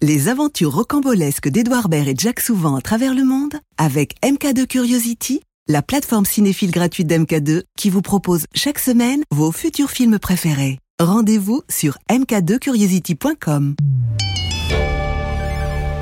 Les 0.00 0.28
aventures 0.28 0.72
rocambolesques 0.72 1.48
d'Edouard 1.48 1.88
Baird 1.88 2.06
et 2.06 2.14
Jack 2.16 2.38
Souvent 2.38 2.76
à 2.76 2.80
travers 2.80 3.14
le 3.14 3.24
monde 3.24 3.54
avec 3.78 4.14
MK2 4.22 4.68
Curiosity, 4.68 5.42
la 5.66 5.82
plateforme 5.82 6.24
cinéphile 6.24 6.70
gratuite 6.70 7.08
d'MK2 7.08 7.62
qui 7.76 7.90
vous 7.90 8.00
propose 8.00 8.46
chaque 8.54 8.78
semaine 8.78 9.24
vos 9.32 9.50
futurs 9.50 9.90
films 9.90 10.20
préférés. 10.20 10.78
Rendez-vous 11.00 11.62
sur 11.68 11.98
mk2curiosity.com. 12.12 13.74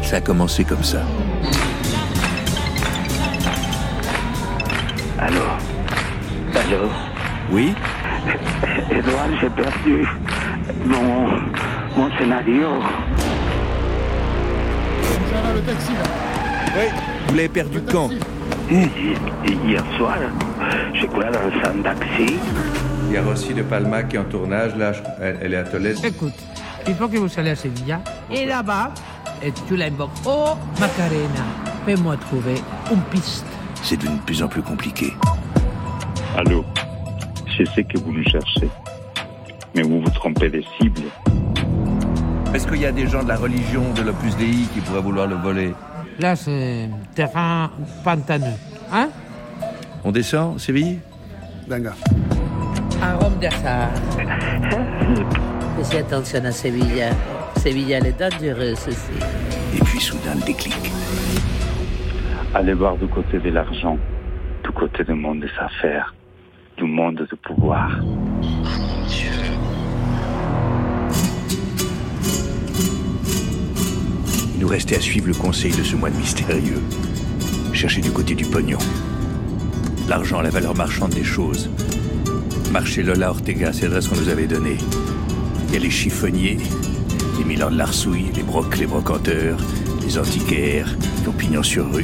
Ça 0.02 0.16
a 0.16 0.20
commencé 0.20 0.62
comme 0.62 0.84
ça. 0.84 1.02
Allô? 5.18 5.40
Allô? 6.54 6.90
Oui? 7.50 7.72
Edouard, 8.90 9.30
j'ai 9.40 9.48
perdu 9.48 10.06
mon, 10.84 11.28
mon 11.96 12.18
scénario. 12.18 12.68
Le 15.54 15.60
taxi 15.62 15.92
là. 15.92 16.02
Oui. 16.76 16.88
Vous 17.28 17.34
l'avez 17.34 17.48
perdu 17.48 17.80
quand 17.90 18.10
Hi- 18.70 18.88
Hier 19.64 19.82
soir, 19.96 20.16
je 20.94 21.06
crois 21.06 21.24
dans 21.30 21.68
un 21.70 21.82
taxi? 21.82 22.36
Il 23.08 23.14
y 23.14 23.16
a 23.16 23.22
Rossi 23.22 23.54
de 23.54 23.62
Palma 23.62 24.02
qui 24.02 24.16
est 24.16 24.18
en 24.18 24.24
tournage, 24.24 24.74
là, 24.76 24.92
elle, 25.20 25.38
elle 25.42 25.54
est 25.54 25.58
à 25.58 25.62
Tolède. 25.64 25.96
Écoute, 26.04 26.34
il 26.88 26.94
faut 26.94 27.06
que 27.08 27.16
vous 27.16 27.28
allez 27.38 27.50
à 27.50 27.56
Sevilla. 27.56 28.00
Et 28.30 28.44
là-bas, 28.46 28.92
et 29.42 29.52
tu 29.68 29.76
l'invoques. 29.76 30.10
Oh, 30.26 30.54
Macarena, 30.80 31.44
fais-moi 31.84 32.16
trouver 32.16 32.56
une 32.90 33.00
piste. 33.02 33.46
C'est 33.82 33.96
devenu 33.96 34.16
de 34.16 34.22
plus 34.22 34.42
en 34.42 34.48
plus 34.48 34.62
compliqué. 34.62 35.12
Allô, 36.36 36.64
je 37.56 37.64
sais 37.64 37.84
que 37.84 37.98
vous 37.98 38.12
nous 38.12 38.24
cherchez, 38.24 38.68
mais 39.74 39.82
vous 39.82 40.00
vous 40.00 40.10
trompez 40.10 40.48
des 40.50 40.64
cibles. 40.80 41.02
Est-ce 42.56 42.66
qu'il 42.66 42.80
y 42.80 42.86
a 42.86 42.92
des 42.92 43.06
gens 43.06 43.22
de 43.22 43.28
la 43.28 43.36
religion 43.36 43.92
de 43.92 44.00
l'Opus 44.00 44.34
Dei 44.38 44.66
qui 44.72 44.80
pourraient 44.80 45.02
vouloir 45.02 45.26
le 45.26 45.34
voler 45.34 45.74
Là, 46.18 46.34
c'est 46.34 46.88
terrain 47.14 47.70
pantaneux. 48.02 48.56
Hein 48.90 49.10
On 50.02 50.10
descend, 50.10 50.58
Séville 50.58 51.00
Danga. 51.68 51.92
Un 53.02 53.14
homme 53.22 53.38
d'affaires. 53.38 53.90
Fais 55.84 55.98
attention 55.98 56.42
à 56.46 56.50
Sevilla. 56.50 57.10
Sevilla, 57.56 57.98
elle 57.98 58.06
est 58.06 58.18
dangereuse 58.18 58.88
aussi. 58.88 59.12
Et 59.76 59.84
puis 59.84 60.00
soudain, 60.00 60.34
le 60.36 60.46
déclic. 60.46 60.74
Allez 62.54 62.72
voir 62.72 62.96
du 62.96 63.06
côté 63.06 63.38
de 63.38 63.50
l'argent, 63.50 63.98
du 64.64 64.70
côté 64.70 65.04
du 65.04 65.12
monde 65.12 65.40
des 65.40 65.52
affaires, 65.60 66.14
du 66.78 66.84
monde 66.84 67.16
du 67.30 67.36
pouvoir. 67.36 67.90
Nous 74.66 74.72
restait 74.72 74.96
à 74.96 75.00
suivre 75.00 75.28
le 75.28 75.34
conseil 75.34 75.70
de 75.70 75.84
ce 75.84 75.94
moine 75.94 76.14
mystérieux. 76.14 76.82
Chercher 77.72 78.00
du 78.00 78.10
côté 78.10 78.34
du 78.34 78.44
pognon. 78.44 78.80
L'argent, 80.08 80.40
la 80.40 80.50
valeur 80.50 80.74
marchande 80.74 81.14
des 81.14 81.22
choses. 81.22 81.70
Marché 82.72 83.04
Lola 83.04 83.30
Ortega, 83.30 83.72
c'est 83.72 83.82
l'adresse 83.82 84.08
qu'on 84.08 84.16
nous 84.16 84.28
avait 84.28 84.48
donnée. 84.48 84.78
Il 85.68 85.74
y 85.74 85.76
a 85.76 85.78
les 85.78 85.90
chiffonniers, 85.90 86.58
les 87.38 87.44
Milan 87.44 87.70
de 87.70 87.78
l'Arsouille, 87.78 88.32
les 88.34 88.42
brocs, 88.42 88.76
les 88.78 88.86
brocanteurs, 88.86 89.56
les 90.04 90.18
antiquaires, 90.18 90.96
qui 91.22 91.28
ont 91.28 91.32
pignon 91.32 91.62
sur 91.62 91.88
rue. 91.92 92.02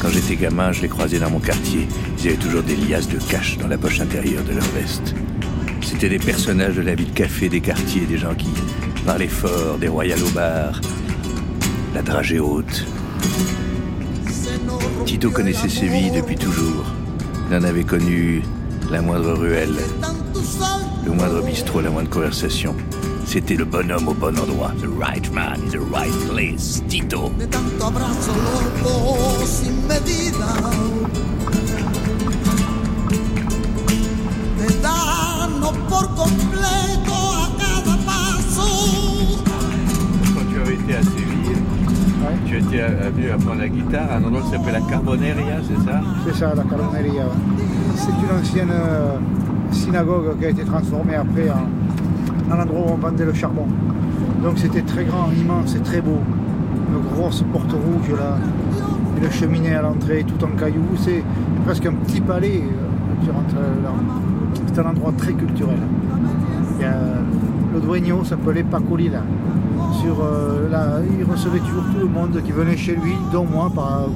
Quand 0.00 0.08
j'étais 0.08 0.36
gamin, 0.36 0.72
je 0.72 0.80
les 0.80 0.88
croisais 0.88 1.18
dans 1.18 1.30
mon 1.30 1.40
quartier. 1.40 1.86
Ils 2.20 2.28
avaient 2.28 2.36
toujours 2.38 2.62
des 2.62 2.76
liasses 2.76 3.08
de 3.08 3.18
cash 3.18 3.58
dans 3.58 3.68
la 3.68 3.76
poche 3.76 4.00
intérieure 4.00 4.44
de 4.44 4.54
leur 4.54 4.68
veste. 4.68 5.14
C'était 5.82 6.08
des 6.08 6.18
personnages 6.18 6.76
de 6.76 6.82
la 6.82 6.94
vie 6.94 7.04
de 7.04 7.14
café 7.14 7.50
des 7.50 7.60
quartiers, 7.60 8.06
des 8.06 8.16
gens 8.16 8.34
qui 8.34 8.48
parlaient 9.04 9.28
fort, 9.28 9.76
des 9.76 9.88
royales 9.88 10.22
au 10.22 10.30
bar, 10.30 10.80
la 11.98 12.02
dragée 12.02 12.38
haute. 12.38 12.86
Tito 15.04 15.30
connaissait 15.30 15.68
Séville 15.68 16.12
depuis 16.12 16.36
toujours. 16.36 16.84
Il 17.50 17.56
en 17.56 17.64
avait 17.64 17.82
connu 17.82 18.44
la 18.88 19.02
moindre 19.02 19.32
ruelle, 19.32 19.74
le 21.04 21.10
moindre 21.12 21.42
bistrot, 21.42 21.80
la 21.80 21.90
moindre 21.90 22.10
conversation. 22.10 22.76
C'était 23.26 23.56
le 23.56 23.64
bonhomme 23.64 24.06
au 24.06 24.14
bon 24.14 24.38
endroit. 24.38 24.72
The 24.80 24.86
right 24.86 25.28
man 25.32 25.60
in 25.60 25.70
the 25.70 25.80
right 25.92 26.14
place, 26.30 26.84
Tito. 26.88 27.32
Quand 40.34 40.44
tu 40.52 40.60
avais 40.60 40.74
été 40.74 40.94
tu 42.48 42.56
étais 42.56 42.82
venu 43.14 43.30
apprendre 43.30 43.60
la 43.60 43.68
guitare 43.68 44.08
un 44.16 44.24
endroit 44.24 44.40
qui 44.42 44.50
s'appelle 44.50 44.72
la 44.72 44.80
Carboneria, 44.80 45.56
c'est 45.62 45.84
ça? 45.84 46.00
C'est 46.26 46.34
ça, 46.34 46.54
la 46.54 46.62
Carboneria. 46.62 47.24
C'est 47.94 48.10
une 48.10 48.40
ancienne 48.40 48.70
euh, 48.72 49.16
synagogue 49.70 50.38
qui 50.38 50.46
a 50.46 50.50
été 50.50 50.64
transformée 50.64 51.16
après 51.16 51.50
en, 51.50 52.54
en 52.54 52.60
endroit 52.60 52.80
où 52.80 52.92
on 52.92 52.96
vendait 52.96 53.26
le 53.26 53.34
charbon. 53.34 53.66
Donc 54.42 54.58
c'était 54.58 54.80
très 54.82 55.04
grand, 55.04 55.28
immense 55.38 55.74
et 55.76 55.80
très 55.80 56.00
beau. 56.00 56.20
Une 56.90 57.02
grosse 57.14 57.44
porte 57.52 57.72
rouge 57.72 58.16
là, 58.18 58.38
une 59.20 59.30
cheminée 59.30 59.74
à 59.74 59.82
l'entrée, 59.82 60.24
tout 60.26 60.42
en 60.42 60.48
cailloux. 60.56 60.96
C'est 60.96 61.22
presque 61.66 61.84
un 61.84 61.92
petit 61.92 62.20
palais. 62.22 62.62
euh. 62.62 63.30
C'est 64.72 64.80
un 64.80 64.86
endroit 64.86 65.12
très 65.18 65.32
culturel. 65.32 65.76
Le 67.74 67.80
dueño 67.80 68.24
s'appelait 68.24 68.62
Paco 68.62 68.96
Lila. 68.96 69.22
Sur, 70.08 70.24
euh, 70.24 71.02
il 71.18 71.24
recevait 71.30 71.58
toujours 71.58 71.82
tout 71.92 71.98
le 72.00 72.06
monde 72.08 72.40
qui 72.42 72.50
venait 72.50 72.78
chez 72.78 72.94
lui, 72.96 73.12
dont 73.30 73.44
moi 73.44 73.70
par, 73.74 74.06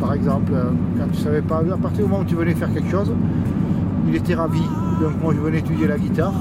par 0.00 0.12
exemple. 0.14 0.52
euh, 0.54 0.70
Quand 0.96 1.08
tu 1.10 1.18
savais 1.20 1.42
pas, 1.42 1.56
à 1.58 1.76
partir 1.76 2.04
du 2.04 2.10
moment 2.10 2.20
où 2.20 2.24
tu 2.24 2.36
venais 2.36 2.54
faire 2.54 2.72
quelque 2.72 2.88
chose, 2.88 3.12
il 4.06 4.14
était 4.14 4.36
ravi. 4.36 4.62
Donc 5.00 5.20
moi 5.20 5.34
je 5.34 5.40
venais 5.40 5.58
étudier 5.58 5.88
la 5.88 5.98
guitare. 5.98 6.32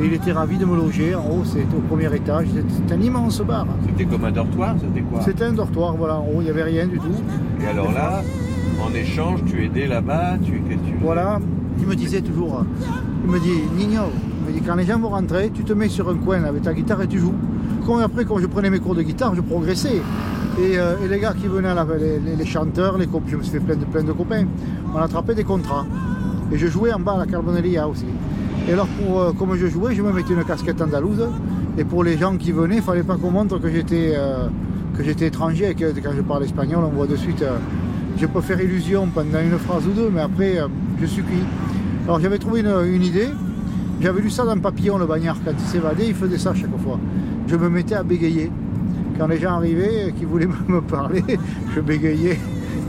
Et 0.00 0.06
il 0.06 0.12
était 0.12 0.30
ravi 0.30 0.58
de 0.58 0.64
me 0.64 0.76
loger. 0.76 1.16
En 1.16 1.22
haut, 1.22 1.44
c'était 1.44 1.74
au 1.76 1.80
premier 1.80 2.14
étage. 2.14 2.46
C'était 2.70 2.94
un 2.94 3.00
immense 3.00 3.40
bar. 3.40 3.66
C'était 3.88 4.04
comme 4.04 4.24
un 4.26 4.30
dortoir, 4.30 4.76
c'était 4.80 5.00
quoi? 5.04 5.20
C'était 5.22 5.44
un 5.46 5.52
dortoir, 5.52 5.96
voilà. 5.96 6.18
En 6.18 6.26
haut, 6.26 6.36
il 6.38 6.44
n'y 6.44 6.50
avait 6.50 6.62
rien 6.62 6.86
du 6.86 7.00
tout. 7.00 7.16
Et 7.60 7.66
alors 7.66 7.90
là, 7.90 8.22
en 8.80 8.94
échange, 8.94 9.40
tu 9.44 9.64
aidais 9.64 9.88
là-bas, 9.88 10.36
tu, 10.44 10.52
tu 10.52 10.94
Voilà, 11.02 11.40
il 11.80 11.86
me 11.88 11.96
disait 11.96 12.20
toujours, 12.20 12.64
il 13.24 13.28
me 13.32 13.40
dit, 13.40 13.58
Nino, 13.76 14.02
il 14.46 14.54
me 14.54 14.60
dit, 14.60 14.64
quand 14.64 14.76
les 14.76 14.84
gens 14.84 15.00
vont 15.00 15.08
rentrer, 15.08 15.50
tu 15.52 15.64
te 15.64 15.72
mets 15.72 15.88
sur 15.88 16.08
un 16.08 16.14
coin 16.14 16.44
avec 16.44 16.62
ta 16.62 16.72
guitare 16.72 17.02
et 17.02 17.08
tu 17.08 17.18
joues. 17.18 17.34
Comme 17.88 18.00
après, 18.00 18.26
quand 18.26 18.36
je 18.38 18.44
prenais 18.46 18.68
mes 18.68 18.80
cours 18.80 18.94
de 18.94 19.00
guitare, 19.00 19.34
je 19.34 19.40
progressais. 19.40 20.02
Et, 20.60 20.78
euh, 20.78 20.92
les 21.08 21.18
gars 21.18 21.32
qui 21.32 21.46
venaient, 21.46 21.74
là, 21.74 21.86
les, 21.98 22.18
les- 22.20 22.36
les 22.36 22.44
chanteurs, 22.44 22.98
les 22.98 23.06
cop- 23.06 23.22
je 23.26 23.36
me 23.36 23.42
suis 23.42 23.52
fait 23.52 23.60
plein 23.60 23.76
de, 23.76 24.06
de 24.06 24.12
copains, 24.12 24.44
on 24.94 24.98
attrapait 24.98 25.34
des 25.34 25.44
contrats. 25.44 25.86
Et 26.52 26.58
je 26.58 26.66
jouais 26.66 26.92
en 26.92 27.00
bas 27.00 27.12
à 27.14 27.18
la 27.20 27.26
Carboneria 27.26 27.88
aussi. 27.88 28.04
Et 28.68 28.74
alors, 28.74 28.88
pour, 28.88 29.20
euh, 29.22 29.32
comme 29.32 29.56
je 29.56 29.68
jouais, 29.68 29.94
je 29.94 30.02
me 30.02 30.12
mettais 30.12 30.34
une 30.34 30.44
casquette 30.44 30.82
andalouse. 30.82 31.26
Et 31.78 31.84
pour 31.84 32.04
les 32.04 32.18
gens 32.18 32.36
qui 32.36 32.52
venaient, 32.52 32.76
il 32.76 32.82
fallait 32.82 33.02
pas 33.04 33.16
qu'on 33.16 33.30
montre 33.30 33.58
que 33.58 33.70
j'étais 33.70 34.12
euh, 34.16 34.48
que 34.94 35.02
j'étais 35.02 35.28
étranger 35.28 35.70
et 35.70 35.74
que 35.74 35.86
quand 36.02 36.10
je 36.14 36.20
parle 36.20 36.44
espagnol, 36.44 36.82
on 36.84 36.94
voit 36.94 37.06
de 37.06 37.16
suite. 37.16 37.42
je 38.20 38.26
peux 38.26 38.42
faire 38.42 38.60
illusion 38.60 39.06
pendant 39.14 39.40
une 39.40 39.56
phrase 39.58 39.86
ou 39.86 39.92
deux, 39.92 40.10
mais 40.12 40.20
après, 40.20 40.58
je 41.00 41.06
suis 41.06 41.22
cuit. 41.22 41.44
Alors 42.04 42.20
j'avais 42.20 42.36
trouvé 42.38 42.60
une, 42.60 42.74
une 42.94 43.02
idée. 43.04 43.28
J'avais 44.02 44.20
lu 44.20 44.28
ça 44.28 44.44
dans 44.44 44.58
Papillon, 44.58 44.98
le 44.98 45.06
bagnard. 45.06 45.36
Quand 45.44 45.52
il 45.58 45.66
s'évadait, 45.66 46.08
il 46.08 46.14
faisait 46.14 46.36
ça 46.38 46.52
chaque 46.54 46.76
fois. 46.82 46.98
Je 47.48 47.56
me 47.56 47.68
mettais 47.68 47.94
à 47.94 48.02
bégayer. 48.02 48.50
Quand 49.18 49.26
les 49.26 49.38
gens 49.38 49.54
arrivaient, 49.56 50.08
et 50.08 50.12
qui 50.12 50.24
voulaient 50.24 50.46
me 50.68 50.80
parler, 50.80 51.24
je 51.74 51.80
bégayais. 51.80 52.38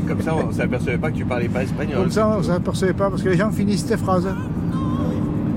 Comme 0.07 0.21
ça, 0.21 0.35
on 0.35 0.47
ne 0.47 0.51
s'apercevait 0.53 0.97
pas 0.97 1.11
que 1.11 1.17
tu 1.17 1.25
parlais 1.25 1.47
pas 1.49 1.63
espagnol. 1.63 1.97
Comme 1.99 2.11
ça, 2.11 2.27
on 2.35 2.37
ne 2.39 2.43
s'apercevait 2.43 2.93
pas 2.93 3.09
parce 3.09 3.21
que 3.23 3.29
les 3.29 3.37
gens 3.37 3.51
finissent 3.51 3.85
tes 3.85 3.97
phrases. 3.97 4.27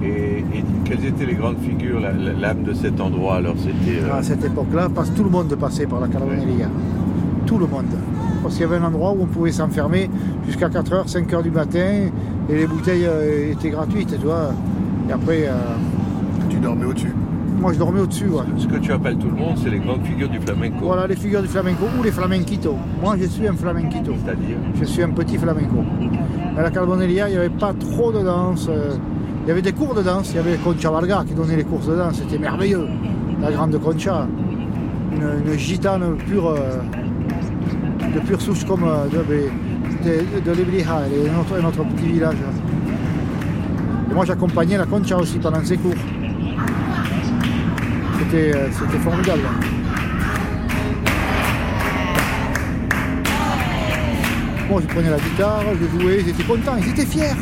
Et, 0.02 0.38
et 0.40 0.64
quelles 0.84 1.04
étaient 1.06 1.26
les 1.26 1.34
grandes 1.34 1.58
figures, 1.58 2.00
l'âme 2.00 2.62
de 2.64 2.72
cet 2.74 3.00
endroit 3.00 3.36
Alors, 3.36 3.54
c'était. 3.58 4.00
euh, 4.02 4.18
À 4.18 4.22
cette 4.22 4.44
époque-là, 4.44 4.88
tout 5.14 5.24
le 5.24 5.30
monde 5.30 5.54
passait 5.56 5.86
par 5.86 6.00
la 6.00 6.08
Carboneria. 6.08 6.68
Tout 7.46 7.58
le 7.58 7.66
monde. 7.66 7.86
Parce 8.42 8.54
qu'il 8.54 8.62
y 8.62 8.64
avait 8.66 8.76
un 8.76 8.84
endroit 8.84 9.12
où 9.12 9.22
on 9.22 9.26
pouvait 9.26 9.52
s'enfermer 9.52 10.10
jusqu'à 10.46 10.68
4h, 10.68 11.06
5h 11.08 11.42
du 11.42 11.50
matin 11.50 12.08
et 12.50 12.54
les 12.54 12.66
bouteilles 12.66 13.06
euh, 13.06 13.52
étaient 13.52 13.70
gratuites, 13.70 14.10
tu 14.18 14.26
vois. 14.26 14.50
Et 15.08 15.12
après, 15.12 15.44
euh, 15.46 15.52
Tu 16.50 16.56
dormais 16.56 16.84
au-dessus. 16.86 17.12
Moi 17.62 17.72
je 17.72 17.78
dormais 17.78 18.00
au-dessus. 18.00 18.26
ouais. 18.26 18.42
Ce 18.58 18.66
que 18.66 18.76
tu 18.76 18.92
appelles 18.92 19.16
tout 19.16 19.28
le 19.28 19.36
monde, 19.36 19.56
c'est 19.62 19.70
les 19.70 19.78
grandes 19.78 20.04
figures 20.04 20.28
du 20.28 20.40
flamenco. 20.40 20.78
Voilà 20.82 21.06
les 21.06 21.14
figures 21.16 21.40
du 21.42 21.48
flamenco 21.48 21.84
ou 21.98 22.02
les 22.02 22.10
flamenquitos. 22.10 22.76
Moi 23.00 23.14
je 23.20 23.26
suis 23.26 23.46
un 23.46 23.54
flamenquito. 23.54 24.12
C'est-à-dire 24.24 24.56
Je 24.78 24.84
suis 24.84 25.02
un 25.02 25.10
petit 25.10 25.38
flamenco. 25.38 25.76
À 26.58 26.62
la 26.62 26.70
Carboneria, 26.70 27.28
il 27.28 27.32
n'y 27.32 27.38
avait 27.38 27.48
pas 27.48 27.72
trop 27.72 28.10
de 28.12 28.20
danse. 28.22 28.66
euh, 28.68 28.94
Il 29.44 29.48
y 29.48 29.50
avait 29.52 29.62
des 29.62 29.72
cours 29.72 29.94
de 29.94 30.02
danse. 30.02 30.30
Il 30.32 30.36
y 30.36 30.38
avait 30.40 30.56
Concha 30.56 30.90
Varga 30.90 31.22
qui 31.26 31.34
donnait 31.34 31.56
les 31.56 31.64
cours 31.64 31.78
de 31.80 31.94
danse. 31.96 32.16
C'était 32.16 32.38
merveilleux. 32.38 32.86
La 33.40 33.50
grande 33.52 33.78
Concha. 33.80 34.26
Une, 35.14 35.52
une 35.52 35.58
gitane 35.58 36.16
pure, 36.26 36.48
euh, 36.48 36.80
de 38.14 38.20
pure 38.20 38.40
souche 38.40 38.64
comme 38.64 38.82
euh, 38.84 39.04
de, 39.06 39.18
de, 40.04 40.50
de 40.50 41.30
notre, 41.36 41.62
notre 41.62 41.84
petit 41.94 42.08
village. 42.08 42.36
Et 44.10 44.14
moi 44.14 44.24
j'accompagnais 44.24 44.76
la 44.78 44.86
Concha 44.86 45.16
aussi 45.16 45.38
pendant 45.38 45.62
ses 45.64 45.76
cours. 45.76 45.94
Euh, 48.34 48.68
c'était 48.70 48.98
formidable. 48.98 49.40
Moi, 54.70 54.80
je 54.80 54.86
prenais 54.94 55.10
la 55.10 55.18
guitare, 55.18 55.62
je 55.78 56.00
jouais, 56.00 56.20
ils 56.22 56.28
étaient 56.30 56.42
contents, 56.44 56.76
ils 56.80 56.88
étaient 56.88 57.04
fiers. 57.04 57.36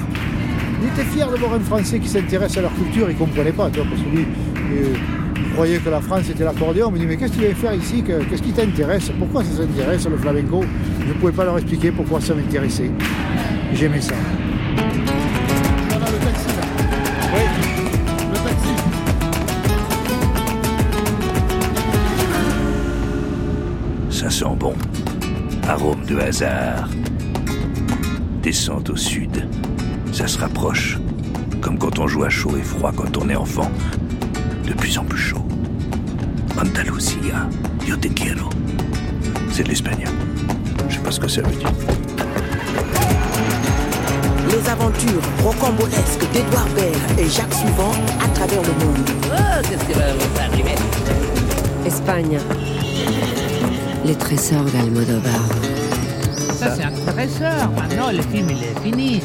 Ils 0.82 0.88
étaient 0.88 1.08
fiers 1.08 1.26
de 1.30 1.36
voir 1.36 1.54
un 1.54 1.60
Français 1.60 2.00
qui 2.00 2.08
s'intéresse 2.08 2.56
à 2.58 2.62
leur 2.62 2.74
culture, 2.74 3.08
ils 3.08 3.14
ne 3.14 3.18
comprenaient 3.18 3.52
pas, 3.52 3.70
tu 3.70 3.78
vois, 3.78 3.88
parce 3.88 4.02
que 4.02 4.08
lui, 4.08 4.26
euh, 4.72 4.94
il 5.36 5.52
croyait 5.52 5.78
que 5.78 5.90
la 5.90 6.00
France 6.00 6.28
était 6.28 6.42
l'accordéon. 6.42 6.88
On 6.88 6.90
me 6.90 6.98
dit, 6.98 7.06
mais 7.06 7.16
qu'est-ce 7.16 7.32
que 7.32 7.38
tu 7.38 7.44
viens 7.44 7.54
faire 7.54 7.74
ici 7.74 8.02
Qu'est-ce 8.02 8.42
qui 8.42 8.52
t'intéresse? 8.52 9.12
Pourquoi 9.16 9.44
ça 9.44 9.58
s'intéresse, 9.58 10.08
le 10.08 10.16
flamenco? 10.16 10.64
Je 11.02 11.06
ne 11.06 11.12
pouvais 11.12 11.32
pas 11.32 11.44
leur 11.44 11.56
expliquer 11.58 11.92
pourquoi 11.92 12.20
ça 12.20 12.34
m'intéressait. 12.34 12.90
J'aimais 13.74 14.00
ça. 14.00 14.14
Sent 24.40 24.56
bon. 24.56 24.72
Arôme 25.68 26.02
de 26.06 26.18
hasard. 26.18 26.88
Descente 28.42 28.88
au 28.88 28.96
sud. 28.96 29.46
Ça 30.14 30.26
se 30.26 30.38
rapproche. 30.38 30.98
Comme 31.60 31.78
quand 31.78 31.98
on 31.98 32.06
joue 32.06 32.24
à 32.24 32.30
chaud 32.30 32.56
et 32.56 32.62
froid 32.62 32.90
quand 32.96 33.18
on 33.18 33.28
est 33.28 33.36
enfant. 33.36 33.70
De 34.66 34.72
plus 34.72 34.96
en 34.96 35.04
plus 35.04 35.18
chaud. 35.18 35.44
Andalusia, 36.58 37.50
yo 37.86 37.96
te 37.98 38.08
quiero. 38.08 38.48
C'est 39.52 39.64
de 39.64 39.68
l'espagnol. 39.68 40.14
Je 40.88 40.94
sais 40.94 41.02
pas 41.02 41.10
ce 41.10 41.20
que 41.20 41.28
ça 41.28 41.42
veut 41.42 41.56
dire. 41.56 41.72
Les 44.48 44.70
aventures 44.70 45.22
rocambolesques 45.44 46.26
d'Edouard 46.32 46.68
Baird 46.74 47.18
et 47.18 47.28
Jacques 47.28 47.52
Souvent 47.52 47.92
à 48.24 48.28
travers 48.28 48.62
le 48.62 48.86
monde. 48.86 49.10
Oh, 49.26 49.60
qu'est-ce 49.68 49.84
qui 49.84 49.92
va 49.92 50.14
vous 50.14 50.40
arriver? 50.40 50.76
Espagne. 51.84 52.38
Les 54.04 54.14
trésors 54.14 54.64
d'Almodovar. 54.64 55.46
Ça, 56.52 56.74
c'est 56.74 56.84
un 56.84 57.12
trésor. 57.12 57.70
Maintenant, 57.76 58.10
le 58.12 58.22
film, 58.22 58.48
il 58.50 58.64
est 58.64 58.80
fini. 58.82 59.22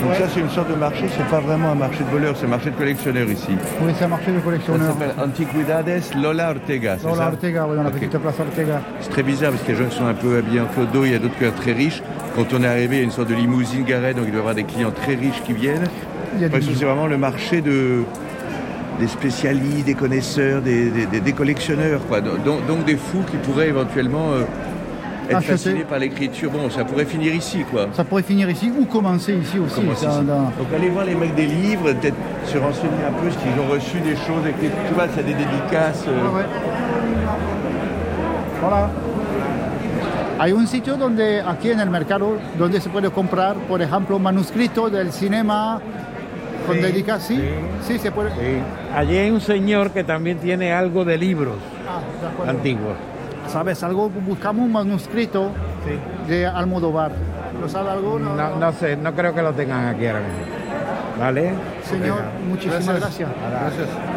Donc 0.00 0.14
ça 0.14 0.24
c'est 0.32 0.40
une 0.40 0.48
sorte 0.50 0.70
de 0.70 0.76
marché, 0.76 1.04
c'est 1.16 1.26
pas 1.26 1.40
vraiment 1.40 1.72
un 1.72 1.74
marché 1.74 1.98
de 2.04 2.10
voleurs, 2.10 2.34
c'est 2.36 2.46
un 2.46 2.50
marché 2.50 2.70
de 2.70 2.76
collectionneurs 2.76 3.28
ici. 3.28 3.50
Oui, 3.82 3.92
c'est 3.98 4.04
un 4.04 4.08
marché 4.08 4.30
de 4.30 4.36
Ça 4.38 4.44
collectionneurs. 4.44 4.92
s'appelle 4.92 5.14
Antiquidades 5.22 6.02
Lola 6.16 6.50
Ortega, 6.50 6.96
c'est 6.98 7.04
Lola 7.04 7.16
ça 7.16 7.28
Ortega, 7.28 7.66
oui, 7.68 7.76
dans 7.76 7.82
la 7.82 7.90
petite 7.90 8.16
place 8.16 8.38
Ortega. 8.38 8.80
C'est 9.00 9.10
très 9.10 9.22
bizarre 9.24 9.50
parce 9.50 9.64
a 9.64 9.72
des 9.72 9.78
gens 9.78 9.90
sont 9.90 10.06
un 10.06 10.14
peu 10.14 10.38
habillés 10.38 10.60
en 10.60 10.66
clodo, 10.66 11.04
il 11.04 11.12
y 11.12 11.14
a 11.14 11.18
d'autres 11.18 11.36
qui 11.36 11.44
sont 11.44 11.50
très 11.50 11.72
riches. 11.72 12.02
Quand 12.36 12.46
on 12.54 12.62
est 12.62 12.68
arrivé, 12.68 12.96
il 12.96 12.98
y 12.98 13.02
a 13.02 13.04
une 13.04 13.10
sorte 13.10 13.28
de 13.28 13.34
limousine 13.34 13.84
garée, 13.84 14.14
donc 14.14 14.24
il 14.26 14.30
doit 14.30 14.38
y 14.38 14.40
avoir 14.40 14.54
des 14.54 14.64
clients 14.64 14.92
très 14.92 15.16
riches 15.16 15.42
qui 15.44 15.52
viennent. 15.52 15.88
Il 16.36 16.42
y 16.42 16.44
a 16.44 16.48
c'est 16.50 16.84
vraiment 16.84 17.06
le 17.06 17.16
marché 17.18 17.60
de, 17.60 18.02
des 19.00 19.06
spécialistes, 19.08 19.86
des 19.86 19.94
connaisseurs, 19.94 20.60
des, 20.62 20.90
des- 20.90 21.06
des- 21.06 21.20
des 21.20 21.32
collectionneurs, 21.32 22.00
quoi. 22.08 22.20
Donc, 22.20 22.66
donc 22.66 22.84
des 22.84 22.96
fous 22.96 23.22
qui 23.30 23.36
pourraient 23.38 23.68
éventuellement 23.68 24.32
euh, 24.32 24.42
être 25.28 25.36
Acheter. 25.38 25.52
fascinés 25.52 25.84
par 25.88 25.98
l'écriture. 25.98 26.50
Bon, 26.50 26.70
ça 26.70 26.84
pourrait 26.84 27.04
finir 27.04 27.34
ici, 27.34 27.64
quoi. 27.70 27.86
Ça 27.92 28.04
pourrait 28.04 28.22
finir 28.22 28.48
ici 28.50 28.72
ou 28.78 28.84
commencer 28.86 29.34
ici 29.34 29.58
aussi. 29.58 29.74
Commencer 29.80 30.06
ça, 30.06 30.12
ici. 30.12 30.24
dans- 30.26 30.52
Donc 30.58 30.68
allez 30.74 30.88
voir 30.90 31.04
les 31.04 31.14
mecs 31.14 31.34
des 31.34 31.46
livres, 31.46 31.92
peut-être 31.92 32.16
se 32.44 32.58
renseigner 32.58 33.04
un 33.08 33.12
peu, 33.12 33.30
ce 33.30 33.36
qu'ils 33.38 33.60
ont 33.60 33.70
reçu 33.70 33.98
des 34.00 34.16
choses, 34.16 34.46
écrites. 34.48 34.72
tu 34.88 34.94
vois, 34.94 35.06
ça 35.08 35.20
a 35.20 35.22
des 35.22 35.34
dédicaces. 35.34 36.04
euh, 36.08 36.20
Ah 36.26 36.36
ouais. 36.36 36.44
Hola. 38.66 38.90
Hay 40.40 40.52
un 40.52 40.66
sitio 40.66 40.96
donde 40.96 41.40
aquí 41.46 41.72
en 41.72 41.80
el 41.80 41.90
mercado 41.90 42.36
donde 42.58 42.80
se 42.80 42.88
puede 42.88 43.10
comprar, 43.10 43.56
por 43.68 43.82
ejemplo, 43.82 44.18
manuscritos 44.20 44.90
del 44.92 45.10
cinema 45.12 45.80
con 46.68 46.76
Sí, 46.76 46.82
dedicación. 46.82 47.40
¿Sí? 47.40 47.48
sí. 47.86 47.92
sí, 47.94 47.98
se 47.98 48.12
puede. 48.12 48.30
Sí. 48.30 48.60
Allí 48.94 49.16
hay 49.16 49.30
un 49.30 49.40
señor 49.40 49.90
que 49.90 50.04
también 50.04 50.38
tiene 50.38 50.72
algo 50.72 51.04
de 51.04 51.18
libros 51.18 51.56
Ah, 51.88 52.44
de 52.44 52.50
antiguos. 52.50 52.96
¿Sabes 53.48 53.82
algo? 53.82 54.10
Buscamos 54.10 54.66
un 54.66 54.72
manuscrito 54.72 55.50
de 56.28 56.46
Almodóvar. 56.46 57.12
¿Lo 57.60 57.68
sabe 57.68 57.90
algo? 57.90 58.18
No, 58.18 58.56
no 58.56 58.72
sé, 58.72 58.96
no 58.96 59.12
creo 59.14 59.34
que 59.34 59.42
lo 59.42 59.52
tengan 59.52 59.86
aquí 59.86 60.06
ahora 60.06 60.20
mismo. 60.20 60.38
¿Vale? 61.18 61.50
Señor, 61.82 62.20
muchísimas 62.48 63.00
gracias. 63.00 63.28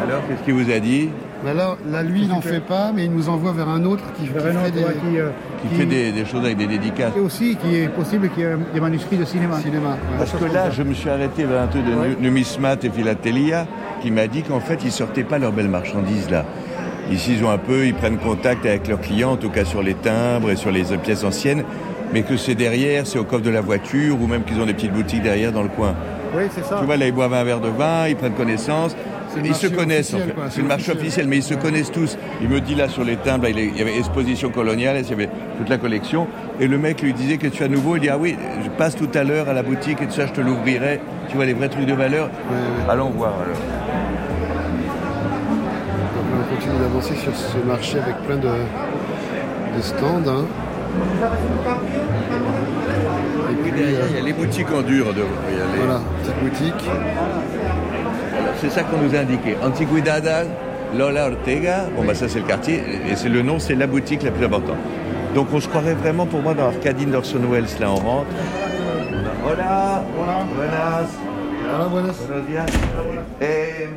Alors, 0.04 0.22
qu'est-ce 0.28 0.42
qu'il 0.44 0.54
vous 0.54 0.70
a 0.70 0.78
dit 0.78 1.10
Mais 1.44 1.54
là, 1.54 1.76
là, 1.90 2.02
lui, 2.02 2.22
il 2.22 2.28
n'en 2.28 2.40
fait 2.40 2.60
pas, 2.60 2.92
mais 2.94 3.06
il 3.06 3.12
nous 3.12 3.28
envoie 3.28 3.52
vers 3.52 3.68
un 3.68 3.84
autre 3.84 4.04
qui, 4.16 4.22
qui 4.22 4.28
fait 4.28 4.70
des 4.70 4.84
ouais, 4.84 4.94
qui, 5.10 5.18
euh, 5.18 5.30
Qui 5.68 5.74
fait 5.74 5.86
des, 5.86 6.12
des 6.12 6.24
choses 6.24 6.44
avec 6.44 6.56
des 6.56 6.66
dédicaces. 6.68 7.12
Et 7.16 7.20
aussi 7.20 7.56
qu'il 7.56 7.74
est 7.74 7.88
possible 7.88 8.28
qu'il 8.30 8.44
y 8.44 8.46
ait 8.46 8.56
des 8.72 8.80
manuscrits 8.80 9.16
de 9.16 9.24
cinéma. 9.24 9.58
cinéma. 9.60 9.90
ouais. 9.90 10.18
Parce 10.18 10.32
que 10.32 10.44
là, 10.44 10.70
je 10.70 10.82
me 10.84 10.94
suis 10.94 11.08
arrêté 11.10 11.44
vers 11.44 11.62
un 11.62 11.66
truc 11.66 11.84
de 11.84 11.90
nu- 11.90 12.16
numismat 12.20 12.76
et 12.84 12.90
philatélia 12.90 13.66
qui 14.00 14.10
m'a 14.12 14.28
dit 14.28 14.42
qu'en 14.42 14.60
fait, 14.60 14.78
ils 14.84 14.92
sortaient 14.92 15.24
pas 15.24 15.38
leurs 15.38 15.52
belles 15.52 15.68
marchandises 15.68 16.30
là. 16.30 16.44
Ici, 17.10 17.34
ils 17.38 17.44
ont 17.44 17.50
un 17.50 17.58
peu, 17.58 17.86
ils 17.86 17.94
prennent 17.94 18.18
contact 18.18 18.64
avec 18.64 18.86
leurs 18.86 19.00
clients, 19.00 19.32
en 19.32 19.36
tout 19.36 19.50
cas 19.50 19.64
sur 19.64 19.82
les 19.82 19.94
timbres 19.94 20.50
et 20.50 20.56
sur 20.56 20.70
les 20.70 20.92
euh, 20.92 20.96
pièces 20.96 21.24
anciennes, 21.24 21.64
mais 22.12 22.22
que 22.22 22.36
c'est 22.36 22.54
derrière, 22.54 23.06
c'est 23.06 23.18
au 23.18 23.24
coffre 23.24 23.42
de 23.42 23.50
la 23.50 23.60
voiture, 23.60 24.16
ou 24.22 24.28
même 24.28 24.44
qu'ils 24.44 24.60
ont 24.60 24.66
des 24.66 24.74
petites 24.74 24.92
boutiques 24.92 25.22
derrière 25.22 25.50
dans 25.50 25.64
le 25.64 25.68
coin. 25.68 25.94
Oui, 26.34 26.44
c'est 26.54 26.64
ça. 26.64 26.76
Tu 26.78 26.86
vois, 26.86 26.96
là, 26.96 27.06
ils 27.08 27.12
boivent 27.12 27.34
un 27.34 27.42
verre 27.44 27.60
de 27.60 27.68
vin, 27.68 28.06
ils 28.08 28.14
prennent 28.16 28.32
connaissance. 28.34 28.96
Ils 29.44 29.54
se 29.54 29.66
connaissent, 29.68 30.14
en 30.14 30.18
fait. 30.18 30.34
C'est 30.50 30.62
le 30.62 30.68
marché 30.68 30.92
officiel. 30.92 31.26
mais 31.28 31.36
ils 31.38 31.42
se 31.42 31.54
connaissent 31.54 31.90
tous. 31.92 32.16
Il 32.40 32.48
me 32.48 32.60
dit 32.60 32.74
là 32.74 32.88
sur 32.88 33.04
les 33.04 33.16
timbres, 33.16 33.44
là, 33.44 33.50
il 33.50 33.76
y 33.76 33.80
avait 33.80 33.96
exposition 33.96 34.50
coloniale, 34.50 34.96
il 35.02 35.08
y 35.08 35.12
avait 35.12 35.28
toute 35.58 35.68
la 35.68 35.78
collection. 35.78 36.26
Et 36.60 36.66
le 36.68 36.78
mec 36.78 37.00
lui 37.02 37.12
disait 37.12 37.38
que 37.38 37.46
tu 37.48 37.62
as 37.64 37.68
nouveau, 37.68 37.96
il 37.96 38.00
dit 38.00 38.08
Ah 38.08 38.18
oui, 38.18 38.36
je 38.64 38.68
passe 38.70 38.94
tout 38.96 39.08
à 39.14 39.24
l'heure 39.24 39.48
à 39.48 39.52
la 39.52 39.62
boutique 39.62 40.00
et 40.02 40.06
tout 40.06 40.12
ça, 40.12 40.26
je 40.26 40.32
te 40.32 40.40
l'ouvrirai. 40.40 41.00
Tu 41.28 41.36
vois, 41.36 41.44
les 41.46 41.54
vrais 41.54 41.68
trucs 41.68 41.86
de 41.86 41.94
valeur? 41.94 42.30
Allons 42.88 43.10
voir 43.10 43.32
alors. 43.42 43.56
Donc 46.14 46.24
on 46.50 46.54
continue 46.54 46.78
d'avancer 46.80 47.14
sur 47.16 47.34
ce 47.34 47.56
marché 47.66 47.98
avec 47.98 48.16
plein 48.26 48.36
de, 48.36 48.48
de 48.48 49.80
stands. 49.82 50.22
hein. 50.28 50.44
Et 53.50 53.54
puis, 53.62 53.70
Derrière, 53.72 54.00
euh, 54.00 54.06
il 54.10 54.16
y 54.16 54.20
a 54.20 54.24
les 54.24 54.32
boutiques 54.32 54.66
en 54.72 54.82
dur. 54.82 55.06
De, 55.14 55.22
il 55.50 55.56
y 55.56 55.60
a 55.60 55.64
les- 55.74 55.78
voilà, 55.84 56.00
petite 56.22 56.38
boutique. 56.42 56.90
C'est 58.62 58.70
ça 58.70 58.84
qu'on 58.84 58.98
nous 58.98 59.14
a 59.14 59.18
indiqué. 59.18 59.56
Antiquidada, 59.62 60.44
Lola 60.96 61.26
Ortega. 61.30 61.86
Bon, 61.96 62.04
bah 62.04 62.14
ça, 62.14 62.28
c'est 62.28 62.38
le 62.38 62.46
quartier. 62.46 62.80
Et 63.10 63.16
c'est 63.16 63.28
le 63.28 63.42
nom, 63.42 63.58
c'est 63.58 63.74
la 63.74 63.88
boutique 63.88 64.22
la 64.22 64.30
plus 64.30 64.44
importante. 64.44 64.76
Donc, 65.34 65.48
on 65.52 65.58
se 65.60 65.66
croirait 65.68 65.94
vraiment, 65.94 66.26
pour 66.26 66.40
moi, 66.42 66.54
dans 66.54 66.66
Arcadine 66.68 67.10
d'Orson 67.10 67.40
Welles. 67.50 67.64
Là, 67.80 67.90
on 67.90 67.96
rentre. 67.96 68.26
Hola. 69.44 70.04
Hola. 70.16 70.46
Buenas. 70.56 71.08
Hola, 71.74 71.86
buenas. 71.88 72.16
Buenos 72.28 72.46
días. 72.46 72.66
Eh, 73.40 73.88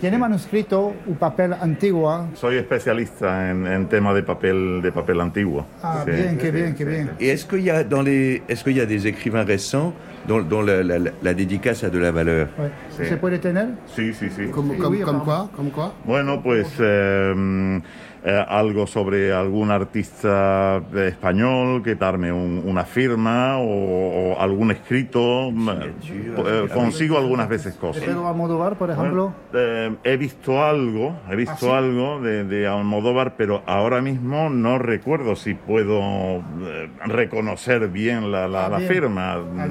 ¿Tiene 0.00 0.16
manuscrito 0.18 0.94
un 1.06 1.14
papel 1.16 1.52
antiguo? 1.54 2.26
Soy 2.34 2.56
especialista 2.56 3.50
en, 3.50 3.66
en 3.66 3.86
tema 3.86 4.12
de 4.14 4.22
papel, 4.22 4.80
de 4.82 4.92
papel 4.92 5.20
antiguo. 5.20 5.64
Ah, 5.82 6.02
Sí. 6.06 6.10
bien, 6.12 6.36
qué 6.36 6.50
bien, 6.50 6.72
qué 6.72 6.84
bien. 6.84 7.08
Et 7.20 7.28
est-ce 7.28 7.44
qu'il 7.46 7.60
y 7.62 7.70
a 7.70 7.82
dans 7.84 8.02
les, 8.02 8.42
est-ce 8.48 8.62
qu'il 8.64 8.76
y 8.76 8.80
a 8.80 8.86
des 8.86 9.06
écrivains 9.06 9.44
récents 9.44 9.92
dont, 10.28 10.40
dont 10.42 10.60
la, 10.62 10.82
la- 10.82 10.98
la- 10.98 11.10
la 11.22 11.34
dédicace 11.34 11.82
a 11.82 11.88
de 11.88 11.98
la 11.98 12.12
valeur 12.12 12.48
Ouais. 12.58 12.68
Sí. 12.96 13.04
¿Se 13.06 13.16
puede 13.16 13.38
tener? 13.38 13.68
Sí, 13.86 14.12
sí, 14.14 14.28
sí. 14.30 14.46
Quoi 14.46 14.76
Comme 15.02 15.70
quoi 15.70 15.90
Bueno, 16.04 16.42
pues 16.42 16.74
eh, 16.80 17.80
eh, 18.24 18.44
algo 18.48 18.86
sobre 18.86 19.32
algún 19.32 19.70
artista 19.70 20.82
español 20.94 21.82
que 21.82 21.94
darme 21.94 22.32
un- 22.32 22.62
una 22.64 22.84
firma 22.84 23.58
o, 23.58 24.32
o 24.32 24.40
algún 24.40 24.70
escrito. 24.72 25.48
Eh, 25.50 26.68
consigo 26.72 27.18
algunas 27.18 27.48
veces 27.48 27.74
¿De 27.74 27.80
cosas. 27.80 28.02
Pedro 28.02 28.26
Almodóvar, 28.28 28.76
por 28.76 28.90
ejemplo? 28.90 29.32
Eh, 29.52 29.94
he 30.04 30.16
visto 30.16 30.64
algo, 30.64 31.16
he 31.30 31.36
visto 31.36 31.52
¿Ah, 31.54 31.58
sí? 31.80 31.84
algo 31.86 32.20
de, 32.20 32.44
de 32.44 32.66
Almodóvar, 32.66 33.34
pero 33.36 33.62
ahora 33.66 34.00
mismo 34.00 34.50
no 34.50 34.78
recuerdo 34.78 35.36
si 35.36 35.54
puedo 35.54 36.00
eh, 36.00 36.90
reconocer 37.06 37.88
bien 37.88 38.32
la, 38.32 38.48
la- 38.48 38.66
Ah, 38.66 38.68
la 38.70 38.78
bien. 38.78 38.90
firma. 38.90 39.34
Ah, 39.34 39.66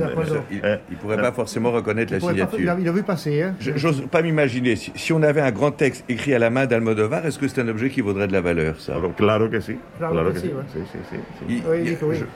Eh, 0.51 0.79
pourrait 1.01 1.17
pas 1.21 1.31
forcément 1.33 1.71
reconnaître 1.71 2.11
la 2.13 2.17
Il 2.17 2.21
pourrait 2.21 2.33
pas- 2.35 2.37
il, 2.37 2.41
a, 2.43 2.47
signature. 2.75 2.81
il 2.81 2.87
a 2.87 2.91
vu 2.91 3.03
passer. 3.15 3.41
Hein? 3.41 3.55
Je- 3.59 3.75
J'ose 3.75 4.03
pas 4.09 4.21
m'imaginer. 4.21 4.75
Si, 4.75 4.91
si 4.95 5.13
on 5.13 5.21
avait 5.23 5.41
un 5.41 5.51
grand 5.51 5.71
texte 5.71 6.03
écrit 6.09 6.33
à 6.33 6.39
la 6.39 6.49
main 6.49 6.65
d'Almodovar, 6.65 7.25
est-ce 7.25 7.39
que 7.39 7.47
c'est 7.47 7.61
un 7.61 7.67
objet 7.67 7.89
qui 7.89 8.01
vaudrait 8.01 8.27
de 8.27 8.33
la 8.33 8.41
valeur, 8.41 8.79
ça? 8.79 8.93
Claro, 8.93 9.09
claro 9.17 9.49
que 9.49 9.59
sí. 9.59 9.75
Claro 9.97 10.31
que 10.31 10.39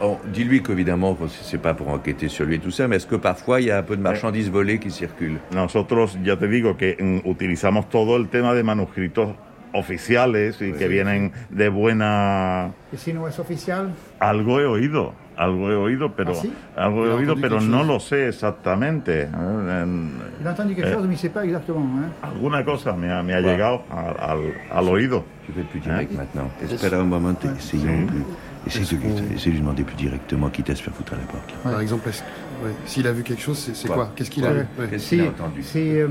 oh, 0.02 0.18
Dis-lui 0.34 0.62
qu'évidemment, 0.64 1.18
c'est 1.44 1.62
pas 1.62 1.74
pour 1.74 1.90
enquêter 1.90 2.28
sur 2.28 2.46
lui 2.46 2.56
et 2.56 2.60
tout 2.60 2.72
ça, 2.72 2.88
mais 2.88 2.98
est-ce 2.98 3.08
que 3.08 3.16
parfois 3.16 3.62
il 3.62 3.68
y 3.68 3.72
a 3.72 3.78
un 3.78 3.84
peu 3.84 3.96
de 3.96 4.02
marchandises 4.02 4.50
volées 4.50 4.80
qui 4.80 4.92
circulent? 4.92 5.40
Nosotros, 5.54 6.18
ya 6.24 6.36
te 6.38 6.48
digo, 6.48 6.76
que 6.78 6.96
mm, 7.00 7.28
utilizamos 7.28 7.90
todo 7.90 8.18
el 8.18 8.28
tema 8.28 8.54
de 8.54 8.64
manuscritos 8.64 9.30
oficiales 9.74 10.62
y 10.62 10.72
que 10.74 10.88
vienen 10.88 11.32
de 11.50 11.70
buena... 11.70 12.72
Y 12.92 12.98
si 12.98 13.14
no 13.14 13.28
es 13.28 13.38
oficial, 13.40 13.92
Algo 14.20 14.60
he 14.60 14.66
oído, 14.66 15.14
algo 15.40 15.72
he 15.72 15.76
oído, 15.76 16.12
pero, 16.16 16.32
¿Ah, 16.34 16.42
sí? 16.42 16.54
algo 16.76 17.06
he 17.06 17.08
Il 17.08 17.12
a 17.12 17.16
oído, 17.16 17.34
entendu 17.34 17.42
pero 17.42 17.58
quelque 17.60 17.72
no 17.72 17.78
chose. 17.80 17.88
lo 17.94 18.00
sé 18.00 18.28
exactamente. 18.28 19.22
¿eh? 19.24 19.30
En- 19.34 20.12
il 20.42 20.46
a 20.48 20.52
entendu 20.52 20.76
quelque 20.76 20.90
Eh. 20.90 20.94
chose, 20.94 21.08
mais 21.08 21.14
il 21.16 21.18
ne 21.18 21.22
sait 21.22 21.30
pas 21.34 21.46
exactement. 21.46 21.86
Hein? 21.98 22.10
alguna 22.22 22.64
cosa 22.64 22.94
me 22.94 23.12
ha, 23.12 23.24
me 23.24 23.34
ha 23.34 23.38
Ouais. 23.38 23.44
llegado 23.44 23.84
al, 23.90 24.16
al- 24.20 24.54
al 24.72 24.88
oído. 24.90 25.24
Je 25.48 25.54
vais 25.54 25.64
plus 25.64 25.80
direct 25.80 26.12
Hein 26.12 26.18
maintenant. 26.18 26.50
Espera 26.62 26.98
un 26.98 27.06
moment, 27.08 27.36
essayons 27.58 28.00
Oui. 28.00 28.06
plus. 28.06 28.24
Essaye 28.68 28.86
de, 29.00 29.02
lui, 29.02 29.36
essaye 29.36 29.52
de 29.54 29.58
lui 29.58 29.60
demander 29.62 29.84
plus 29.84 29.96
directement, 29.96 30.50
quitte 30.50 30.70
à 30.70 30.76
se 30.76 30.84
faire 30.84 30.94
foutre 30.94 31.14
à 31.14 31.16
la 31.16 31.24
porte. 31.24 31.50
là. 31.64 31.72
Par 31.72 31.80
exemple, 31.82 32.10
est-ce- 32.10 32.22
ouais, 32.64 32.74
s'il 32.86 33.08
a 33.08 33.14
vu 33.14 33.24
quelque 33.24 33.42
chose, 33.42 33.58
c'est 33.58 33.74
c'est 33.76 33.88
Quoi 33.88 34.12
Qu'est-ce 34.16 34.30
qu'il 34.30 34.46
a 34.46 34.50
Ouais. 34.50 34.54
vu? 34.56 34.66
Ouais. 34.78 34.88
Qu'est-ce 34.90 35.06
Si, 35.06 35.16
qu'il 35.16 35.26
a 35.26 35.30
entendu 35.30 35.64
si, 35.64 35.80
euh, 36.02 36.08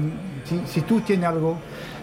tú 0.89 1.01
tienes 1.03 1.25
algo, 1.25 1.59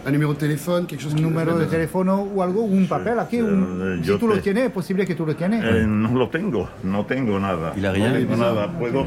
Un 0.07 0.11
numéro 0.11 0.33
de 0.33 0.37
téléphone, 0.37 0.85
quelque 0.85 1.01
chose 1.01 1.15
Un 1.15 1.21
número 1.21 1.57
de 1.57 1.65
teléfono 1.65 2.27
o 2.35 2.41
algo, 2.43 2.61
un 2.63 2.85
papel 2.87 3.17
aquí. 3.17 3.41
un- 3.41 3.99
Eh, 3.99 4.05
si 4.05 4.17
tú 4.19 4.27
lo 4.27 4.37
tienes, 4.39 4.65
es 4.65 4.71
posible 4.71 5.03
que 5.05 5.15
tú 5.15 5.25
lo 5.25 5.35
tienes. 5.35 5.63
Eh, 5.63 5.83
no 5.87 6.09
lo 6.13 6.29
tengo, 6.29 6.69
no 6.83 7.05
tengo 7.05 7.39
nada. 7.39 7.73
Il 7.75 7.85
a 7.87 7.91
rien 7.91 8.13
No 8.13 8.19
tengo 8.19 8.35
nada. 8.35 8.71
Puedo, 8.77 9.05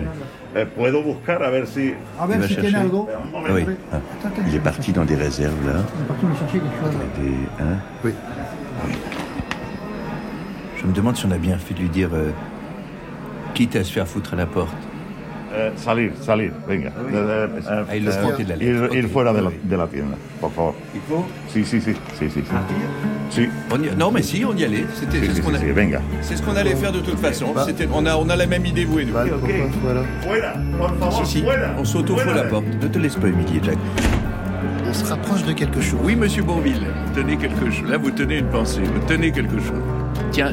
eh, 0.56 0.66
puedo 0.66 1.02
buscar 1.04 1.42
a 1.44 1.50
ver 1.50 1.68
si. 1.68 1.94
A 2.18 2.26
ver 2.26 2.40
Il 2.42 2.48
si 2.48 2.56
tiene 2.56 2.78
algo. 2.78 3.08
Ah 3.32 3.52
oui. 3.54 3.64
Ah. 3.92 4.00
Il 4.48 4.54
est 4.56 4.58
parti 4.64 4.92
dans 4.92 5.04
des 5.04 5.14
réserves 5.14 5.54
là. 5.64 5.74
On 5.76 6.02
est 6.02 6.06
parti 6.08 6.26
me 6.26 6.34
chercher 6.34 6.58
quelque 6.58 6.80
chose. 6.82 6.94
Des, 7.16 7.62
hein 7.64 7.78
Oui. 8.04 8.12
Je 10.80 10.86
me 10.86 10.92
demande 10.92 11.16
si 11.16 11.26
on 11.26 11.30
a 11.30 11.38
bien 11.38 11.58
fait 11.58 11.74
de 11.74 11.80
lui 11.80 11.88
dire, 11.90 12.10
euh, 12.12 12.30
quitte 13.54 13.76
à 13.76 13.84
se 13.84 13.92
faire 13.92 14.06
foutre 14.08 14.34
à 14.34 14.36
la 14.36 14.46
porte. 14.46 14.74
Eh, 15.58 15.72
salir, 15.76 16.12
salir, 16.24 16.52
venga. 16.68 16.88
Eh, 16.88 16.92
eh, 17.12 17.48
Ah, 17.68 17.84
eh, 17.92 18.00
prend 18.00 18.38
de 18.38 18.44
la 18.48 18.56
ir, 18.62 18.80
lettre. 18.80 18.96
ir 18.96 19.08
fuera 19.08 19.32
de 19.32 19.42
la, 19.42 19.50
de 19.62 19.76
la 19.76 19.86
tienda, 19.88 20.16
por 20.40 20.52
favor. 20.52 20.74
Il 20.94 21.00
faut 21.08 21.24
Sí, 21.52 21.64
sí, 21.64 21.80
sí, 21.80 21.94
sí, 22.18 22.30
sí. 22.30 22.42
sí. 22.44 22.52
Sí, 23.30 23.48
On 23.70 23.82
y- 23.82 23.90
Non 23.96 24.10
mais 24.12 24.22
si, 24.22 24.44
on 24.44 24.54
y 24.56 24.64
allait. 24.64 24.86
C'était 24.94 25.18
sí, 25.26 25.34
ce 25.36 25.40
qu'on 25.42 25.50
sí, 25.50 25.56
a- 25.56 25.58
sí, 25.58 25.70
venga. 25.72 26.00
c'est 26.22 26.36
ce 26.36 26.42
qu'on 26.42 26.54
allait 26.56 26.76
faire 26.76 26.92
de 26.92 27.00
toute 27.00 27.18
façon. 27.18 27.46
C'était- 27.66 27.88
on, 27.92 28.06
a, 28.06 28.16
on 28.16 28.28
a 28.30 28.36
la 28.36 28.46
même 28.46 28.64
idée, 28.64 28.84
vous 28.84 29.00
et 29.00 29.04
nous. 29.04 29.12
Pourquoi 29.12 29.48
Voilà. 29.82 30.02
Fuera, 30.22 30.52
por 30.78 30.88
favor, 30.98 31.26
Si, 31.26 31.32
si, 31.32 31.40
fuera. 31.42 31.74
on 31.76 31.84
fuera 31.84 32.34
la 32.34 32.44
de- 32.44 32.48
porte. 32.48 32.64
Ne 32.80 32.88
te 32.88 32.98
laisse 32.98 33.16
pas 33.16 33.26
humilier, 33.28 33.60
Jack. 33.62 33.76
On 34.88 34.92
se 34.94 35.04
rapproche 35.04 35.42
de 35.44 35.52
quelque 35.52 35.80
chose. 35.80 35.98
Oui, 36.02 36.14
monsieur 36.16 36.42
Bourville, 36.42 36.86
tenez 37.14 37.36
quelque 37.36 37.70
chose. 37.70 37.90
Là, 37.90 37.98
vous 37.98 38.10
tenez 38.10 38.38
une 38.38 38.46
pensée, 38.46 38.80
vous 38.82 39.06
tenez 39.06 39.30
quelque 39.32 39.58
chose. 39.58 39.82
Tiens, 40.38 40.52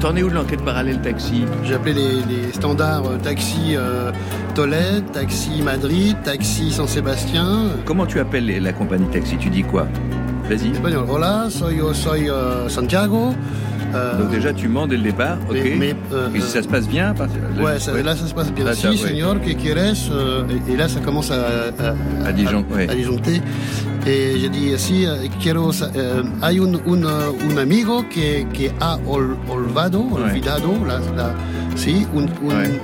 t'en 0.00 0.16
es 0.16 0.22
où 0.22 0.30
de 0.30 0.34
l'enquête 0.34 0.62
parallèle 0.64 0.98
taxi 1.02 1.44
J'ai 1.62 1.74
appelé 1.74 1.92
les, 1.92 2.46
les 2.46 2.52
standards 2.54 3.04
euh, 3.04 3.18
taxi 3.18 3.74
euh, 3.76 4.10
Tolède, 4.54 5.12
taxi 5.12 5.60
Madrid, 5.62 6.16
taxi 6.24 6.70
San 6.70 6.88
Sébastien. 6.88 7.66
Comment 7.84 8.06
tu 8.06 8.18
appelles 8.18 8.46
les- 8.46 8.60
la 8.60 8.72
compagnie 8.72 9.04
taxi? 9.08 9.36
Tu 9.36 9.50
dis 9.50 9.62
quoi? 9.62 9.88
Vas-y. 10.48 10.70
Espagnol. 10.70 11.04
Hola, 11.10 11.48
soy, 11.50 11.82
soy 11.92 12.30
euh, 12.30 12.66
Santiago. 12.70 13.34
Euh, 13.94 14.18
Donc 14.22 14.30
déjà, 14.30 14.54
tu 14.54 14.68
mens 14.68 14.86
dès 14.86 14.96
le 14.96 15.02
départ, 15.02 15.36
ok 15.50 15.54
Mais- 15.62 15.76
mais, 15.78 15.94
euh, 16.14 16.28
Et 16.34 16.40
si 16.40 16.48
ça 16.52 16.62
se 16.62 16.68
passe 16.68 16.88
bien 16.88 17.12
parce- 17.12 17.30
Ouais, 17.62 17.78
ça- 17.78 17.92
là 17.92 18.16
ça 18.16 18.26
se 18.26 18.32
passe 18.32 18.50
bien. 18.50 18.64
Là, 18.64 18.72
si, 18.74 18.80
ça, 18.82 18.90
ouais. 18.90 18.96
señor, 18.96 19.38
que 19.42 19.50
quieres 19.52 19.94
euh, 20.12 20.44
et, 20.68 20.72
et 20.72 20.76
là 20.78 20.88
ça 20.88 21.00
commence 21.00 21.30
à, 21.30 21.34
à, 22.24 22.28
À 22.28 22.32
disjon- 22.32 22.64
ouais. 22.74 22.88
à 22.90 22.94
disjoncter. 22.94 23.42
Et 24.06 24.38
j'ai 24.38 24.48
dit, 24.48 24.72
si, 24.78 25.04
eh, 25.04 25.28
quiero, 25.42 25.72
sa- 25.72 25.90
eh, 25.94 26.22
hay 26.40 26.60
un, 26.60 26.74
un, 26.86 27.02
eh, 27.02 27.50
un 27.52 27.58
amigo 27.58 28.04
que, 28.08 28.44
que 28.52 28.70
ha 28.80 28.98
ol- 29.06 29.36
olvado, 29.48 30.00
olvidado, 30.12 30.74
la, 30.86 31.00
la- 31.16 31.34
sí, 31.74 32.06
un- 32.14 32.28
un- 32.48 32.78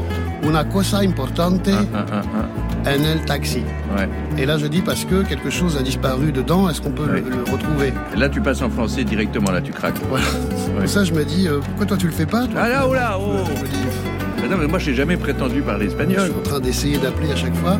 una 0.49 0.65
cosa 0.69 1.05
importante 1.05 1.71
Ah, 1.95 2.05
ah, 2.11 2.23
ah. 2.35 2.91
en 2.93 3.05
el 3.05 3.25
taxi. 3.25 3.63
Ouais. 3.97 4.09
Et 4.37 4.45
là 4.47 4.59
je 4.59 4.67
dis 4.67 4.81
parce 4.83 5.05
que 5.05 5.23
quelque 5.23 5.51
chose 5.51 5.77
a 5.77 5.83
disparu 5.83 6.33
dedans, 6.33 6.69
est-ce 6.69 6.81
qu'on 6.83 6.91
peut 6.91 7.07
le- 7.07 7.13
Ouais. 7.13 7.23
le, 7.31 7.53
retrouver? 7.53 7.93
Et 8.13 8.19
Là, 8.19 8.29
tu 8.29 8.41
passes 8.41 8.61
en 8.61 8.69
français 8.71 9.05
directement, 9.05 9.53
là, 9.53 9.61
tu 9.61 9.71
craques. 9.71 10.01
Voilà. 10.11 10.25
Pour 10.81 10.89
ça 10.89 11.05
je 11.05 11.13
me 11.13 11.25
dis, 11.25 11.47
euh, 11.47 11.61
pourquoi 11.65 11.87
toi 11.87 11.97
tu 11.97 12.07
le 12.07 12.13
fais 12.13 12.27
pas 12.27 12.47
toi? 12.49 12.61
Ah 12.65 12.69
là, 12.69 12.85
oh 12.89 12.95
là, 12.95 13.17
oh 13.21 13.45
Je 13.47 13.63
me 13.63 13.69
dis, 13.69 14.51
Non, 14.51 14.57
mais 14.59 14.67
moi, 14.67 14.81
j'ai 14.81 14.95
jamais 14.95 15.17
prétendu 15.17 15.63
parler 15.63 15.85
Je 15.87 15.91
espagnol. 15.93 16.25
suis 16.25 16.35
en 16.41 16.43
train 16.43 16.61
d'essayer 16.61 16.99
d'appeler 16.99 17.31
à 17.31 17.37
chaque 17.37 17.55
fois. 17.55 17.79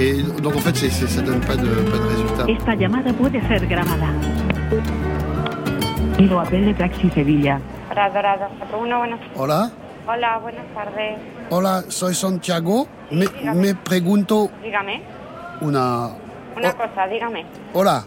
Et 0.00 0.22
donc 0.42 0.56
en 0.56 0.60
fait, 0.60 0.74
c'est, 0.76 0.88
c'est- 0.90 1.06
ça 1.06 1.20
donne 1.20 1.40
pas 1.40 1.56
de, 1.56 1.66
pas 1.90 1.98
de 1.98 2.08
résultat. 2.14 2.44
Esta 2.48 2.74
llamada 2.74 3.12
puede 3.12 3.38
ser 3.48 3.66
grabada. 3.66 4.08
Pido 6.16 6.36
papel 6.36 6.64
de 6.66 6.74
Taxi 6.74 7.10
Sevilla. 7.10 7.60
Dorado, 8.14 8.46
uno, 8.80 8.98
buenas. 8.98 9.20
Hola, 9.36 9.70
Hola, 10.06 10.38
buenas 10.38 10.64
tardes. 10.74 11.18
hola, 11.50 11.82
soy 11.88 12.14
Santiago. 12.14 12.86
Me, 13.10 13.26
me 13.54 13.74
pregunto 13.74 14.50
Dígame. 14.62 15.02
una... 15.60 16.10
Una 16.56 16.72
cosa, 16.72 17.06
dígame. 17.06 17.44
Hola, 17.74 18.04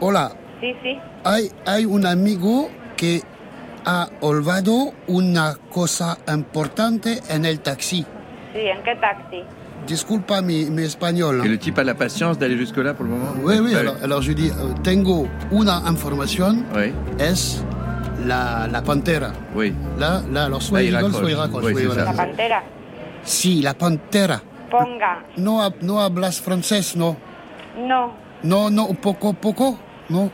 hola. 0.00 0.32
Sí, 0.60 0.74
sí. 0.82 0.98
Hay, 1.24 1.50
hay 1.66 1.84
un 1.84 2.06
amigo 2.06 2.70
que 2.96 3.20
ha 3.84 4.08
olvidado 4.20 4.92
una 5.08 5.54
cosa 5.72 6.16
importante 6.26 7.20
en 7.28 7.44
el 7.44 7.60
taxi. 7.60 8.04
Sí, 8.54 8.60
¿en 8.60 8.82
qué 8.82 8.94
taxi? 8.96 9.42
Disculpa 9.86 10.40
mi, 10.40 10.64
mi 10.70 10.82
español. 10.82 11.42
Et 11.44 11.48
le 11.48 11.58
type 11.58 11.78
a 11.78 11.84
la 11.84 11.94
patience 11.94 12.38
d'aller 12.38 12.56
jusque-là 12.56 12.94
pour 12.94 13.04
le 13.04 13.10
moment? 13.10 13.32
Oui, 13.42 13.56
oui, 13.60 13.72
Ouais. 13.74 13.80
alors, 13.80 13.96
alors 14.02 14.22
je 14.22 14.32
dis, 14.32 14.50
euh, 14.50 14.72
tengo 14.82 15.26
una 15.52 15.82
información, 15.86 16.64
Oui, 16.74 16.92
es 17.18 17.62
la, 18.26 18.66
la 18.72 18.80
pantera. 18.82 19.32
oui. 19.54 19.74
Là, 19.98 20.22
là, 20.32 20.44
alors 20.46 20.62
soit 20.62 20.78
Là, 20.78 20.84
il 20.84 20.96
rigole, 20.96 21.10
raccroche. 21.12 21.20
soit 21.20 21.30
il 21.30 21.36
raccroche. 21.36 21.64
Oui, 21.64 21.72
oui, 21.76 21.84
voilà. 21.86 22.04
La 22.04 22.12
pantera. 22.12 22.62
Si, 23.24 23.60
la 23.60 23.74
pantera. 23.74 24.40
Ponga. 24.70 25.18
No, 25.36 25.60
hab- 25.62 25.82
no 25.82 26.00
hablas 26.00 26.40
francés, 26.40 26.96
no? 26.96 27.16
No. 27.76 28.12
No, 28.42 28.70
no, 28.70 28.88
poco, 28.94 29.34
poco, 29.34 29.78
no? 30.08 30.30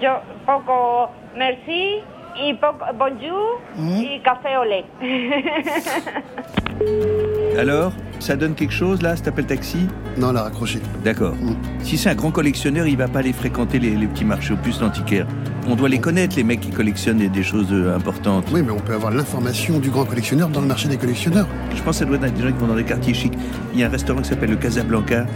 Yo 0.00 0.10
poco 0.46 1.10
merci 1.36 2.00
y 2.36 2.54
poco 2.54 2.84
bonjour 2.98 3.60
y 3.78 4.20
café 4.22 4.56
au 4.60 4.64
lait. 4.64 4.84
Alors, 7.58 7.92
ça 8.18 8.36
donne 8.36 8.54
quelque 8.54 8.72
chose, 8.72 9.02
là, 9.02 9.14
cet 9.14 9.28
appel 9.28 9.46
taxi? 9.46 9.86
Non, 10.16 10.30
elle 10.30 10.38
a 10.38 10.42
raccroché. 10.44 10.80
D'accord. 11.04 11.34
Si 11.82 11.98
c'est 11.98 12.08
un 12.08 12.14
grand 12.14 12.30
collectionneur, 12.30 12.86
il 12.86 12.96
va 12.96 13.08
pas 13.08 13.18
aller 13.18 13.32
fréquenter 13.32 13.78
les, 13.78 13.90
les 13.90 14.06
petits 14.06 14.24
marchés 14.24 14.54
aux 14.54 14.56
puces 14.56 14.78
d'antiquaires. 14.78 15.26
On 15.68 15.76
doit 15.76 15.88
les 15.88 15.98
connaître, 15.98 16.36
les 16.36 16.44
mecs 16.44 16.60
qui 16.60 16.70
collectionnent 16.70 17.18
des, 17.18 17.28
des 17.28 17.42
choses 17.42 17.68
euh, 17.70 17.94
importantes. 17.94 18.46
Oui, 18.52 18.62
mais 18.64 18.72
on 18.72 18.80
peut 18.80 18.94
avoir 18.94 19.12
l'information 19.12 19.78
du 19.78 19.90
grand 19.90 20.04
collectionneur 20.04 20.48
dans 20.48 20.60
le 20.60 20.66
marché 20.66 20.88
des 20.88 20.96
collectionneurs. 20.96 21.46
Je 21.74 21.82
pense 21.82 21.98
que 21.98 22.04
ça 22.04 22.06
doit 22.06 22.16
être 22.16 22.34
des 22.34 22.42
gens 22.42 22.52
qui 22.52 22.58
vont 22.58 22.66
dans 22.66 22.74
les 22.74 22.84
quartiers 22.84 23.14
chics. 23.14 23.34
Il 23.74 23.80
y 23.80 23.84
a 23.84 23.86
un 23.86 23.90
restaurant 23.90 24.22
qui 24.22 24.28
s'appelle 24.30 24.50
le 24.50 24.56
Casablanca, 24.56 25.26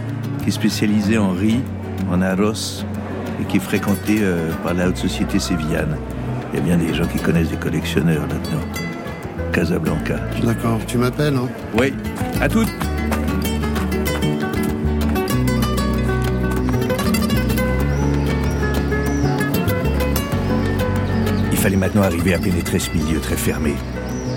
qui 0.41 0.49
est 0.49 0.51
spécialisé 0.51 1.17
en 1.17 1.31
riz, 1.31 1.61
en 2.11 2.21
arroz, 2.21 2.83
et 3.41 3.45
qui 3.45 3.57
est 3.57 3.61
fréquenté 3.61 4.17
euh, 4.21 4.49
par 4.63 4.73
la 4.73 4.89
haute 4.89 4.97
société 4.97 5.39
sévillane. 5.39 5.95
Il 6.57 6.67
y 6.67 6.71
a 6.71 6.75
bien 6.75 6.87
des 6.87 6.91
gens 6.91 7.05
qui 7.05 7.19
connaissent 7.19 7.49
des 7.49 7.57
collectionneurs 7.57 8.23
là-dedans. 8.23 8.65
Casablanca. 9.53 10.15
D'accord, 10.43 10.79
tu 10.87 10.97
m'appelles, 10.97 11.35
hein 11.35 11.47
Oui, 11.77 11.93
à 12.41 12.49
toutes 12.49 12.67
Il 21.51 21.57
fallait 21.57 21.75
maintenant 21.75 22.01
arriver 22.01 22.33
à 22.33 22.39
pénétrer 22.39 22.79
ce 22.79 22.89
milieu 22.91 23.19
très 23.19 23.37
fermé. 23.37 23.75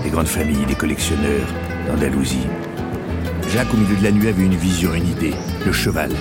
Des 0.03 0.11
grandes 0.11 0.27
familles, 0.27 0.65
des 0.67 0.75
collectionneurs, 0.75 1.47
d'Andalousie. 1.87 2.47
Jacques, 3.51 3.73
au 3.73 3.77
milieu 3.77 3.95
de 3.95 4.03
la 4.03 4.11
nuit, 4.11 4.27
avait 4.27 4.43
une 4.43 4.55
vision, 4.55 4.93
une 4.93 5.07
idée. 5.07 5.33
Le 5.65 5.71
cheval. 5.71 6.11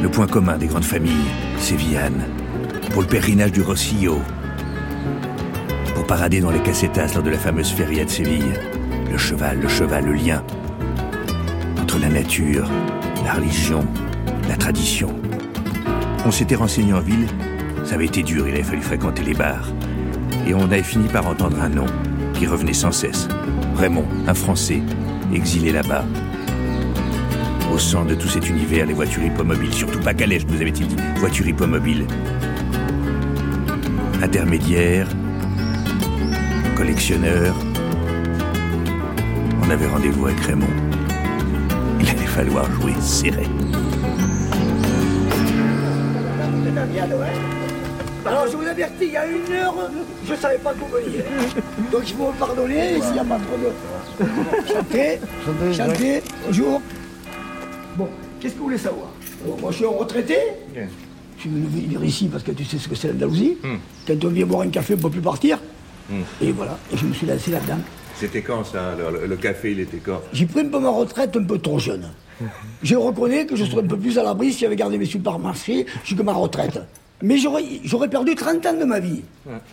Le 0.00 0.08
point 0.08 0.26
commun 0.26 0.56
des 0.56 0.68
grandes 0.68 0.84
familles, 0.84 1.30
sévillanes. 1.58 2.24
Pour 2.92 3.02
le 3.02 3.08
pèlerinage 3.08 3.52
du 3.52 3.60
Rossillo. 3.60 4.22
Parader 6.08 6.40
dans 6.40 6.50
les 6.50 6.60
casetas 6.60 7.14
lors 7.14 7.22
de 7.22 7.30
la 7.30 7.38
fameuse 7.38 7.72
feria 7.72 8.04
de 8.04 8.10
Séville. 8.10 8.52
Le 9.10 9.16
cheval, 9.16 9.58
le 9.60 9.68
cheval, 9.68 10.04
le 10.04 10.12
lien. 10.12 10.44
Entre 11.80 11.98
la 11.98 12.08
nature, 12.08 12.68
la 13.24 13.32
religion, 13.32 13.86
la 14.46 14.56
tradition. 14.56 15.08
On 16.26 16.30
s'était 16.30 16.56
renseigné 16.56 16.92
en 16.92 17.00
ville, 17.00 17.26
ça 17.84 17.94
avait 17.94 18.04
été 18.04 18.22
dur, 18.22 18.46
il 18.46 18.54
avait 18.54 18.62
fallu 18.62 18.82
fréquenter 18.82 19.22
les 19.22 19.32
bars. 19.32 19.68
Et 20.46 20.52
on 20.52 20.64
avait 20.64 20.82
fini 20.82 21.08
par 21.08 21.26
entendre 21.26 21.60
un 21.62 21.70
nom 21.70 21.86
qui 22.34 22.46
revenait 22.46 22.74
sans 22.74 22.92
cesse. 22.92 23.26
Raymond, 23.76 24.06
un 24.26 24.34
Français, 24.34 24.82
exilé 25.32 25.72
là-bas. 25.72 26.04
Au 27.72 27.78
centre 27.78 28.08
de 28.08 28.14
tout 28.14 28.28
cet 28.28 28.48
univers, 28.50 28.84
les 28.86 28.94
voitures 28.94 29.24
hippomobiles, 29.24 29.72
surtout 29.72 30.00
pas 30.00 30.12
calèche, 30.12 30.46
nous 30.46 30.60
avait-il 30.60 30.86
dit, 30.86 30.96
voitures 31.16 31.48
hippomobiles. 31.48 32.06
Intermédiaire, 34.22 35.08
collectionneur. 36.84 37.54
On 39.62 39.70
avait 39.70 39.86
rendez-vous 39.86 40.26
avec 40.26 40.38
Raymond. 40.40 40.66
Il 41.98 42.10
allait 42.10 42.26
falloir 42.26 42.70
jouer 42.72 42.92
serré. 43.00 43.46
Alors 48.26 48.46
je 48.50 48.56
vous 48.58 48.66
avertis, 48.66 49.06
il 49.06 49.12
y 49.12 49.16
a 49.16 49.26
une 49.26 49.50
heure, 49.54 49.74
je 50.26 50.32
ne 50.32 50.36
savais 50.36 50.58
pas 50.58 50.74
que 50.74 50.80
vous 50.80 50.88
veniez. 50.88 51.24
Donc 51.90 52.02
il 52.04 52.14
faut 52.14 52.30
me 52.30 52.38
pardonner 52.38 53.00
s'il 53.00 53.12
n'y 53.14 53.18
a 53.18 53.24
pas 53.24 53.38
trop 53.38 53.56
de... 53.56 54.68
Chanter, 54.68 55.20
chanter, 55.72 56.22
bonjour. 56.46 56.82
Bon, 57.96 58.08
qu'est-ce 58.40 58.52
que 58.52 58.58
vous 58.58 58.64
voulez 58.64 58.78
savoir 58.78 59.08
Alors, 59.42 59.58
Moi 59.58 59.70
je 59.70 59.76
suis 59.76 59.86
un 59.86 59.88
retraité. 59.88 60.36
Je 60.74 61.40
suis 61.40 61.48
venu 61.48 61.66
venir 61.66 62.04
ici 62.04 62.28
parce 62.28 62.42
que 62.42 62.52
tu 62.52 62.66
sais 62.66 62.76
ce 62.76 62.88
que 62.88 62.94
c'est 62.94 63.08
l'Andalousie. 63.08 63.56
Quand 64.06 64.22
on 64.22 64.28
vient 64.28 64.44
boire 64.44 64.62
un 64.62 64.68
café, 64.68 64.92
on 64.92 64.98
ne 64.98 65.02
peut 65.02 65.10
plus 65.10 65.22
partir. 65.22 65.58
Et 66.40 66.52
voilà, 66.52 66.78
et 66.92 66.96
je 66.96 67.06
me 67.06 67.12
suis 67.12 67.26
lancé 67.26 67.50
là-dedans. 67.50 67.78
C'était 68.16 68.42
quand 68.42 68.64
ça 68.64 68.92
alors, 68.92 69.10
le, 69.10 69.36
café, 69.36 69.72
il 69.72 69.80
était 69.80 69.98
quand? 69.98 70.20
J'ai 70.32 70.46
pris 70.46 70.60
un 70.60 70.68
peu 70.68 70.78
ma 70.78 70.90
retraite 70.90 71.36
un 71.36 71.44
peu 71.44 71.58
trop 71.58 71.78
jeune. 71.78 72.08
Je 72.82 72.94
reconnais 72.94 73.46
que 73.46 73.56
je 73.56 73.64
serais 73.64 73.82
un 73.82 73.86
peu 73.86 73.96
plus 73.96 74.18
à 74.18 74.22
l'abri 74.22 74.52
si 74.52 74.60
j'avais 74.60 74.76
gardé 74.76 74.98
mes 74.98 75.04
supermarchés 75.04 75.86
jusqu'à 76.04 76.22
ma 76.22 76.32
retraite. 76.32 76.80
Mais 77.22 77.38
j'aurais 77.38 78.08
perdu 78.08 78.34
30 78.34 78.66
ans 78.66 78.74
de 78.78 78.84
ma 78.84 79.00
vie. 79.00 79.22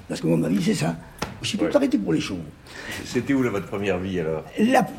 Parce 0.08 0.22
que 0.22 0.28
moi, 0.28 0.38
ma 0.38 0.48
vie, 0.48 0.62
c'est 0.62 0.74
ça. 0.74 0.96
Je 1.42 1.50
suis 1.50 1.58
tout 1.58 1.66
arrêté 1.74 1.98
pour 1.98 2.14
les 2.14 2.22
choses. 2.22 2.38
C'était 3.04 3.34
où 3.34 3.42
là, 3.42 3.50
votre 3.50 3.68
première 3.68 3.98
vie 3.98 4.20
alors? 4.20 4.44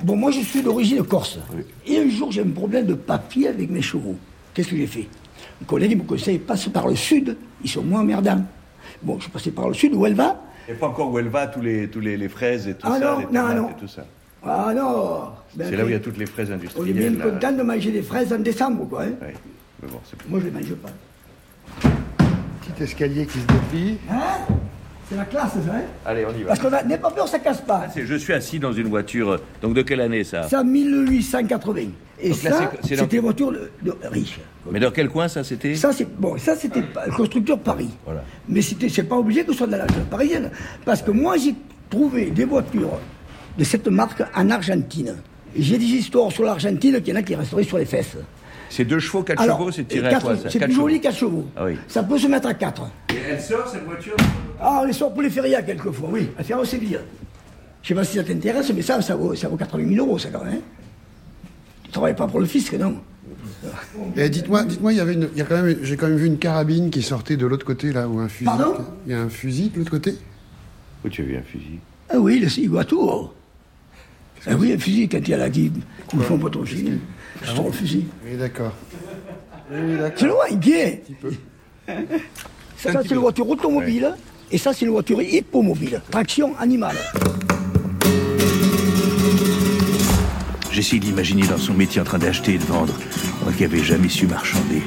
Bon, 0.03 0.17
moi, 0.17 0.31
je 0.33 0.41
suis 0.41 0.61
d'origine 0.61 1.03
corse. 1.05 1.39
Et 1.87 1.99
un 1.99 2.09
jour, 2.11 2.33
j'ai 2.33 2.43
un 2.43 2.51
problème 2.51 2.87
de 2.87 2.95
papier 2.95 3.49
avec 3.49 3.71
mes 3.71 3.83
chevaux. 3.83 4.17
qu'est-ce 4.53 4.69
que 4.69 4.77
j'ai 4.77 4.87
fait? 4.87 5.09
Un 5.63 5.65
collègue 5.65 5.97
me 5.97 6.03
conseille, 6.03 6.39
passe 6.39 6.69
par 6.69 6.89
le 6.89 6.97
sud, 6.97 7.37
ils 7.63 7.71
sont 7.71 7.83
moins 7.83 8.01
emmerdants. 8.01 8.45
Bon, 9.03 9.17
je 9.19 9.23
suis 9.23 9.31
passé 9.31 9.51
par 9.51 9.69
le 9.69 9.75
sud, 9.75 9.95
où 9.95 10.05
elle 10.05 10.15
va? 10.15 10.41
Et 10.73 10.77
pas 10.77 10.89
encore 10.89 11.11
où 11.13 11.19
elle 11.19 11.29
va, 11.29 11.47
tous 11.47 11.61
les, 11.61 11.89
tous 11.89 12.01
les, 12.01 12.17
les 12.17 12.29
fraises 12.29 12.67
et 12.69 12.75
tout 12.75 12.87
Ah 12.91 12.99
ça, 12.99 13.05
non, 13.13 13.19
les 13.19 13.25
non, 13.27 13.31
tomates 13.33 13.57
non. 13.57 13.69
et 13.71 13.75
tout 13.81 13.89
ça. 13.89 14.05
Ah 14.45 14.73
non 14.75 15.29
Ben, 15.55 15.67
C'est 15.71 15.77
là 15.77 15.85
où 15.85 15.89
il 15.89 15.93
y 15.93 15.97
a 15.97 16.01
toutes 16.01 16.19
les 16.19 16.27
fraises 16.27 16.49
On 16.49 16.53
est 16.53 16.57
industrielles. 16.57 16.95
bien 16.95 17.11
là. 17.25 17.31
content 17.31 17.53
de 17.53 17.63
manger 17.63 17.91
des 17.93 18.03
fraises 18.03 18.33
en 18.33 18.39
décembre, 18.39 18.89
quoi. 18.89 19.03
hein. 19.05 19.13
Oui, 19.23 19.29
mais 19.83 19.89
bon, 19.89 20.01
c'est 20.05 20.29
Moi, 20.29 20.41
je 20.41 20.47
les 20.47 20.51
mange 20.51 20.75
pas. 20.75 20.89
Petit 22.61 22.83
escalier 22.83 23.27
qui 23.27 23.39
se 23.39 23.47
déplie. 23.47 23.99
Hein? 24.11 24.17
C'est 25.13 25.19
la 25.19 25.25
classe, 25.27 25.53
ça, 25.53 25.59
hein 25.75 25.83
Allez, 26.07 26.25
on 26.25 26.35
y 26.39 26.43
va. 26.43 26.49
Parce 26.49 26.61
qu'on 26.61 26.73
a, 26.73 26.83
n'aie 26.83 26.97
pas 26.97 27.11
peur, 27.11 27.29
ça 27.29 27.39
casse 27.39 27.61
pas. 27.61 27.85
C'est- 27.93 28.07
Je 28.07 28.15
suis 28.15 28.33
assis 28.33 28.59
dans 28.59 28.73
une 28.73 28.89
voiture. 28.89 29.39
Donc 29.61 29.75
de 29.75 29.83
quelle 29.83 30.01
année 30.01 30.25
ça 30.25 30.49
Ça, 30.49 30.65
1880. 30.65 31.81
Et 32.21 32.31
Donc 32.31 32.43
là, 32.45 32.51
ça, 32.51 32.59
c'est- 32.83 32.89
c'est 32.89 32.97
dans- 32.97 33.03
c'était 33.03 33.21
de, 33.21 33.71
de 33.83 33.95
riches. 34.09 34.41
Mais 34.71 34.81
dans 34.81 34.91
quel 34.91 35.09
coin 35.11 35.29
ça 35.29 35.45
c'était 35.45 35.75
Ça, 35.75 35.93
c'est 35.93 36.09
bon. 36.19 36.39
Ça, 36.39 36.57
c'était 36.57 36.81
le 36.81 37.13
constructeur 37.15 37.59
Paris. 37.59 37.91
Voilà. 38.07 38.25
Mais 38.49 38.63
c'était, 38.63 38.89
c'est 38.89 39.03
pas 39.03 39.17
obligé 39.17 39.45
que 39.45 39.53
ce 39.53 39.59
soit 39.59 39.67
de 39.67 39.73
la 39.77 39.85
région 39.85 40.05
parisienne. 40.11 40.51
Parce 40.85 41.03
que 41.03 41.11
moi, 41.11 41.37
j'ai 41.37 41.55
trouvé 41.91 42.31
des 42.31 42.45
voitures 42.47 42.99
de 43.59 43.65
cette 43.65 43.89
marque 43.89 44.23
en 44.35 44.49
Argentine. 44.51 45.17
Et 45.55 45.63
J'ai 45.63 45.77
des 45.77 45.85
histoires 45.85 46.33
sur 46.33 46.45
l'Argentine 46.45 47.03
qu'il 47.03 47.13
y 47.13 47.17
en 47.17 47.21
a 47.21 47.23
qui 47.23 47.35
resteraient 47.35 47.65
sur 47.65 47.77
les 47.77 47.85
fesses. 47.85 48.17
C'est 48.71 48.87
deux 48.87 49.01
chevaux, 49.01 49.23
quatre 49.23 49.43
Alors, 49.43 49.59
chevaux, 49.59 49.71
c'est 49.71 49.85
tiré 49.87 50.07
à 50.07 50.11
quatre- 50.13 50.23
quoi 50.25 50.37
ça 50.37 50.49
C'est 50.49 50.59
Quatre 50.59 50.69
plus 50.69 50.75
joli. 50.77 50.99
4 50.99 51.15
chevaux. 51.15 51.47
Ah 51.55 51.65
oui. 51.67 51.77
Ça 51.89 52.03
peut 52.03 52.17
se 52.17 52.27
mettre 52.27 52.49
à 52.49 52.55
4. 52.55 52.85
Et 53.11 53.17
elle 53.31 53.39
sort 53.39 53.69
cette 53.69 53.85
voiture? 53.85 54.17
Ah, 54.63 54.81
on 54.83 54.85
les 54.87 54.93
sort 54.93 55.13
pour 55.13 55.23
les 55.23 55.31
férias 55.31 55.63
quelquefois, 55.63 56.09
oui. 56.13 56.29
À 56.39 56.43
faire 56.45 56.59
au 56.61 56.65
Séville. 56.65 56.99
Je 57.83 57.89
sais 57.89 57.95
pas 57.95 58.05
si 58.05 58.17
ça 58.17 58.23
t'intéresse, 58.25 58.73
mais 58.75 58.83
ça, 58.83 59.03
ça 59.03 59.17
vaut, 59.17 59.35
ça 59.35 59.49
vaut 59.49 59.57
80 59.57 59.89
000 59.95 60.07
euros, 60.07 60.19
ça 60.19 60.29
quand 60.31 60.45
même. 60.45 60.55
hein. 60.55 60.61
Tu 61.85 61.91
travailles 61.91 62.15
pas 62.15 62.29
pour 62.29 62.39
le 62.41 62.47
fisc, 62.47 62.73
non 62.75 62.97
Et 64.17 64.29
dites-moi, 64.29 64.65
dites-moi, 64.65 64.93
il 64.93 64.97
y 64.99 65.01
avait 65.01 65.15
une, 65.15 65.29
il 65.33 65.39
y 65.39 65.43
a 65.43 65.45
quand 65.45 65.61
même, 65.61 65.77
j'ai 65.83 65.97
quand 65.97 66.07
même 66.09 66.17
vu 66.17 66.27
une 66.27 66.39
carabine 66.39 66.91
qui 66.91 67.03
sortait 67.03 67.37
de 67.37 67.45
l'autre 67.47 67.67
côté 67.67 67.93
là, 67.93 68.09
ou 68.09 68.19
un 68.21 68.29
fusil. 68.29 68.45
Pardon? 68.45 68.75
Il 69.07 69.13
y 69.13 69.15
a 69.15 69.21
un 69.23 69.29
fusil 69.29 69.71
de 69.71 69.79
l'autre 69.79 69.91
côté? 69.91 70.15
Où 71.05 71.09
tu 71.09 71.23
as 71.23 71.25
vu 71.25 71.37
un 71.37 71.43
fusil? 71.43 71.81
Ah 72.09 72.19
oui, 72.19 72.39
le 72.39 72.49
Ciguatour. 72.49 73.35
Ah 74.47 74.53
oui, 74.59 74.73
un 74.73 74.79
fusil, 74.79 75.09
quand 75.09 75.19
il 75.19 75.29
y 75.29 75.35
a 75.35 75.39
la 75.39 75.51
qui 75.51 75.71
me 76.15 76.23
font 76.23 76.39
pas 76.39 76.51
ton 76.51 76.65
fusil. 76.65 76.99
Je 77.43 77.51
sors 77.51 77.67
le 77.67 77.73
fusil. 77.73 78.07
Oui, 78.25 78.37
d'accord. 78.37 78.75
C'est 79.71 80.27
loin, 80.27 80.45
bien. 80.57 80.93
Un 81.89 81.95
Ça, 82.77 82.91
petit 82.91 83.03
c'est 83.03 83.09
peu. 83.09 83.15
une 83.15 83.21
voiture 83.21 83.49
automobile. 83.49 84.15
Et 84.53 84.59
ça, 84.59 84.75
c'est 84.75 84.85
une 84.85 84.91
voiture 84.91 85.23
hippomobile. 85.23 86.03
Traction 86.11 86.55
animale. 86.59 86.97
J'essaie 90.71 90.99
d'imaginer 90.99 91.47
dans 91.47 91.57
son 91.57 91.73
métier 91.73 92.03
en 92.03 92.05
train 92.05 92.19
d'acheter 92.19 92.55
et 92.55 92.59
de 92.59 92.65
vendre, 92.65 92.95
moi 93.43 93.53
qui 93.57 93.63
n'avais 93.63 93.83
jamais 93.83 94.11
su 94.11 94.27
marchander. 94.27 94.83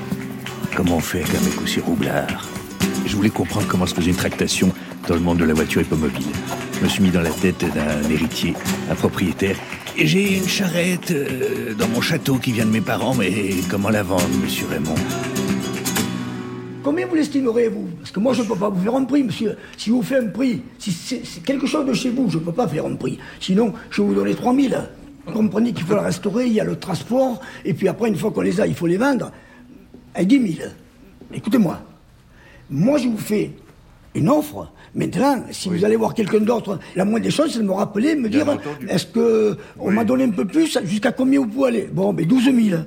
Comment 0.75 0.97
on 0.97 0.99
fait 0.99 1.23
avec 1.23 1.33
un 1.35 1.41
mec 1.41 1.59
aussi 1.63 1.79
roublard? 1.79 2.47
Je 3.07 3.15
voulais 3.15 3.29
comprendre 3.29 3.65
comment 3.67 3.87
se 3.87 3.95
faisait 3.95 4.11
une 4.11 4.15
tractation 4.15 4.71
dans 5.07 5.15
le 5.15 5.21
monde 5.21 5.39
de 5.39 5.45
la 5.45 5.53
voiture 5.55 5.81
hippomobile. 5.81 6.25
Je 6.77 6.83
me 6.83 6.89
suis 6.89 7.01
mis 7.01 7.11
dans 7.11 7.21
la 7.21 7.31
tête 7.31 7.65
d'un 7.73 8.09
héritier, 8.09 8.53
un 8.91 8.95
propriétaire. 8.95 9.57
Et 9.97 10.05
j'ai 10.05 10.37
une 10.37 10.47
charrette 10.47 11.11
euh, 11.11 11.73
dans 11.73 11.87
mon 11.87 12.01
château 12.01 12.37
qui 12.37 12.51
vient 12.51 12.65
de 12.65 12.71
mes 12.71 12.81
parents, 12.81 13.15
mais 13.15 13.31
comment 13.69 13.89
la 13.89 14.03
vendre, 14.03 14.27
monsieur 14.43 14.67
Raymond? 14.67 14.95
Combien 16.85 17.07
vous 17.07 17.15
l'estimerez, 17.15 17.67
vous? 17.67 17.87
Parce 17.97 18.11
que 18.11 18.19
moi, 18.19 18.33
je 18.33 18.43
ne 18.43 18.47
peux 18.47 18.55
pas 18.55 18.69
vous 18.69 18.79
faire 18.79 18.93
un 18.93 19.05
prix, 19.05 19.23
monsieur. 19.23 19.57
Si 19.75 19.89
vous 19.89 20.03
faites 20.03 20.23
un 20.23 20.27
prix, 20.27 20.61
si 20.77 20.91
c'est 20.91 21.43
quelque 21.43 21.65
chose 21.65 21.83
de 21.83 21.93
chez 21.93 22.11
vous, 22.11 22.29
je 22.29 22.37
ne 22.37 22.43
peux 22.43 22.51
pas 22.51 22.67
faire 22.67 22.85
un 22.85 22.93
prix. 22.93 23.17
Sinon, 23.39 23.73
je 23.89 24.03
vais 24.03 24.07
vous 24.07 24.13
donner 24.13 24.35
3000. 24.35 24.77
Vous 25.25 25.33
comprenez 25.33 25.73
qu'il 25.73 25.83
faut 25.83 25.95
la 25.95 26.03
restaurer, 26.03 26.45
il 26.45 26.53
y 26.53 26.59
a 26.59 26.63
le 26.63 26.75
transport, 26.75 27.41
et 27.65 27.73
puis 27.73 27.87
après, 27.87 28.07
une 28.07 28.15
fois 28.15 28.29
qu'on 28.29 28.41
les 28.41 28.61
a, 28.61 28.67
il 28.67 28.75
faut 28.75 28.85
les 28.85 28.97
vendre. 28.97 29.31
À 30.13 30.23
10 30.23 30.57
000. 30.57 30.69
Écoutez-moi. 31.33 31.81
Moi, 32.69 32.99
je 32.99 33.07
vous 33.07 33.17
fais 33.17 33.49
une 34.13 34.29
offre. 34.29 34.71
Maintenant, 34.93 35.43
si 35.49 35.69
vous 35.69 35.83
allez 35.85 35.95
voir 35.95 36.13
quelqu'un 36.13 36.41
d'autre, 36.41 36.77
la 36.95 37.03
moindre 37.03 37.25
des 37.25 37.31
choses, 37.31 37.51
c'est 37.53 37.59
de 37.61 37.63
me 37.63 37.73
rappeler, 37.73 38.13
me 38.13 38.29
dire, 38.29 38.45
est-ce 38.87 39.07
que 39.07 39.57
on 39.79 39.89
m'a 39.89 40.03
donné 40.03 40.25
un 40.25 40.29
peu 40.29 40.45
plus, 40.45 40.77
jusqu'à 40.83 41.11
combien 41.11 41.39
vous 41.39 41.47
pouvez 41.47 41.67
aller? 41.69 41.89
Bon, 41.91 42.13
ben 42.13 42.27
12 42.27 42.43
000. 42.43 42.81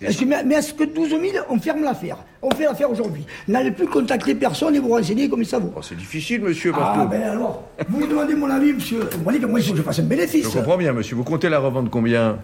Mais 0.00 0.42
mais 0.46 0.54
est-ce 0.56 0.74
que 0.74 0.84
12 0.84 1.08
000, 1.10 1.22
on 1.48 1.58
ferme 1.58 1.82
l'affaire? 1.82 2.18
On 2.40 2.50
fait 2.52 2.64
l'affaire 2.64 2.88
aujourd'hui. 2.90 3.24
N'allez 3.48 3.72
plus 3.72 3.86
contacter 3.88 4.34
personne 4.36 4.74
et 4.76 4.78
vous 4.78 4.90
renseigner 4.90 5.28
comme 5.28 5.42
ça 5.44 5.58
vaut. 5.58 5.72
C'est 5.82 5.96
difficile, 5.96 6.40
monsieur 6.42 6.72
Ah, 6.76 7.06
ben 7.10 7.20
alors, 7.22 7.64
vous 7.88 7.98
me 7.98 8.06
demandez 8.06 8.34
mon 8.36 8.48
avis, 8.48 8.72
monsieur. 8.72 9.00
Vous 9.16 9.24
voyez 9.24 9.40
que 9.40 9.46
moi, 9.46 9.58
il 9.58 9.66
faut 9.66 9.72
que 9.72 9.78
je 9.78 9.82
fasse 9.82 9.98
un 9.98 10.04
bénéfice? 10.04 10.44
Je 10.44 10.50
comprends 10.56 10.76
bien, 10.78 10.92
monsieur. 10.92 11.16
Vous 11.16 11.24
comptez 11.24 11.48
la 11.48 11.58
revendre 11.58 11.90
combien? 11.90 12.38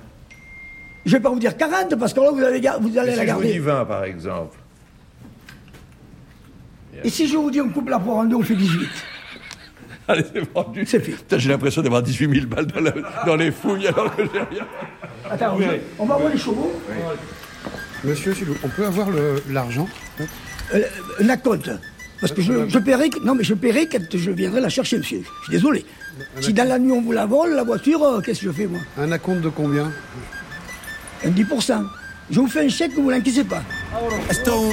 Je 1.06 1.12
vais 1.12 1.20
pas 1.20 1.30
vous 1.30 1.38
dire 1.38 1.56
40, 1.56 1.94
parce 1.96 2.12
que 2.12 2.20
là, 2.20 2.30
vous, 2.32 2.42
allez 2.42 2.60
vous 2.80 2.98
allez 2.98 3.12
Et 3.12 3.16
la 3.16 3.22
si 3.22 3.28
je 3.28 3.32
vous 3.34 3.38
garder. 3.40 3.52
dis 3.52 3.58
20, 3.58 3.84
par 3.84 4.04
exemple? 4.04 4.56
Et 7.04 7.10
si 7.10 7.28
je 7.28 7.36
vous 7.36 7.50
dis 7.50 7.60
on 7.60 7.68
coupe 7.68 7.88
la 7.88 7.98
poire 7.98 8.18
en 8.18 8.24
deux, 8.24 8.36
on 8.36 8.42
fait 8.42 8.54
18 8.54 8.88
Allez, 10.08 10.24
c'est 10.32 10.52
vendu. 10.52 10.84
C'est 10.86 11.00
fait. 11.00 11.38
J'ai 11.38 11.48
l'impression 11.48 11.82
d'avoir 11.82 12.02
18 12.02 12.34
000 12.34 12.46
balles 12.46 12.66
dans, 12.66 12.80
la- 12.80 12.92
dans 13.26 13.36
les 13.36 13.50
fouilles 13.50 13.86
alors 13.88 14.14
que 14.14 14.22
j'ai 14.24 14.38
rien. 14.38 14.66
Attends, 15.30 15.56
Oui. 15.58 15.64
on 15.98 16.04
va 16.04 16.16
voir 16.16 16.30
les 16.30 16.38
chevaux. 16.38 16.72
Monsieur, 18.04 18.34
on 18.62 18.68
peut 18.68 18.84
avoir 18.86 19.10
le- 19.10 19.42
l'argent 19.50 19.88
Euh, 20.74 20.80
un 21.20 21.28
acompte. 21.28 21.70
Parce 22.20 22.32
que 22.32 22.40
je, 22.40 22.68
je 22.68 22.78
paierai, 22.78 23.10
que- 23.10 23.18
non 23.20 23.34
mais 23.34 23.44
je 23.44 23.54
paierai 23.54 23.86
quand 23.86 23.98
je 24.16 24.30
viendrai 24.30 24.60
la 24.60 24.68
chercher, 24.70 24.98
monsieur. 24.98 25.22
Je 25.40 25.44
suis 25.44 25.50
désolé. 25.52 25.84
Si 26.40 26.52
dans 26.52 26.66
la 26.68 26.78
nuit 26.78 26.92
on 26.92 27.02
vous 27.02 27.12
la 27.12 27.26
vole, 27.26 27.54
la 27.54 27.64
voiture, 27.64 28.02
euh, 28.02 28.20
qu'est-ce 28.20 28.40
que 28.40 28.46
je 28.46 28.52
fais, 28.52 28.66
moi? 28.66 28.80
Un 28.98 29.10
acompte 29.12 29.42
de 29.42 29.48
combien? 29.50 29.92
Un 31.24 31.30
10%. 31.30 31.84
Je 32.30 32.40
vous 32.40 32.46
fais 32.48 32.64
un 32.64 32.68
chèque, 32.68 32.92
vous 32.96 33.10
l'inquiétez 33.10 33.44
pas. 33.44 33.62
Esto, 34.30 34.72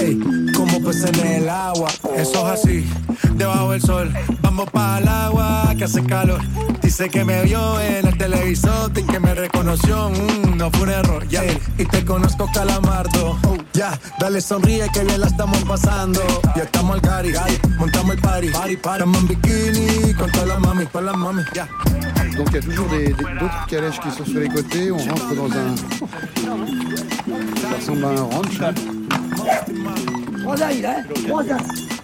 Ey, 0.00 0.18
como 0.56 0.82
peces 0.82 1.12
en 1.18 1.26
el 1.42 1.48
agua. 1.48 1.88
Eso 2.16 2.52
es 2.52 2.60
así, 2.60 2.86
debajo 3.34 3.72
del 3.72 3.82
sol. 3.82 4.12
Vamos 4.42 4.68
para 4.70 4.98
el 4.98 5.08
agua 5.08 5.74
que 5.76 5.84
hace 5.84 6.02
calor. 6.04 6.40
Dice 6.82 7.08
que 7.08 7.24
me 7.24 7.42
vio 7.44 7.80
en 7.80 8.06
el 8.06 8.16
televisor 8.18 8.90
y 8.96 9.02
que 9.02 9.20
me 9.20 9.34
reconoció. 9.34 10.10
Mm, 10.10 10.56
no 10.56 10.70
fue 10.70 10.82
un 10.82 10.88
error, 10.90 11.28
ya. 11.28 11.42
Y 11.78 11.84
te 11.84 12.04
conozco, 12.04 12.48
calamardo. 12.52 13.38
Oh, 13.46 13.56
ya, 13.72 13.98
dale 14.18 14.40
sonríe 14.40 14.88
que 14.92 15.04
bien 15.04 15.20
la 15.20 15.26
estamos 15.28 15.58
pasando. 15.64 16.20
Ya 16.56 16.62
estamos 16.64 16.94
al 16.96 17.00
gari, 17.00 17.32
montamos 17.78 18.14
el 18.16 18.20
party. 18.20 18.48
party, 18.50 18.76
party. 18.76 19.02
Estamos 19.04 19.18
en 19.22 19.28
bikini 19.28 20.14
con 20.14 20.30
todas 20.32 20.48
las 20.48 20.60
mami, 20.60 20.86
con 20.86 21.04
las 21.06 21.16
mami, 21.16 21.42
ya. 21.54 21.68
Donc 22.36 22.48
il 22.50 22.54
y 22.54 22.58
a 22.58 22.62
toujours 22.62 22.88
des- 22.88 23.08
des- 23.12 23.34
d'autres 23.38 23.66
calèches 23.68 24.00
qui 24.00 24.10
sont 24.10 24.24
sur 24.24 24.40
les 24.40 24.48
côtés. 24.48 24.90
On 24.90 24.96
rentre 24.98 25.34
dans 25.34 25.50
un. 25.52 25.76
Ça 27.60 27.76
ressemble 27.76 28.04
à 28.04 28.08
un 28.08 28.22
ranch. 28.22 28.60
hein. 28.62 28.74
Trois 30.42 30.62
ans, 30.62 30.68
il 30.76 30.86
a, 30.86 30.90
hein 30.98 31.02
Trois 31.26 31.42
ans. 31.44 31.56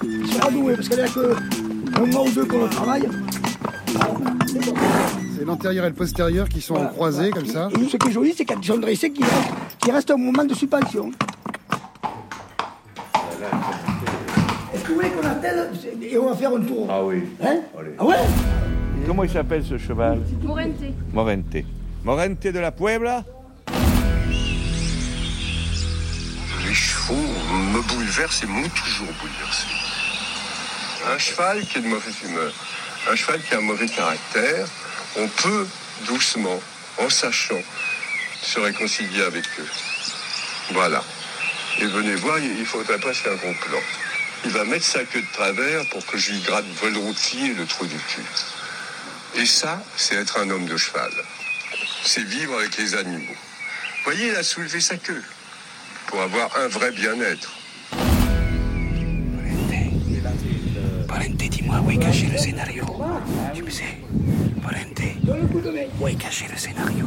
Il 0.02 0.26
sera 0.32 0.50
doué, 0.50 0.74
parce 0.76 0.88
qu'il 0.88 0.98
n'y 0.98 1.04
a 1.04 1.08
que 1.08 1.36
un 2.00 2.06
mois 2.06 2.22
ou 2.24 2.30
deux 2.30 2.46
pour 2.46 2.60
le 2.62 2.68
travail. 2.68 3.08
C'est 5.36 5.44
l'antérieur 5.44 5.84
et 5.84 5.88
le 5.88 5.94
postérieur 5.94 6.48
qui 6.48 6.60
sont 6.60 6.74
Voilà. 6.74 6.88
croisés 6.90 7.30
comme 7.30 7.46
ça. 7.46 7.68
Et 7.78 7.88
ce 7.88 7.96
qui 7.96 8.08
est 8.08 8.12
joli, 8.12 8.34
c'est 8.36 8.44
dressés, 8.78 9.10
qu'il 9.10 9.24
reste, 9.24 9.48
qu'il 9.80 9.92
reste 9.92 10.10
un 10.10 10.16
moment 10.16 10.44
de 10.44 10.54
suspension. 10.54 11.10
Est-ce 14.74 14.82
que 14.82 14.88
vous 14.88 14.94
voulez 14.94 15.10
qu'on 15.10 15.26
attelle 15.26 15.70
et 16.02 16.18
on 16.18 16.28
va 16.28 16.34
faire 16.36 16.50
un 16.54 16.60
tour? 16.60 16.86
Ah 16.90 17.04
oui. 17.04 17.22
Hein? 17.42 17.56
Ah 17.98 18.04
ouais? 18.04 18.16
Comment 19.06 19.24
il 19.24 19.30
s'appelle 19.30 19.64
ce 19.64 19.78
cheval? 19.78 20.20
Morente. 20.42 20.72
Morente. 21.12 21.56
Morente 22.04 22.46
de 22.52 22.58
la 22.58 22.72
Puebla? 22.72 23.24
Les 26.66 26.74
chevaux 26.74 27.14
me 27.14 27.80
bouleversent 27.80 28.42
et 28.42 28.46
m'ont 28.46 28.68
toujours 28.68 29.12
bouleversé. 29.20 29.66
Un 31.06 31.16
cheval 31.16 31.64
qui 31.64 31.78
est 31.78 31.80
de 31.80 31.86
mauvaise 31.86 32.14
humeur, 32.24 32.52
un 33.08 33.14
cheval 33.14 33.40
qui 33.40 33.54
a 33.54 33.58
un 33.58 33.60
mauvais 33.60 33.86
caractère, 33.86 34.66
on 35.14 35.28
peut 35.28 35.66
doucement, 36.06 36.60
en 36.98 37.08
sachant, 37.08 37.62
se 38.42 38.58
réconcilier 38.58 39.22
avec 39.22 39.44
eux. 39.60 39.68
Voilà. 40.72 41.04
Et 41.78 41.86
venez 41.86 42.16
voir, 42.16 42.40
il 42.40 42.66
faudrait 42.66 42.98
pas 42.98 43.14
faire 43.14 43.32
un 43.32 43.36
complot. 43.36 43.82
Il 44.44 44.50
va 44.50 44.64
mettre 44.64 44.86
sa 44.86 45.04
queue 45.04 45.22
de 45.22 45.32
travers 45.32 45.88
pour 45.90 46.04
que 46.04 46.18
je 46.18 46.32
lui 46.32 46.40
gratte 46.40 46.64
et 46.82 47.54
le 47.54 47.66
trou 47.66 47.86
du 47.86 47.96
cul. 47.96 48.22
Et 49.36 49.46
ça, 49.46 49.80
c'est 49.96 50.16
être 50.16 50.40
un 50.40 50.50
homme 50.50 50.66
de 50.66 50.76
cheval. 50.76 51.12
C'est 52.02 52.24
vivre 52.24 52.58
avec 52.58 52.76
les 52.76 52.96
animaux. 52.96 53.36
Voyez, 54.02 54.28
il 54.28 54.36
a 54.36 54.42
soulevé 54.42 54.80
sa 54.80 54.96
queue 54.96 55.22
pour 56.06 56.20
avoir 56.20 56.50
un 56.64 56.68
vrai 56.68 56.90
bien-être. 56.92 57.52
Parente, 61.08 61.36
dis-moi 61.36 61.80
où 61.86 61.90
est 61.90 61.98
caché 61.98 62.26
le 62.30 62.38
scénario? 62.38 62.84
Tu 63.54 63.62
me 63.62 63.70
sais, 63.70 63.84
Parente, 64.62 65.02
où 66.00 66.08
est 66.08 66.14
caché 66.14 66.46
le 66.50 66.56
scénario? 66.56 67.06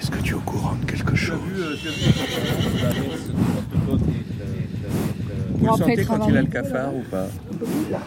Est-ce 0.00 0.10
que 0.10 0.18
tu 0.18 0.32
es 0.32 0.34
au 0.34 0.40
courant 0.40 0.74
de 0.74 0.84
quelque 0.86 1.14
chose? 1.14 1.38
Vous 5.54 5.66
le 5.66 5.72
sentez 5.76 6.04
quand 6.04 6.26
il 6.28 6.36
a 6.36 6.42
le 6.42 6.48
cafard 6.48 6.94
ou 6.94 7.02
pas? 7.10 7.26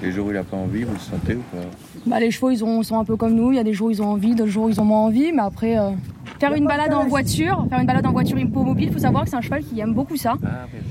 Les 0.02 0.12
jours 0.12 0.28
où 0.28 0.32
il 0.32 0.34
n'a 0.34 0.44
pas 0.44 0.58
envie, 0.58 0.84
vous 0.84 0.94
le 0.94 1.00
sentez 1.00 1.36
ou 1.36 1.44
pas? 1.56 1.68
Bah, 2.08 2.20
Les 2.20 2.32
chevaux, 2.32 2.50
ils 2.50 2.64
ont, 2.64 2.82
sont 2.82 3.00
un 3.00 3.06
peu 3.06 3.16
comme 3.16 3.36
nous. 3.36 3.52
Il 3.52 3.58
y 3.58 3.60
a 3.60 3.64
des 3.64 3.74
jours 3.74 3.88
où 3.88 3.92
ils 3.92 4.02
ont 4.02 4.12
envie, 4.12 4.34
d'autres 4.34 4.50
jours 4.50 4.66
où 4.66 4.70
ils 4.70 4.82
ont 4.82 4.86
moins 4.86 5.06
envie. 5.06 5.32
Mais 5.32 5.44
après, 5.44 5.78
euh 5.78 5.92
faire 6.44 6.54
une 6.56 6.66
balade 6.68 6.94
en 6.94 7.06
voiture, 7.06 7.66
faire 7.70 7.80
une 7.80 7.88
balade 7.88 8.06
en 8.06 8.12
voiture 8.12 8.38
hippomobile, 8.38 8.88
il 8.90 8.94
faut 8.94 9.00
savoir 9.00 9.24
que 9.24 9.30
c'est 9.30 9.36
un 9.38 9.42
cheval 9.42 9.64
qui 9.64 9.80
aime 9.80 9.94
beaucoup 9.94 10.18
ça. 10.18 10.34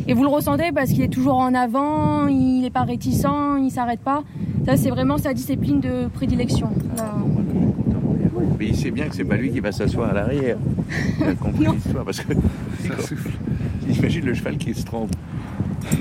Et 0.08 0.14
vous 0.14 0.22
le 0.22 0.28
ressentez 0.30 0.72
parce 0.74 0.90
qu'il 0.90 1.02
est 1.02 1.08
toujours 1.12 1.36
en 1.36 1.52
avant, 1.54 2.26
il 2.26 2.62
n'est 2.62 2.70
pas 2.70 2.82
réticent, 2.84 3.26
il 3.60 3.70
s'arrête 3.70 4.00
pas. 4.00 4.22
Ça, 4.64 4.76
c'est 4.78 4.88
vraiment 4.90 5.18
sa 5.18 5.34
discipline 5.34 5.80
de 5.80 6.06
prédilection. 6.14 6.68
Là, 6.96 7.12
Mais 8.58 8.68
il 8.68 8.76
sait 8.76 8.90
bien 8.90 9.08
que 9.08 9.14
c'est 9.14 9.24
pas 9.24 9.36
lui 9.36 9.50
qui 9.50 9.60
va 9.60 9.72
s'asseoir 9.72 10.10
à 10.10 10.14
l'arrière. 10.14 10.56
Il 11.20 11.26
a 11.28 11.34
compris 11.34 11.66
l'histoire 11.74 12.04
parce 12.04 12.20
que 12.20 12.32
ça 12.32 13.02
souffle. 13.06 13.30
Imagine 13.98 14.24
le 14.24 14.34
cheval 14.34 14.56
qui 14.56 14.72
se 14.72 14.84
trompe. 14.84 15.10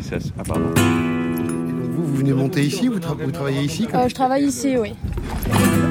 Ça, 0.01 0.15
ah, 0.39 0.43
pardon. 0.47 0.69
Vous, 0.75 2.03
vous 2.05 2.15
venez 2.15 2.33
monter 2.33 2.63
ici 2.63 2.87
vous, 2.87 2.99
tra- 2.99 3.21
vous 3.21 3.31
travaillez 3.31 3.63
ici 3.63 3.85
Euh, 3.93 4.07
je 4.07 4.13
travaille 4.15 4.45
ici, 4.45 4.77
oui. 4.79 4.93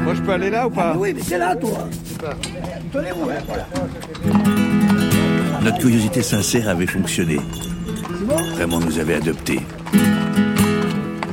Moi, 0.04 0.14
je 0.14 0.22
peux 0.22 0.32
aller 0.32 0.48
là 0.50 0.66
ou 0.66 0.70
pas? 0.70 0.96
Oui, 0.96 1.12
mais 1.14 1.20
c'est 1.22 1.38
là, 1.38 1.54
toi. 1.56 1.70
Tenez-vous, 2.92 3.30
hein, 3.30 3.34
voilà. 3.46 3.66
Notre 5.62 5.78
curiosité 5.78 6.22
sincère 6.22 6.68
avait 6.68 6.86
fonctionné. 6.86 7.38
Vraiment 8.54 8.80
nous 8.80 8.98
avait 8.98 9.14
adoptés. 9.14 9.60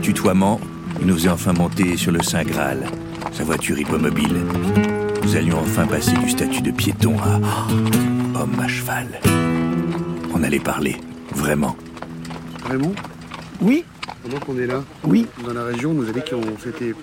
Tutoiement, 0.02 0.60
il 1.02 1.08
nous 1.08 1.16
faisait 1.16 1.30
enfin 1.30 1.54
monter 1.54 1.98
sur 1.98 2.12
le 2.12 2.22
Saint 2.22 2.44
Graal, 2.44 2.86
sa 3.32 3.44
voiture 3.44 3.78
hippomobile. 3.80 4.38
Nous 5.24 5.36
allions 5.36 5.60
enfin 5.60 5.86
passer 5.88 6.14
du 6.18 6.30
statut 6.30 6.62
de 6.62 6.72
piéton 6.72 7.18
à 7.20 7.40
oh, 7.42 8.40
homme 8.42 8.60
à 8.60 8.68
cheval. 8.68 9.08
On 10.34 10.44
allait 10.44 10.60
parler, 10.60 10.98
vraiment. 11.34 11.76
Raymond? 12.70 12.94
Oui 13.62 13.84
Pendant 14.24 14.40
qu'on 14.40 14.58
est 14.60 14.68
là, 14.68 14.84
oui. 15.04 15.26
dans 15.46 15.54
la 15.54 15.64
région, 15.66 15.92
on 15.92 15.96
nous 15.96 16.10
a 16.10 16.12
dit 16.12 16.22
que 16.22 16.36
c'était 16.64 16.94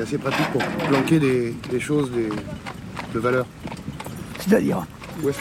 assez 0.00 0.18
pratique 0.18 0.46
pour 0.52 0.62
planquer 0.88 1.18
des, 1.18 1.54
des 1.70 1.80
choses 1.80 2.10
des- 2.12 2.28
de 3.12 3.18
valeur. 3.18 3.46
C'est-à-dire 4.40 4.84
Ouais, 5.22 5.32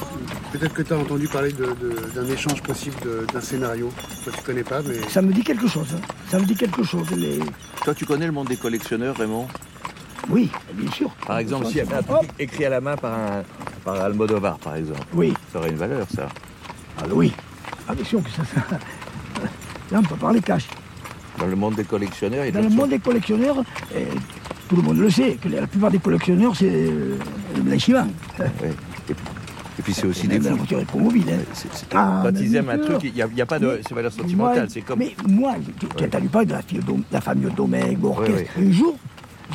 Peut-être 0.52 0.74
que 0.74 0.82
tu 0.82 0.94
as 0.94 0.98
entendu 0.98 1.28
parler 1.30 1.54
de- 1.54 1.64
de- 1.66 2.12
d'un 2.14 2.28
échange 2.30 2.62
possible 2.62 2.98
d'un 3.34 3.40
scénario. 3.42 3.90
Toi, 4.24 4.34
tu 4.36 4.44
connais 4.44 4.64
pas, 4.64 4.82
mais. 4.82 4.96
Ça 5.10 5.22
me 5.22 5.32
dit 5.32 5.44
quelque 5.44 5.66
chose. 5.68 5.88
hein. 5.96 6.02
Ça 6.30 6.38
me 6.40 6.46
dit 6.46 6.56
quelque 6.56 6.84
chose. 6.84 7.10
Les... 7.12 7.40
Toi, 7.84 7.94
tu 7.96 8.06
connais 8.06 8.26
le 8.26 8.34
monde 8.34 8.48
des 8.50 8.58
collectionneurs, 8.58 9.16
Raymond? 9.16 9.48
Oui, 10.30 10.52
bien 10.74 10.92
sûr. 10.92 11.10
Par 11.26 11.38
exemple, 11.40 11.68
s'il 11.68 11.78
y 11.78 11.82
avait 11.82 11.96
un 11.96 12.04
truc 12.04 12.30
écrit 12.38 12.66
à 12.66 12.70
la 12.70 12.82
main 12.82 12.96
par, 12.98 13.14
un, 13.14 13.44
par 13.86 13.96
Almodovar, 14.02 14.60
par 14.60 14.76
exemple. 14.76 15.02
Oui. 15.14 15.34
Ça 15.54 15.60
aurait 15.60 15.70
une 15.70 15.78
valeur, 15.78 16.06
ça. 16.14 16.28
Ah 17.00 17.04
oui. 17.12 17.32
Ah, 17.88 17.96
bien 17.96 18.06
sûr 18.06 18.22
que 18.22 18.30
ça. 18.30 18.44
ça- 18.44 18.78
Là, 19.92 20.00
on 20.00 20.04
peut 20.04 20.16
parler 20.16 20.42
cash. 20.42 20.68
Dans 21.40 21.48
le 21.48 21.56
monde 21.56 21.76
des 21.76 21.86
collectionneurs, 21.86 22.46
il 22.46 22.52
Dans 22.52 22.62
le 22.62 22.70
monde 22.70 22.90
des 22.90 23.00
collectionneurs, 23.00 23.64
eh, 23.96 24.06
tout 24.72 24.78
le 24.78 24.84
monde 24.84 25.00
le 25.00 25.10
sait, 25.10 25.34
que 25.42 25.50
la 25.50 25.68
plupart 25.68 25.92
des 25.92 26.00
collectionneurs, 26.00 26.56
c'est 26.56 26.70
euh, 26.72 27.18
le 27.58 27.62
blanchiment. 27.62 28.08
choses. 28.38 28.46
Ouais. 28.62 28.70
Et, 29.10 29.82
puis 29.84 29.94
c'est 29.94 30.06
aussi 30.08 30.30
des 30.30 30.40
la 30.40 30.54
voiture 30.54 30.80
hein. 30.80 31.40
C'est- 31.54 31.68
c'est- 31.74 31.86
Ah, 31.94 32.22
Quand 32.24 32.32
mais 32.32 32.40
ils 32.40 32.56
aiment 32.56 32.66
bien 32.68 32.74
un 32.76 32.78
truc, 32.78 32.98
il 33.04 33.14
n'y 33.14 33.22
a, 33.22 33.28
il 33.30 33.38
y 33.38 33.42
a 33.42 33.46
pas 33.46 33.60
de 33.60 33.66
Mais- 33.68 33.82
c'est 33.86 33.94
valeur 33.94 34.14
sentimentale. 34.14 34.60
Moi, 34.60 34.66
C'est 34.70 34.80
comme. 34.82 35.00
Mais 35.00 35.14
moi, 35.28 35.56
tu 35.78 35.88
tu 35.88 36.04
as 36.04 36.08
entendu 36.08 36.28
parler 36.30 36.48
de 36.48 36.54
la, 36.54 36.62
la 37.12 37.20
famille 37.20 37.48
Bourquet. 37.98 38.48
Oui, 38.58 38.68
Un 38.70 38.72
jour, 38.72 38.96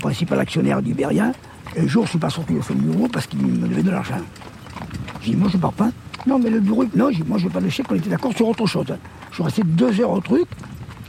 principal 0.02 0.38
actionnaire 0.40 0.82
d'Iberia, 0.82 1.32
un 1.78 1.86
jour, 1.86 2.02
je 2.02 2.08
ne 2.08 2.10
suis 2.10 2.18
pas 2.18 2.28
sorti 2.30 2.52
de 2.52 2.60
son 2.60 2.74
bureau 2.74 3.08
parce 3.08 3.26
qu'il 3.26 3.40
me 3.40 3.66
devait 3.68 3.82
de 3.82 3.90
l'argent. 3.90 4.16
J'ai 5.22 5.30
dit, 5.30 5.36
moi, 5.36 5.48
je 5.50 5.56
ne 5.56 5.62
pars 5.62 5.72
pas. 5.72 5.90
Non, 6.26 6.38
mais 6.38 6.50
le 6.50 6.60
bureau, 6.60 6.84
non, 6.94 7.08
j'ai 7.10 7.22
dit, 7.22 7.28
moi, 7.28 7.38
je 7.38 7.44
ne 7.44 7.48
veux 7.48 7.54
pas 7.54 7.60
de 7.60 7.70
chèque, 7.70 7.86
on 7.90 7.94
était 7.94 8.10
d'accord 8.10 8.34
sur 8.36 8.48
autre 8.48 8.66
chose. 8.66 8.86
Je 9.30 9.34
suis 9.36 9.42
resté 9.44 9.62
deux 9.64 9.98
heures 10.00 10.10
au 10.10 10.20
truc, 10.20 10.46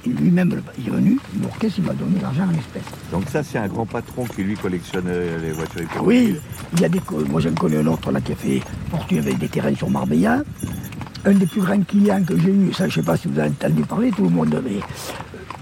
lui-même, 0.07 0.61
il 0.77 0.87
est 0.87 0.91
venu, 0.91 1.17
Bourquet, 1.35 1.69
il 1.77 1.83
m'a 1.83 1.93
donné 1.93 2.19
l'argent 2.21 2.43
en 2.43 2.57
espèces. 2.57 2.83
Donc 3.11 3.23
ça, 3.29 3.43
c'est 3.43 3.57
un 3.57 3.67
grand 3.67 3.85
patron 3.85 4.25
qui 4.25 4.43
lui 4.43 4.55
collectionne 4.55 5.05
euh, 5.07 5.39
les 5.41 5.51
voitures 5.51 5.87
Ah. 5.95 5.99
Oui, 6.03 6.35
il 6.73 6.81
y 6.81 6.85
a 6.85 6.89
des, 6.89 7.01
moi 7.29 7.41
j'en 7.41 7.53
connais 7.53 7.77
un 7.77 7.87
autre 7.87 8.11
là 8.11 8.21
qui 8.21 8.33
a 8.33 8.35
fait 8.35 8.61
fortune 8.91 9.19
avec 9.19 9.37
des 9.37 9.47
terrains 9.47 9.75
sur 9.75 9.89
Marbella. 9.89 10.43
Un 11.25 11.33
des 11.33 11.45
plus 11.47 11.61
grands 11.61 11.81
clients 11.81 12.23
que 12.23 12.37
j'ai 12.37 12.51
eu, 12.51 12.71
ça 12.73 12.87
je 12.87 12.99
ne 12.99 13.03
sais 13.03 13.05
pas 13.05 13.17
si 13.17 13.27
vous 13.27 13.39
avez 13.39 13.49
entendu 13.49 13.81
parler, 13.83 14.11
tout 14.11 14.23
le 14.23 14.29
monde, 14.29 14.61
mais 14.63 14.79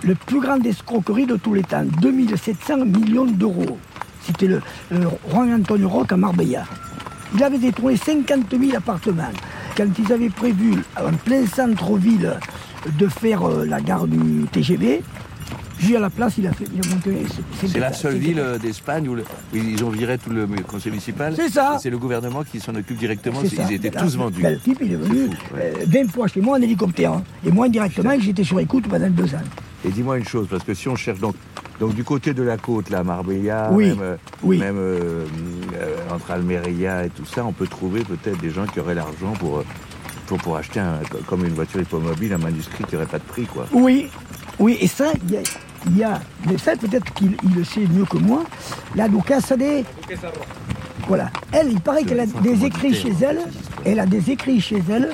le 0.08 0.13
plus 0.15 0.39
grand 0.39 0.63
escroquerie 0.63 1.25
de 1.25 1.36
tous 1.38 1.53
les 1.53 1.63
temps, 1.63 1.86
2700 2.01 2.86
millions 2.86 3.25
d'euros. 3.25 3.77
C'était 4.25 4.47
le, 4.47 4.62
le 4.91 5.08
Juan 5.31 5.53
Antonio 5.53 5.89
Roque 5.89 6.12
à 6.12 6.17
Marbella. 6.17 6.65
Il 7.34 7.43
avait 7.43 7.58
détourné 7.58 7.97
50 7.97 8.45
000 8.51 8.77
appartements. 8.77 9.23
Quand 9.75 9.88
ils 9.99 10.13
avaient 10.13 10.29
prévu, 10.29 10.75
en 10.97 11.12
plein 11.13 11.45
centre-ville, 11.47 12.34
de 12.98 13.08
faire 13.08 13.43
euh, 13.43 13.65
la 13.65 13.82
gare 13.82 14.08
du 14.08 14.45
TGV, 14.52 15.02
lui 15.84 15.95
à 15.95 16.00
la 16.00 16.10
place, 16.10 16.36
il 16.38 16.48
a, 16.48 16.54
fait. 16.54 16.65
C'est 17.67 17.80
la 17.80 17.91
seule 17.93 18.15
ville 18.17 18.39
euh, 18.39 18.58
d'Espagne 18.58 19.08
où, 19.10 19.15
le- 19.15 19.24
où 19.24 19.56
ils 19.58 19.84
ont 19.84 19.89
viré 19.89 20.17
tout 20.17 20.30
le 20.30 20.48
conseil 20.67 20.91
municipal. 20.91 21.34
C'est 21.36 21.50
ça. 21.50 21.78
C'est 21.82 21.89
le 21.89 21.98
gouvernement 21.98 22.43
qui 22.43 22.60
s'en 22.60 22.74
occupe 22.76 22.98
directement. 22.98 23.41
Ils 23.43 23.74
étaient 23.74 23.89
Là, 23.89 24.02
tous 24.02 24.15
vendus. 24.15 24.41
ben, 24.41 24.54
le 24.54 24.60
type, 24.60 24.80
il 24.82 24.93
est 24.93 24.95
venu 24.95 25.30
euh, 25.58 25.74
20 25.88 26.12
fois 26.12 26.28
chez 26.28 26.41
moi 26.41 26.58
en 26.58 26.62
hélicoptère. 26.62 27.13
hein. 27.13 27.24
Et 27.45 27.52
moi, 27.52 27.65
indirectement, 27.65 28.12
j'étais 28.19 28.43
sur 28.43 28.60
écoute 28.60 28.88
pendant 28.88 29.10
deux 29.10 29.34
ans. 29.36 29.41
Et 29.84 29.89
dis-moi 29.89 30.17
une 30.17 30.26
chose, 30.26 30.48
parce 30.50 30.63
que 30.63 30.74
si 30.74 30.88
on 30.88 30.95
cherche 30.95 31.19
donc, 31.19 31.36
donc 31.80 31.93
du 31.93 32.04
côté 32.04 32.34
de 32.34 32.41
la 32.41 32.58
côte, 32.58 32.89
là, 32.89 33.04
Marbella, 33.04 33.69
Oui, 33.71 33.89
même, 33.89 33.98
euh, 34.02 34.15
oui. 34.43 34.58
même 34.58 34.78
euh, 34.80 35.26
euh, 35.76 35.95
entre 36.12 36.32
Almeria 36.32 37.06
et 37.06 37.10
tout 37.10 37.26
ça, 37.26 37.45
on 37.45 37.52
peut 37.52 37.67
trouver 37.67 38.02
peut-être 38.04 38.39
des 38.39 38.50
gens 38.50 38.65
qui 38.65 38.80
auraient 38.80 38.95
l'argent 38.95 39.34
pour, 39.38 39.58
euh, 39.60 39.65
pour, 40.25 40.38
pour 40.39 40.57
acheter 40.57 40.79
un, 40.79 40.99
comme 41.27 41.45
une 41.45 41.53
voiture 41.53 41.81
hippomobile, 41.81 42.33
un 42.33 42.38
manuscrit 42.38 42.83
qui 42.83 42.95
n'aurait 42.95 43.07
pas 43.07 43.19
de 43.19 43.23
prix, 43.23 43.45
quoi. 43.45 43.65
Oui, 43.71 44.09
oui, 44.59 44.77
et 44.79 44.88
ça, 44.88 45.05
il 45.27 45.33
y 45.33 45.38
a, 45.38 45.41
il 45.88 45.97
y 45.97 46.03
a 46.03 46.19
mais 46.47 46.57
ça, 46.57 46.75
peut-être 46.75 47.13
qu'il 47.13 47.35
il 47.43 47.55
le 47.55 47.63
sait 47.63 47.81
mieux 47.81 48.05
que 48.05 48.17
moi, 48.17 48.43
la 48.95 49.07
Ducassa 49.07 49.55
de... 49.55 49.83
Voilà. 51.07 51.29
Elle, 51.51 51.71
il 51.71 51.81
paraît 51.81 52.03
qu'elle 52.03 52.19
a 52.19 52.25
des 52.25 52.65
écrits 52.65 52.93
chez 52.93 53.13
elle, 53.21 53.41
elle 53.85 53.99
a 53.99 54.05
des 54.05 54.31
écrits 54.31 54.59
chez 54.59 54.81
elle 54.89 55.11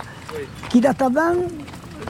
qui 0.70 0.80
datent 0.80 1.02
avant 1.02 1.36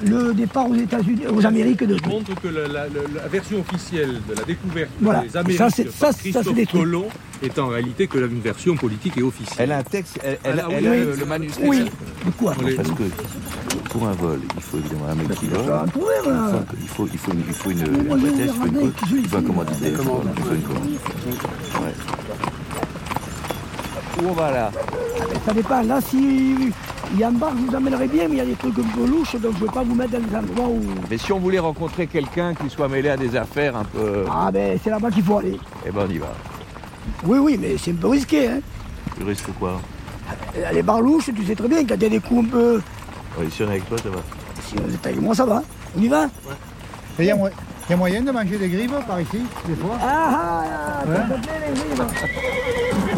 le 0.03 0.33
départ 0.33 0.69
aux 0.69 0.75
États-Unis, 0.75 1.27
aux 1.27 1.45
Amériques 1.45 1.83
de 1.83 1.95
tout. 1.97 2.09
montre 2.09 2.33
que 2.41 2.47
la, 2.47 2.67
la- 2.67 2.87
la- 2.87 3.21
la 3.21 3.27
version 3.27 3.59
officielle 3.59 4.19
de 4.29 4.35
la 4.35 4.43
découverte 4.43 4.89
Voilà. 5.01 5.21
des 5.21 5.37
Amériques 5.37 5.57
Ça, 5.57 5.69
c'est- 5.69 5.83
par 5.85 5.93
ça, 5.93 6.07
ça, 6.07 6.13
c'est 6.13 6.31
Christophe 6.31 6.53
des 6.55 6.65
trucs. 6.65 6.81
Colomb 6.81 7.07
est 7.43 7.57
en 7.59 7.67
réalité 7.67 8.07
que 8.07 8.17
une 8.19 8.39
version 8.41 8.75
politique 8.75 9.17
et 9.17 9.23
officielle. 9.23 9.57
Elle 9.59 9.71
a 9.71 9.77
un 9.79 9.83
texte, 9.83 10.19
elle, 10.23 10.37
elle- 10.43 10.59
Ah, 10.63 10.67
elle 10.71 10.83
oui. 10.83 10.87
a 10.87 11.03
le, 11.05 11.15
le 11.15 11.25
manuscrit. 11.25 11.67
Oui, 11.67 11.79
de 12.25 12.31
quoi 12.37 12.53
Parce 12.75 12.89
que 12.89 13.03
pour 13.89 14.07
un 14.07 14.13
vol, 14.13 14.39
il 14.55 14.61
faut 14.61 14.77
évidemment 14.77 15.07
un 15.09 15.15
mec 15.15 15.29
qui 15.39 15.47
vole. 15.47 15.61
Il 16.81 16.87
faut, 16.87 17.07
il 17.11 17.17
faut, 17.17 17.17
il 17.17 17.17
faut 17.17 17.31
une, 17.31 17.39
une 17.39 17.45
il 17.47 17.53
faut 17.53 17.69
une, 17.71 17.79
il 17.79 17.85
faut 18.07 18.13
un 18.13 18.17
essayer. 18.17 18.47
commanditaire, 19.47 19.89
il 19.89 19.95
faut 19.95 20.21
il 20.37 20.43
faut 20.43 20.53
une 20.55 20.61
commande. 20.61 20.85
Ouais. 21.81 21.93
Où 24.23 24.27
on 24.29 24.33
va 24.33 24.51
là? 24.51 24.71
Ça 25.45 25.53
dépend. 25.53 25.81
Là, 25.81 25.99
si 26.01 26.71
il 27.13 27.19
y 27.19 27.23
a 27.23 27.27
un 27.27 27.31
bar, 27.31 27.51
je 27.57 27.69
vous 27.69 27.75
amènerai 27.75 28.07
bien, 28.07 28.23
mais 28.27 28.35
il 28.35 28.37
y 28.37 28.41
a 28.41 28.45
des 28.45 28.53
trucs 28.55 28.77
un 28.79 28.83
peu 28.95 29.05
louches, 29.05 29.35
donc 29.35 29.53
je 29.57 29.63
ne 29.63 29.67
vais 29.67 29.73
pas 29.73 29.83
vous 29.83 29.95
mettre 29.95 30.11
dans 30.11 30.19
des 30.19 30.35
endroits 30.35 30.67
où... 30.67 30.81
Mais 31.09 31.17
si 31.17 31.31
on 31.33 31.39
voulait 31.39 31.59
rencontrer 31.59 32.07
quelqu'un 32.07 32.53
qui 32.53 32.69
soit 32.69 32.87
mêlé 32.87 33.09
à 33.09 33.17
des 33.17 33.35
affaires 33.35 33.75
un 33.75 33.83
peu... 33.83 34.25
Ah 34.31 34.49
ben, 34.51 34.77
c'est 34.83 34.89
là-bas 34.89 35.11
qu'il 35.11 35.23
faut 35.23 35.37
aller. 35.39 35.57
Eh 35.85 35.91
ben 35.91 36.05
on 36.07 36.11
y 36.11 36.17
va. 36.17 36.27
Oui, 37.25 37.39
oui, 37.39 37.57
mais 37.59 37.75
c'est 37.77 37.91
un 37.91 37.95
peu 37.95 38.07
risqué, 38.07 38.47
hein. 38.47 38.59
Tu 39.17 39.23
risques 39.23 39.51
quoi 39.59 39.81
Euh, 40.57 40.71
Les 40.73 40.81
bars 40.83 41.01
louches, 41.01 41.29
tu 41.35 41.45
sais 41.45 41.55
très 41.55 41.67
bien, 41.67 41.85
quand 41.85 41.95
il 41.95 42.03
y 42.03 42.05
a 42.05 42.09
des 42.09 42.19
coups 42.19 42.45
un 42.47 42.49
peu... 42.49 42.81
Ouais, 43.37 43.47
Si 43.51 43.61
on 43.63 43.67
est 43.67 43.71
avec 43.71 43.89
toi, 43.89 43.97
ça 43.97 44.09
va. 44.09 44.17
Si 44.67 44.75
on 44.77 44.89
est 44.89 45.05
avec 45.05 45.21
moi, 45.21 45.35
ça 45.35 45.45
va. 45.45 45.63
On 45.97 46.01
y 46.01 46.07
va 46.07 46.27
Il 47.19 47.25
y, 47.25 47.31
a 47.31 47.35
mo- 47.35 47.49
y 47.89 47.93
a 47.93 47.97
moyen 47.97 48.21
de 48.21 48.31
manger 48.31 48.57
des 48.57 48.69
grives 48.69 48.93
par 49.05 49.19
ici, 49.19 49.39
des 49.67 49.75
fois 49.75 49.97
Ah 50.01 50.07
ah, 50.31 50.63
ah, 51.03 51.09
Ouais. 51.09 51.17
les 51.67 51.73
grives. 51.79 53.10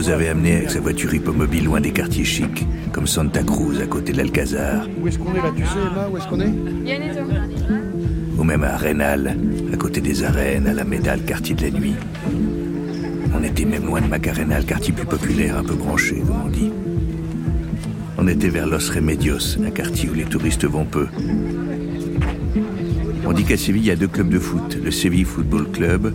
Nous 0.00 0.08
avait 0.08 0.28
amenés 0.28 0.56
avec 0.56 0.70
sa 0.70 0.80
voiture 0.80 1.12
hippomobile 1.12 1.64
loin 1.66 1.78
des 1.78 1.90
quartiers 1.90 2.24
chics, 2.24 2.66
comme 2.90 3.06
Santa 3.06 3.42
Cruz 3.42 3.82
à 3.82 3.86
côté 3.86 4.12
de 4.12 4.16
l'Alcazar, 4.16 4.86
Où 4.98 5.06
est-ce 5.06 5.18
qu'on 5.18 5.34
est 5.34 5.42
là 5.42 5.52
Tu 5.54 5.62
sais, 5.62 5.78
Emma, 5.92 6.08
où 6.10 6.16
est-ce 6.16 6.26
qu'on 6.26 6.40
est? 6.40 6.54
Ou 8.38 8.42
même 8.42 8.64
à 8.64 8.78
Rénal, 8.78 9.36
à 9.70 9.76
côté 9.76 10.00
des 10.00 10.24
arènes, 10.24 10.66
à 10.68 10.72
la 10.72 10.84
Médale, 10.84 11.20
quartier 11.26 11.54
de 11.54 11.60
la 11.60 11.70
nuit. 11.70 11.96
On 13.38 13.44
était 13.44 13.66
même 13.66 13.84
loin 13.84 14.00
de 14.00 14.06
Macarena, 14.06 14.58
le 14.58 14.64
quartier 14.64 14.94
plus 14.94 15.04
populaire, 15.04 15.58
un 15.58 15.64
peu 15.64 15.74
branché, 15.74 16.22
comme 16.26 16.44
on 16.46 16.48
dit. 16.48 16.72
On 18.16 18.26
était 18.26 18.48
vers 18.48 18.66
Los 18.66 18.90
Remedios, 18.94 19.58
un 19.62 19.70
quartier 19.70 20.08
où 20.08 20.14
les 20.14 20.24
touristes 20.24 20.64
vont 20.64 20.86
peu. 20.86 21.08
On 23.26 23.32
dit 23.34 23.44
qu'à 23.44 23.58
Séville, 23.58 23.82
il 23.82 23.88
y 23.88 23.90
a 23.90 23.96
deux 23.96 24.08
clubs 24.08 24.30
de 24.30 24.38
foot. 24.38 24.78
Le 24.82 24.90
Séville 24.90 25.24
Football 25.24 25.70
Club, 25.70 26.14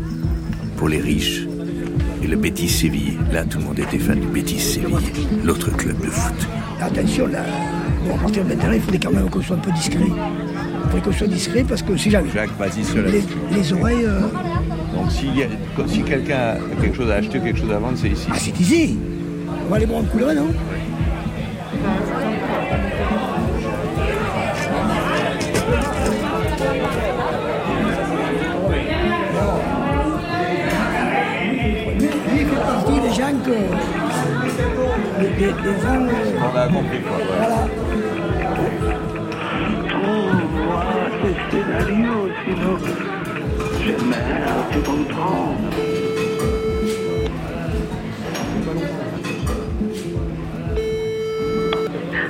pour 0.76 0.90
les 0.90 1.00
riches, 1.00 1.46
et 2.26 2.28
le 2.28 2.36
Betis 2.38 2.68
Séville. 2.70 3.18
Là, 3.32 3.44
tout 3.46 3.60
le 3.60 3.66
monde 3.66 3.80
était 3.80 4.00
fan 4.00 4.20
du 4.20 4.28
Betis 4.28 4.60
Séville, 4.60 4.98
l'autre 5.44 5.70
club 5.78 6.00
de 6.02 6.08
foot. 6.10 6.48
Attention, 6.82 7.28
là, 7.28 7.44
à 8.14 8.18
partir 8.18 8.44
de 8.44 8.50
maintenant, 8.50 8.72
il 8.74 8.82
faudrait 8.82 9.00
quand 9.00 9.12
même 9.12 9.30
qu'on 9.30 9.42
soit 9.42 9.56
un 9.56 9.60
peu 9.60 9.72
discret. 9.72 10.00
Il 10.08 10.82
faudrait 10.90 11.02
qu'on 11.02 11.12
soit 11.12 11.28
discret 11.28 11.64
parce 11.68 11.82
que 11.84 11.96
si 11.96 12.10
jamais. 12.10 12.30
Jacques, 12.34 12.58
vas-y, 12.58 12.84
cela. 12.84 13.10
Les, 13.10 13.24
les 13.56 13.74
oreilles. 13.74 14.06
euh, 14.06 14.22
Donc 14.94 15.08
a- 15.08 15.88
si 15.88 16.02
quelqu'un 16.02 16.38
a 16.38 16.82
quelque 16.82 16.96
chose 16.98 17.12
à 17.12 17.16
acheter, 17.16 17.40
quelque 17.40 17.60
chose 17.60 17.72
à 17.72 17.78
vendre, 17.80 17.98
c'est 18.02 18.10
ici. 18.10 18.28
Ah, 18.32 18.36
c'est 18.38 18.60
ici 18.60 18.98
On 19.66 19.70
va 19.70 19.76
aller 19.78 19.86
boire 19.86 20.02
un 20.02 20.06
coup 20.06 20.18
là, 20.20 20.34
non? 20.34 20.48
Des- 35.20 35.28
des 35.30 35.54
gens. 35.82 36.08
euh, 36.08 36.40
On 36.42 36.58
a 36.58 36.68
compris 36.68 37.02
quoi. 37.02 37.18
Voilà. 37.26 37.68
Trouve-moi 39.90 40.84
ce 41.22 41.52
scénario, 41.52 42.30
sinon 42.44 42.78
je 43.86 44.06
meurs, 44.06 44.70
tu 44.72 44.80
comprends 44.80 45.56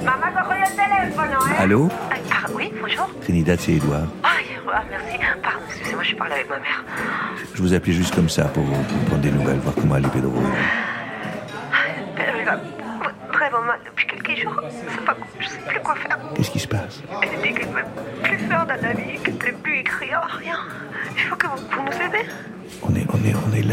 Maman, 0.03 0.25
t'as 0.33 0.55
le 0.55 0.75
téléphone, 0.75 1.29
hein 1.33 1.55
Allô 1.59 1.89
Ah 2.11 2.47
oui, 2.53 2.71
bonjour. 2.81 3.09
Trinidad, 3.21 3.59
c'est 3.59 3.73
Edouard. 3.73 4.07
Ah, 4.23 4.29
ah, 4.73 4.83
merci. 4.89 5.17
Pardon, 5.41 5.57
excusez-moi, 5.69 6.03
je 6.03 6.15
parle 6.15 6.31
avec 6.33 6.49
ma 6.49 6.57
mère. 6.59 6.83
Je 7.53 7.61
vous 7.61 7.73
appelais 7.73 7.93
juste 7.93 8.13
comme 8.13 8.29
ça 8.29 8.45
pour, 8.45 8.63
pour 8.63 8.97
prendre 9.07 9.21
des 9.21 9.31
nouvelles, 9.31 9.57
voir 9.59 9.73
comment 9.75 9.95
allait 9.95 10.07
Pedro. 10.09 10.31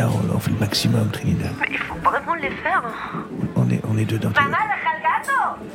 Là, 0.03 0.09
on, 0.11 0.37
on 0.37 0.39
fait 0.39 0.51
le 0.51 0.59
maximum, 0.59 1.09
Trinidad. 1.11 1.51
Mais 1.61 1.67
il 1.71 1.79
faut 1.79 1.95
vraiment 1.97 2.35
les 2.35 2.51
faire. 2.51 2.83
On 3.57 3.69
est, 3.71 3.81
on 3.89 3.97
est 3.99 4.05
dedans. 4.05 4.31
Maman. 4.35 4.57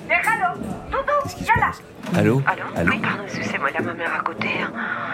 Déjalo. 0.07 0.59
Doudou, 0.91 1.59
là. 1.59 1.71
Allô 2.17 2.41
Allô 2.45 2.63
Allô 2.75 2.91
Oui, 2.91 2.99
pardon, 2.99 3.23
excusez-moi, 3.25 3.69
a 3.77 3.81
ma 3.81 3.93
mère 3.93 4.13
à 4.15 4.23
côté. 4.23 4.47
hein. 4.61 4.71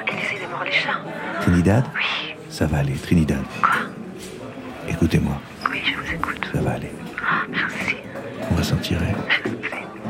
Elle 0.07 0.19
essaie 0.19 0.43
de 0.45 0.49
mordre 0.49 0.65
les 0.65 0.71
chats. 0.71 0.99
Trinidad 1.41 1.85
Oui. 1.95 2.35
Ça 2.49 2.65
va 2.67 2.77
aller, 2.79 2.93
Trinidad. 2.93 3.41
Quoi 3.61 3.71
Écoutez-moi, 4.87 5.35
Oui, 5.69 5.81
je 5.85 5.95
vous 5.99 6.13
écoute. 6.13 6.49
ça 6.53 6.61
va 6.61 6.71
aller. 6.73 6.91
Ah, 7.21 7.41
merci. 7.49 7.95
On 8.51 8.55
va 8.55 8.63
s'en 8.63 8.77
tirer. 8.77 9.13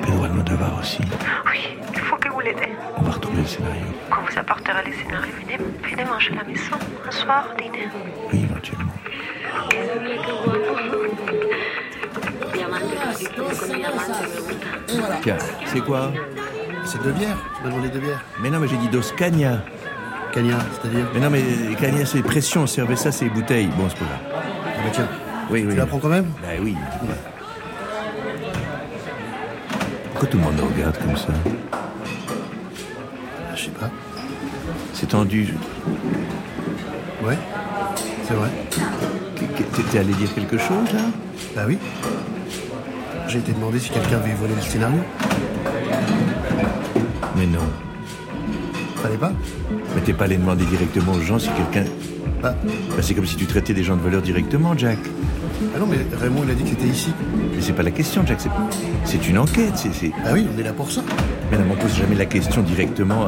Pedro 0.01 0.23
Almodovar 0.25 0.77
aussi. 0.79 1.01
Oui, 1.49 1.77
il 1.93 1.99
faut 1.99 2.17
que 2.17 2.29
vous 2.29 2.39
l'aidez. 2.41 2.69
On 2.97 3.01
va 3.03 3.11
retrouver 3.11 3.41
le 3.41 3.47
scénario. 3.47 3.81
Quand 4.09 4.21
vous 4.29 4.37
apporterez 4.39 4.83
les 4.85 4.93
scénarios, 4.93 5.33
manger 6.29 6.39
à 6.39 6.43
la 6.43 6.49
maison. 6.49 6.77
Un 7.07 7.11
soir, 7.11 7.47
dîner. 7.57 7.87
Oui, 8.31 8.43
éventuellement. 8.43 8.93
Tiens, 15.21 15.37
c'est 15.65 15.81
quoi 15.81 16.11
C'est 16.85 17.01
deux 17.01 17.11
bières. 17.11 17.37
Tu 17.57 17.63
m'as 17.63 17.69
demandé 17.69 17.89
deux 17.89 17.99
bières. 17.99 18.23
Mais 18.41 18.49
non, 18.49 18.59
mais 18.59 18.67
j'ai 18.67 18.77
dit 18.77 18.89
dos 18.89 19.01
cagna. 19.15 19.63
Cagna, 20.33 20.57
c'est-à-dire 20.71 21.05
Mais 21.13 21.19
non, 21.19 21.29
mais 21.29 21.75
cagna, 21.79 22.05
c'est 22.05 22.21
pression. 22.21 22.67
Servez 22.67 22.95
ça, 22.95 23.11
c'est 23.11 23.29
bouteilles. 23.29 23.67
Bon, 23.77 23.87
c'est 23.89 23.99
pas 23.99 24.05
grave. 24.05 24.19
Ah 24.65 24.81
bah 24.83 24.89
tiens. 24.91 25.07
Oui, 25.49 25.63
oui. 25.65 25.73
Tu 25.73 25.77
la 25.77 25.85
prends 25.85 25.99
quand 25.99 26.09
même 26.09 26.31
Bah 26.41 26.49
oui. 26.61 26.75
Pourquoi 30.11 30.29
tout 30.29 30.37
le 30.37 30.43
monde 30.43 30.55
nous 30.57 30.67
regarde 30.67 30.97
comme 30.97 31.17
ça? 31.17 31.33
Je 33.55 33.65
sais 33.65 33.71
pas. 33.71 33.89
C'est 34.93 35.07
tendu. 35.07 35.53
Ouais, 37.25 37.37
c'est 38.27 38.33
vrai. 38.33 38.49
T'es 39.91 39.99
allé 39.99 40.13
dire 40.13 40.33
quelque 40.33 40.57
chose, 40.57 40.91
là? 40.93 40.99
Bah 41.55 41.63
oui. 41.67 41.77
J'ai 43.27 43.39
été 43.39 43.51
demandé 43.53 43.79
si 43.79 43.89
quelqu'un 43.89 44.17
avait 44.17 44.33
volé 44.33 44.53
le 44.55 44.61
scénario. 44.61 44.99
Mais 47.37 47.45
non. 47.47 47.59
Fallait 48.97 49.17
pas? 49.17 49.31
Mais 49.95 50.01
t'es 50.01 50.13
pas 50.13 50.25
allé 50.25 50.37
demander 50.37 50.65
directement 50.65 51.13
aux 51.13 51.21
gens 51.21 51.39
si 51.39 51.49
quelqu'un... 51.49 51.89
Bah. 52.41 52.55
Bah, 52.63 52.95
c'est 53.01 53.13
comme 53.13 53.25
si 53.25 53.35
tu 53.37 53.45
traitais 53.45 53.73
des 53.73 53.83
gens 53.83 53.95
de 53.95 54.01
voleurs 54.01 54.21
directement, 54.21 54.77
Jack. 54.77 54.97
Ah 55.75 55.79
non, 55.79 55.85
mais 55.87 55.97
Raymond, 56.19 56.41
il 56.45 56.51
a 56.51 56.53
dit 56.53 56.63
que 56.63 56.69
c'était 56.69 56.87
ici. 56.87 57.13
Mais 57.55 57.61
c'est 57.61 57.73
pas 57.73 57.83
la 57.83 57.91
question, 57.91 58.25
Jack. 58.25 58.39
c'est- 59.05 59.27
une 59.29 59.37
enquête. 59.37 59.73
C'est. 59.77 60.11
Ah 60.25 60.29
oui, 60.33 60.45
on 60.53 60.59
est 60.59 60.63
là 60.63 60.73
pour 60.73 60.91
ça. 60.91 61.01
Mais 61.51 61.57
non, 61.57 61.63
mais 61.67 61.73
on 61.73 61.81
pose 61.81 61.95
jamais 61.95 62.15
la 62.15 62.25
question 62.25 62.61
directement. 62.61 63.27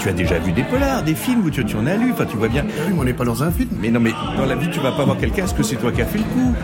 Tu 0.00 0.08
as 0.08 0.12
déjà 0.12 0.38
vu 0.38 0.52
des 0.52 0.62
polars, 0.62 1.02
des 1.02 1.14
films 1.14 1.44
où 1.44 1.50
tu, 1.50 1.64
tu 1.64 1.76
en 1.76 1.86
as 1.86 1.96
lu, 1.96 2.12
enfin 2.12 2.24
tu 2.24 2.36
vois 2.36 2.48
bien. 2.48 2.64
Ah 2.68 2.82
oui, 2.86 2.92
mais 2.94 3.00
on 3.00 3.04
n'est 3.04 3.12
pas 3.12 3.24
dans 3.24 3.42
un 3.42 3.50
film. 3.50 3.68
Mais 3.80 3.90
non, 3.90 4.00
mais 4.00 4.12
dans 4.36 4.46
la 4.46 4.54
vie, 4.54 4.68
tu 4.70 4.80
vas 4.80 4.92
pas 4.92 5.04
voir 5.04 5.18
quelqu'un, 5.18 5.44
est-ce 5.44 5.54
que 5.54 5.62
c'est 5.62 5.76
toi 5.76 5.90
qui 5.90 6.02
as 6.02 6.06
fait 6.06 6.18
le 6.18 6.24
coup? 6.24 6.54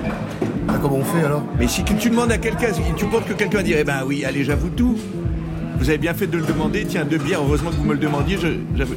Ah, 0.69 0.75
comment 0.81 0.97
on 0.97 1.05
fait 1.05 1.25
alors? 1.25 1.45
Mais 1.59 1.67
si 1.67 1.83
tu, 1.85 2.11
demandes 2.11 2.33
à 2.33 2.39
quelqu'un, 2.39 2.73
si 2.73 2.81
tu 2.97 3.05
penses 3.07 3.25
que 3.25 3.33
quelqu'un 3.33 3.59
va 3.59 3.63
dire, 3.63 3.77
eh 3.81 3.85
ben 3.85 4.03
oui, 4.07 4.25
allez, 4.25 4.45
j'avoue 4.45 4.71
tout. 4.71 4.97
Vous 5.79 5.89
avez 5.89 5.99
bien 5.99 6.15
fait 6.15 6.27
de 6.27 6.39
le 6.39 6.45
demander, 6.45 6.85
tiens, 6.85 7.05
deux 7.05 7.19
bières, 7.19 7.41
heureusement 7.41 7.71
que 7.71 7.77
vous 7.77 7.85
me 7.85 7.95
le 7.95 7.99
demandiez, 7.99 8.39
j'avoue. 8.77 8.95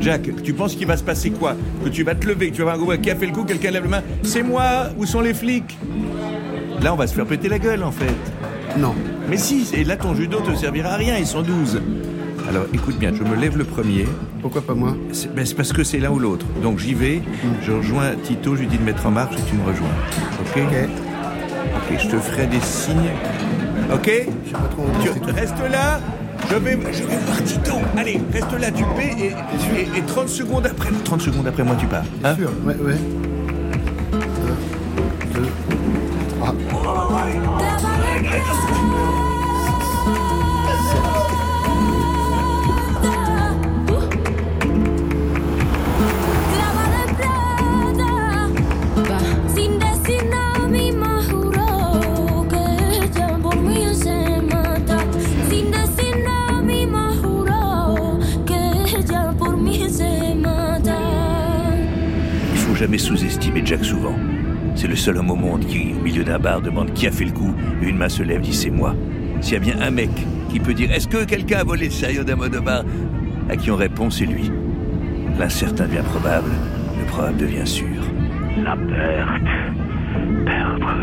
Jack, 0.00 0.42
tu 0.42 0.52
penses 0.52 0.74
qu'il 0.74 0.86
va 0.86 0.96
se 0.96 1.02
passer 1.02 1.30
quoi? 1.30 1.54
Que 1.84 1.88
tu 1.88 2.02
vas 2.02 2.14
te 2.14 2.26
lever, 2.26 2.50
que 2.50 2.56
tu 2.56 2.62
vas 2.62 2.76
voir 2.76 2.90
un 2.90 2.96
qui 2.98 3.10
a 3.10 3.16
fait 3.16 3.26
le 3.26 3.32
coup, 3.32 3.44
quelqu'un 3.44 3.70
lève 3.70 3.84
la 3.84 3.88
main. 3.88 4.02
C'est 4.22 4.42
moi 4.42 4.90
Où 4.96 5.06
sont 5.06 5.20
les 5.20 5.34
flics? 5.34 5.78
Là, 6.82 6.92
on 6.92 6.96
va 6.96 7.06
se 7.06 7.14
faire 7.14 7.26
péter 7.26 7.48
la 7.48 7.58
gueule, 7.58 7.82
en 7.82 7.92
fait. 7.92 8.14
Non. 8.76 8.94
Mais 9.28 9.36
si, 9.36 9.66
et 9.74 9.84
là, 9.84 9.96
ton 9.96 10.14
judo 10.14 10.40
te 10.40 10.54
servira 10.54 10.90
à 10.90 10.96
rien, 10.96 11.16
ils 11.16 11.26
sont 11.26 11.42
12. 11.42 11.80
Alors, 12.48 12.64
écoute 12.72 12.98
bien, 12.98 13.12
je 13.14 13.22
me 13.22 13.36
lève 13.36 13.58
le 13.58 13.64
premier. 13.64 14.06
Pourquoi 14.40 14.62
pas 14.62 14.74
moi 14.74 14.96
C'est 15.12 15.34
ben, 15.34 15.44
c'est 15.44 15.54
parce 15.54 15.72
que 15.72 15.84
c'est 15.84 15.98
l'un 15.98 16.10
ou 16.10 16.18
l'autre. 16.18 16.46
Donc, 16.62 16.78
j'y 16.78 16.94
vais, 16.94 17.20
je 17.62 17.72
rejoins 17.72 18.12
Tito, 18.22 18.54
je 18.56 18.60
lui 18.60 18.66
dis 18.68 18.78
de 18.78 18.82
mettre 18.84 19.06
en 19.06 19.10
marche 19.10 19.36
et 19.36 19.42
tu 19.48 19.54
me 19.54 19.64
rejoins. 19.64 19.88
Ok 20.40 20.62
Ok, 21.76 21.98
je 22.02 22.08
te 22.08 22.18
ferai 22.18 22.46
des 22.46 22.60
signes. 22.60 23.10
Ok 23.92 24.06
Je 24.44 24.48
sais 24.48 24.52
pas 24.52 24.68
trop 24.70 24.82
où 24.84 25.02
Tu 25.02 25.30
restes 25.32 25.70
là, 25.70 26.00
je 26.50 26.56
vais, 26.56 26.78
je 26.92 27.02
vais 27.04 27.16
voir 27.26 27.44
Tito. 27.44 27.74
Allez, 27.96 28.20
reste 28.32 28.52
là, 28.58 28.70
tu 28.70 28.84
paies 28.96 29.16
et, 29.18 29.26
et, 29.96 29.98
et 29.98 30.02
30 30.06 30.28
secondes 30.28 30.66
après, 30.66 30.90
30 31.04 31.20
secondes 31.20 31.46
après 31.46 31.64
moi, 31.64 31.76
tu 31.78 31.86
pars. 31.86 32.04
Hein 32.24 32.34
Sûr, 32.34 32.50
ouais, 32.64 32.76
ouais. 32.76 32.96
Un, 34.42 35.32
deux, 35.34 35.48
trois. 36.38 36.54
Jamais 62.88 62.96
sous-estimer 62.96 63.60
Jack 63.66 63.84
souvent. 63.84 64.14
C'est 64.74 64.88
le 64.88 64.96
seul 64.96 65.18
homme 65.18 65.30
au 65.30 65.36
monde 65.36 65.60
qui, 65.66 65.92
au 65.92 66.02
milieu 66.02 66.24
d'un 66.24 66.38
bar, 66.38 66.62
demande 66.62 66.94
qui 66.94 67.06
a 67.06 67.10
fait 67.10 67.26
le 67.26 67.32
coup, 67.32 67.54
une 67.82 67.98
main 67.98 68.08
se 68.08 68.22
lève, 68.22 68.40
dit 68.40 68.54
c'est 68.54 68.70
moi. 68.70 68.94
S'il 69.42 69.52
y 69.52 69.56
a 69.58 69.60
bien 69.60 69.74
un 69.82 69.90
mec 69.90 70.08
qui 70.48 70.58
peut 70.58 70.72
dire 70.72 70.90
est-ce 70.90 71.06
que 71.06 71.26
quelqu'un 71.26 71.58
a 71.58 71.64
volé 71.64 71.84
le 71.84 71.90
sérieux 71.90 72.24
d'un 72.24 72.36
mode 72.36 72.52
de 72.52 72.60
bar? 72.60 72.84
À 73.50 73.58
qui 73.58 73.70
on 73.70 73.76
répond 73.76 74.08
c'est 74.08 74.24
lui. 74.24 74.50
L'incertain 75.38 75.84
devient 75.84 76.02
probable, 76.02 76.48
le 76.98 77.04
probable 77.04 77.36
devient 77.36 77.66
sûr. 77.66 78.00
La 78.64 78.74
perte. 78.74 79.42
Perdre. 80.46 80.94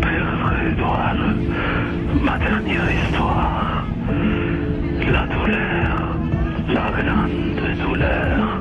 Perdre 0.00 0.52
Edouard. 0.70 1.16
Ma 2.22 2.38
dernière 2.38 2.88
histoire. 3.02 3.84
La 5.10 5.26
douleur. 5.26 6.16
La 6.68 6.92
grande 7.02 7.78
douleur. 7.84 8.60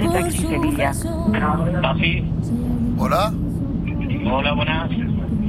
L 0.00 0.12
Taxi 0.12 0.38
Sevilla. 0.38 0.92
¿Taxi? 1.82 2.24
Hola. 2.98 3.32
Hola, 4.30 4.52
buenas. 4.52 4.90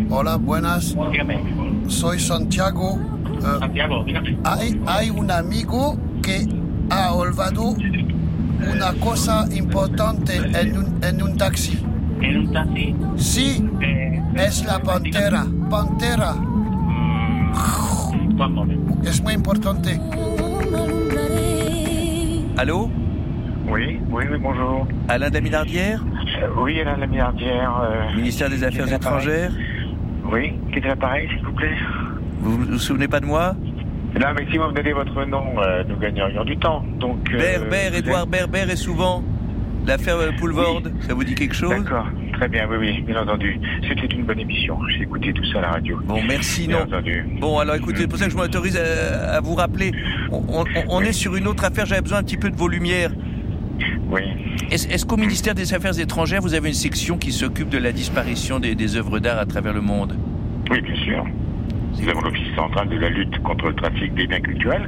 Hola, 0.10 0.36
buenas. 0.38 0.96
Dígame. 1.12 1.40
Soy 1.88 2.20
Santiago. 2.20 2.98
Eh, 3.40 3.60
Santiago, 3.60 4.04
dígame. 4.04 4.38
hay, 4.44 4.80
hay 4.86 5.10
un 5.10 5.32
amigo 5.32 5.98
que 6.22 6.48
ha 6.90 7.14
olvidado 7.14 7.76
una 8.74 8.94
cosa 9.00 9.46
importante 9.54 10.38
en 10.38 10.78
un, 10.78 11.04
en 11.04 11.22
un 11.22 11.38
taxi. 11.38 11.78
¿En 12.22 12.38
un 12.38 12.52
taxi? 12.52 12.96
Sí, 13.18 13.70
Eh, 13.82 14.22
es 14.36 14.66
la 14.66 14.80
pantera. 14.80 15.46
Pantera. 15.70 16.34
momento. 18.34 18.96
Es 19.04 19.22
muy 19.22 19.34
importante. 19.34 20.00
Allô 22.58 22.90
Oui, 23.68 24.00
oui, 24.10 24.24
oui, 24.32 24.38
bonjour. 24.42 24.88
Alain 25.10 25.30
Daminardière 25.30 26.02
Euh, 26.42 26.48
oui, 26.58 26.80
Alain 26.80 26.98
la 26.98 27.08
milliardaire. 27.08 27.82
euh, 27.84 28.16
Ministère 28.16 28.50
des 28.50 28.64
Affaires 28.64 28.88
est 28.92 28.96
étrangères 28.96 29.52
Oui, 30.32 30.54
qui 30.72 30.80
est 30.80 30.86
à 30.86 30.90
l'appareil, 30.90 31.28
s'il 31.30 31.44
vous 31.46 31.52
plaît 31.54 31.76
Vous 32.40 32.58
vous 32.58 32.80
souvenez 32.80 33.08
pas 33.08 33.20
de 33.20 33.26
moi 33.26 33.56
Non, 34.20 34.28
mais 34.38 34.46
si 34.50 34.58
vous 34.58 34.68
me 34.68 34.74
donnez 34.74 34.94
votre 34.94 35.26
nom, 35.26 35.44
euh, 35.60 35.84
nous 35.88 35.98
gagnerions 35.98 36.46
du 36.46 36.58
temps. 36.58 36.84
Donc, 37.00 37.20
euh, 37.34 37.38
Berber, 37.38 37.98
êtes- 37.98 38.30
Berber 38.30 38.72
et 38.72 38.76
souvent. 38.76 39.24
L'affaire 39.86 40.18
euh, 40.18 40.32
Poulvord, 40.38 40.82
ça 41.08 41.14
vous 41.14 41.24
dit 41.24 41.34
quelque 41.34 41.56
chose 41.56 41.70
D'accord, 41.70 42.08
très 42.34 42.50
bien, 42.50 42.68
oui, 42.70 42.76
oui, 42.78 43.02
bien 43.04 43.22
entendu. 43.22 43.58
C'était 43.88 44.14
une 44.14 44.24
bonne 44.26 44.40
émission. 44.40 44.78
J'ai 44.90 45.04
écouté 45.04 45.32
tout 45.32 45.46
ça 45.46 45.60
à 45.60 45.62
la 45.62 45.70
radio. 45.72 45.98
Bon, 46.04 46.20
merci, 46.28 46.68
Bien 46.68 46.80
non. 46.80 46.84
entendu. 46.84 47.24
Bon, 47.40 47.58
alors 47.60 47.76
écoutez, 47.76 48.00
c'est 48.02 48.08
pour 48.08 48.18
ça 48.18 48.26
que 48.26 48.32
je 48.32 48.38
m'autorise 48.38 48.78
à, 48.78 49.36
à 49.36 49.40
vous 49.40 49.56
rappeler. 49.56 49.92
On, 50.30 50.44
on- 50.50 50.66
on 50.90 51.02
est 51.02 51.14
sur 51.14 51.38
une 51.38 51.48
autre 51.48 51.64
affaire, 51.64 51.86
j'avais 51.86 52.02
besoin 52.02 52.18
un 52.20 52.24
petit 52.24 52.36
peu 52.36 52.50
de 52.50 52.56
vos 52.58 52.68
lumières. 52.68 53.12
Oui. 54.10 54.22
Est-ce 54.72 55.06
qu'au 55.06 55.18
ministère 55.18 55.56
des 55.56 55.74
Affaires 55.74 56.00
étrangères, 56.00 56.42
vous 56.42 56.54
avez 56.54 56.70
une 56.70 56.74
section 56.74 57.18
qui 57.18 57.32
s'occupe 57.32 57.70
de 57.70 57.78
la 57.78 57.92
disparition 57.92 58.60
des, 58.60 58.76
des 58.76 58.96
œuvres 58.96 59.20
d'art 59.20 59.40
à 59.40 59.46
travers 59.46 59.74
le 59.74 59.82
monde? 59.82 60.16
Oui, 60.70 60.82
bien 60.82 60.96
sûr. 60.96 61.26
Nous 62.00 62.10
avons 62.10 62.22
l'Office 62.22 62.54
central 62.56 62.90
de 62.90 62.98
la 62.98 63.10
lutte 63.10 63.40
contre 63.40 63.68
le 63.68 63.74
trafic 63.74 64.14
des 64.14 64.28
biens 64.28 64.40
culturels. 64.40 64.88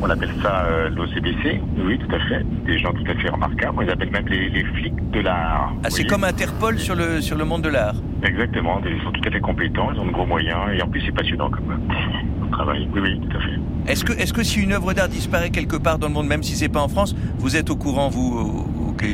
On 0.00 0.08
appelle 0.08 0.30
ça 0.42 0.64
euh, 0.64 0.88
l'OCBC. 0.90 1.60
Oui, 1.84 1.98
tout 1.98 2.14
à 2.14 2.18
fait. 2.20 2.44
Des 2.64 2.78
gens 2.78 2.92
tout 2.92 3.04
à 3.10 3.14
fait 3.14 3.28
remarquables. 3.28 3.74
On 3.76 3.80
les 3.80 3.90
appelle 3.90 4.10
même 4.10 4.26
les, 4.28 4.48
les 4.48 4.64
flics 4.64 5.10
de 5.10 5.20
l'art. 5.20 5.74
Ah, 5.84 5.90
c'est 5.90 6.04
comme 6.04 6.24
Interpol 6.24 6.78
sur 6.78 6.94
le, 6.94 7.20
sur 7.20 7.36
le 7.36 7.44
monde 7.44 7.62
de 7.62 7.68
l'art. 7.68 7.96
Exactement. 8.22 8.80
Ils 8.86 9.02
sont 9.02 9.12
tout 9.12 9.28
à 9.28 9.30
fait 9.30 9.40
compétents. 9.40 9.90
Ils 9.92 10.00
ont 10.00 10.06
de 10.06 10.12
gros 10.12 10.26
moyens. 10.26 10.58
Et 10.74 10.82
en 10.82 10.88
plus, 10.88 11.02
c'est 11.04 11.14
passionnant 11.14 11.50
comme, 11.50 11.78
travail. 12.50 12.88
Oui, 12.94 13.00
oui, 13.02 13.20
tout 13.20 13.36
à 13.36 13.40
fait. 13.40 13.92
Est-ce 13.92 14.04
que, 14.04 14.12
est-ce 14.12 14.32
que 14.32 14.42
si 14.42 14.60
une 14.60 14.72
œuvre 14.72 14.92
d'art 14.92 15.08
disparaît 15.08 15.50
quelque 15.50 15.76
part 15.76 15.98
dans 15.98 16.08
le 16.08 16.14
monde, 16.14 16.26
même 16.26 16.42
si 16.42 16.54
c'est 16.54 16.68
pas 16.68 16.80
en 16.82 16.88
France, 16.88 17.14
vous 17.38 17.56
êtes 17.56 17.70
au 17.70 17.76
courant, 17.76 18.08
vous 18.08 18.66
au- 18.76 18.90
Ok. 18.90 19.04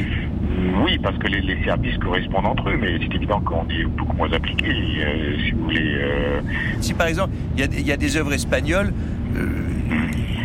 Oui, 0.85 0.99
parce 1.03 1.17
que 1.19 1.27
les, 1.27 1.41
les 1.41 1.63
services 1.65 1.99
correspondent 1.99 2.47
entre 2.47 2.69
eux, 2.71 2.79
mais 2.81 2.97
c'est 3.01 3.15
évident 3.17 3.41
qu'on 3.41 3.67
est 3.69 3.85
beaucoup 3.85 4.17
moins 4.17 4.33
appliqué. 4.33 4.67
euh, 4.71 5.37
si 5.45 5.51
vous 5.53 5.65
voulez. 5.65 5.95
euh, 5.97 6.41
Si 6.81 6.95
par 6.95 7.09
exemple, 7.09 7.33
il 7.57 7.61
y 7.61 7.65
a, 7.65 7.67
des- 7.67 7.81
il 7.81 7.87
y 7.87 7.93
a 7.93 7.97
des 7.97 8.17
œuvres 8.17 8.33
espagnoles, 8.33 8.93
euh, 9.37 9.47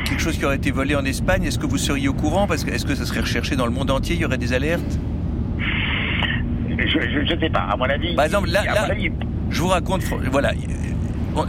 quelque 0.06 0.21
chose 0.21 0.38
qui 0.38 0.45
aurait 0.45 0.56
été 0.56 0.71
volé 0.71 0.95
en 0.95 1.06
Espagne, 1.06 1.43
est-ce 1.43 1.60
que 1.60 1.67
vous 1.67 1.78
seriez 1.78 2.08
au 2.08 2.13
courant? 2.13 2.47
Parce 2.47 2.63
que 2.63 2.71
est-ce 2.71 2.86
que 2.86 2.95
ça 2.95 3.06
serait 3.06 3.19
recherché 3.21 3.56
dans 3.56 3.65
le 3.65 3.71
monde 3.71 3.91
entier 3.91 4.15
Il 4.15 4.21
y 4.21 4.26
aurait 4.26 4.38
des 4.39 4.54
alertes? 4.54 5.00
Je 6.69 7.34
ne 7.34 7.39
sais 7.39 7.50
pas. 7.50 7.60
À 7.71 7.78
mon 7.78 7.86
avis. 7.86 8.15
Par 8.15 8.26
exemple, 8.26 8.50
là, 8.50 8.62
avis, 8.89 9.12
je 9.50 9.62
vous 9.62 9.67
raconte, 9.67 10.02
voilà, 10.32 10.52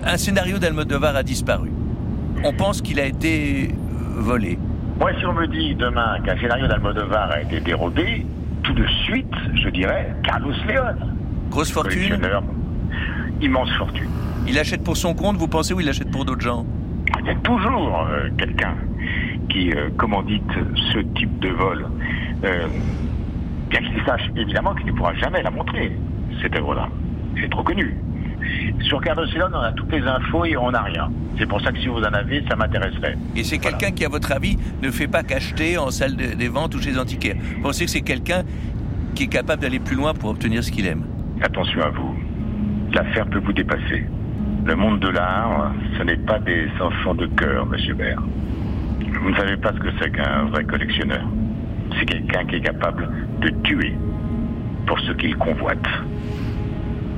un 0.05 0.17
scénario 0.17 0.59
d'Almodovar 0.59 1.17
a 1.17 1.23
disparu. 1.23 1.71
On 2.45 2.53
pense 2.53 2.83
qu'il 2.83 3.01
a 3.01 3.07
été 3.07 3.71
euh, 3.71 4.21
volé. 4.21 4.59
Moi, 4.99 5.11
si 5.19 5.27
on 5.27 5.33
me 5.33 5.47
dit 5.47 5.75
demain 5.75 6.19
qu'un 6.25 6.37
scénario 6.39 6.67
d'Almodovar 6.67 7.31
a 7.31 7.43
été 7.43 7.61
dérobé, 7.61 8.27
tout 8.63 8.73
de 8.73 8.87
suite, 9.05 9.35
je 9.55 9.69
dirais 9.71 10.15
Carlos 10.25 10.53
León. 10.67 10.97
Grosse 11.51 11.71
fortune 11.71 12.21
immense 13.41 13.71
fortune. 13.77 14.09
Il 14.47 14.59
achète 14.59 14.83
pour 14.83 14.97
son 14.97 15.15
compte, 15.15 15.37
vous 15.37 15.49
pensez, 15.49 15.75
ou 15.75 15.81
il 15.81 15.89
achète 15.89 16.11
pour 16.11 16.25
d'autres 16.25 16.41
gens? 16.41 16.65
Il 17.21 17.27
y 17.27 17.31
a 17.31 17.35
toujours 17.37 18.07
euh, 18.09 18.29
quelqu'un 18.37 18.75
qui 19.49 19.71
euh, 19.73 19.91
commandite 19.97 20.51
ce 20.93 20.99
type 20.99 21.39
de 21.41 21.49
vol. 21.49 21.87
Euh, 22.45 22.67
bien 23.71 23.81
qu'il 23.81 24.05
sache 24.05 24.31
évidemment 24.37 24.75
qu'il 24.75 24.87
ne 24.87 24.93
pourra 24.93 25.15
jamais 25.15 25.43
la 25.43 25.51
montrer, 25.51 25.93
cette 26.43 26.55
œuvre-là. 26.57 26.89
C'est 27.41 27.51
trop 27.51 27.63
connu. 27.63 27.97
Sur 28.83 29.01
Carlos 29.01 29.25
León, 29.35 29.51
on 29.53 29.59
a 29.61 29.73
toutes 29.73 29.93
les 29.93 30.03
infos 30.03 30.45
et 30.45 30.57
on 30.57 30.71
n'a 30.71 30.83
rien. 30.83 31.11
C'est 31.39 31.47
pour 31.47 31.61
ça 31.61 31.73
que 31.73 31.79
si 31.79 31.89
vous 31.89 31.99
en 31.99 32.13
avez, 32.13 32.43
ça 32.49 32.57
m'intéresserait. 32.57 33.17
Et 33.37 33.45
c'est 33.45 33.59
quelqu'un 33.59 33.91
qui, 33.91 34.05
à 34.05 34.09
votre 34.09 34.33
avis, 34.33 34.57
ne 34.83 34.91
fait 34.91 35.09
pas 35.09 35.23
qu'acheter 35.23 35.77
en 35.79 35.91
salle 35.91 36.17
de- 36.17 36.35
des 36.35 36.49
ventes 36.49 36.75
ou 36.75 36.81
chez 36.81 36.91
les 36.91 36.99
antiquaires. 36.99 37.37
Vous 37.57 37.63
pensez 37.63 37.85
que 37.85 37.91
c'est 37.91 38.01
quelqu'un 38.03 38.43
qui 39.15 39.25
est 39.25 39.29
capable 39.29 39.63
d'aller 39.63 39.79
plus 39.79 39.97
loin 39.97 40.15
pour 40.15 40.31
obtenir 40.31 40.63
ce 40.65 40.71
qu'il 40.71 40.87
aime? 40.87 41.03
Attention 41.43 41.83
à 41.83 41.91
vous. 41.91 42.15
L'affaire 42.93 43.27
peut 43.27 43.41
vous 43.41 43.53
dépasser. 43.53 44.05
Le 44.65 44.75
monde 44.75 45.01
de 45.01 45.09
l'art, 45.09 45.73
ce 45.99 46.03
n'est 46.05 46.17
pas 46.17 46.39
des 46.39 46.69
enfants 46.81 47.15
de 47.15 47.27
cœur, 47.27 47.67
monsieur 47.67 47.95
Baird. 47.95 48.23
Vous 49.23 49.31
ne 49.31 49.37
savez 49.37 49.57
pas 49.57 49.73
ce 49.73 49.79
que 49.81 49.89
c'est 50.01 50.11
qu'un 50.11 50.45
vrai 50.47 50.65
collectionneur. 50.65 51.27
C'est 51.99 52.07
quelqu'un 52.07 52.45
qui 52.47 52.57
est 52.57 52.61
capable 52.61 53.09
de 53.41 53.49
tuer 53.65 53.95
pour 54.87 54.99
ce 55.01 55.13
qu'il 55.13 55.37
convoite. 55.37 55.85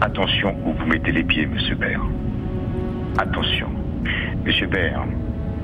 Attention 0.01 0.57
où 0.65 0.73
vous 0.73 0.87
mettez 0.87 1.13
les 1.13 1.25
pieds, 1.25 1.47
monsieur 1.47 1.75
Baird. 1.75 2.03
Attention. 3.19 3.69
Monsieur 4.45 4.67
Baird, 4.67 5.07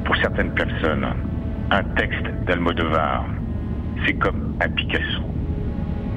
pour 0.04 0.14
certaines 0.16 0.52
personnes, 0.54 1.06
un 1.70 1.82
texte 1.96 2.26
d'Almodovar, 2.46 3.24
c'est 4.04 4.14
comme 4.14 4.54
un 4.60 4.68
Picasso. 4.68 5.22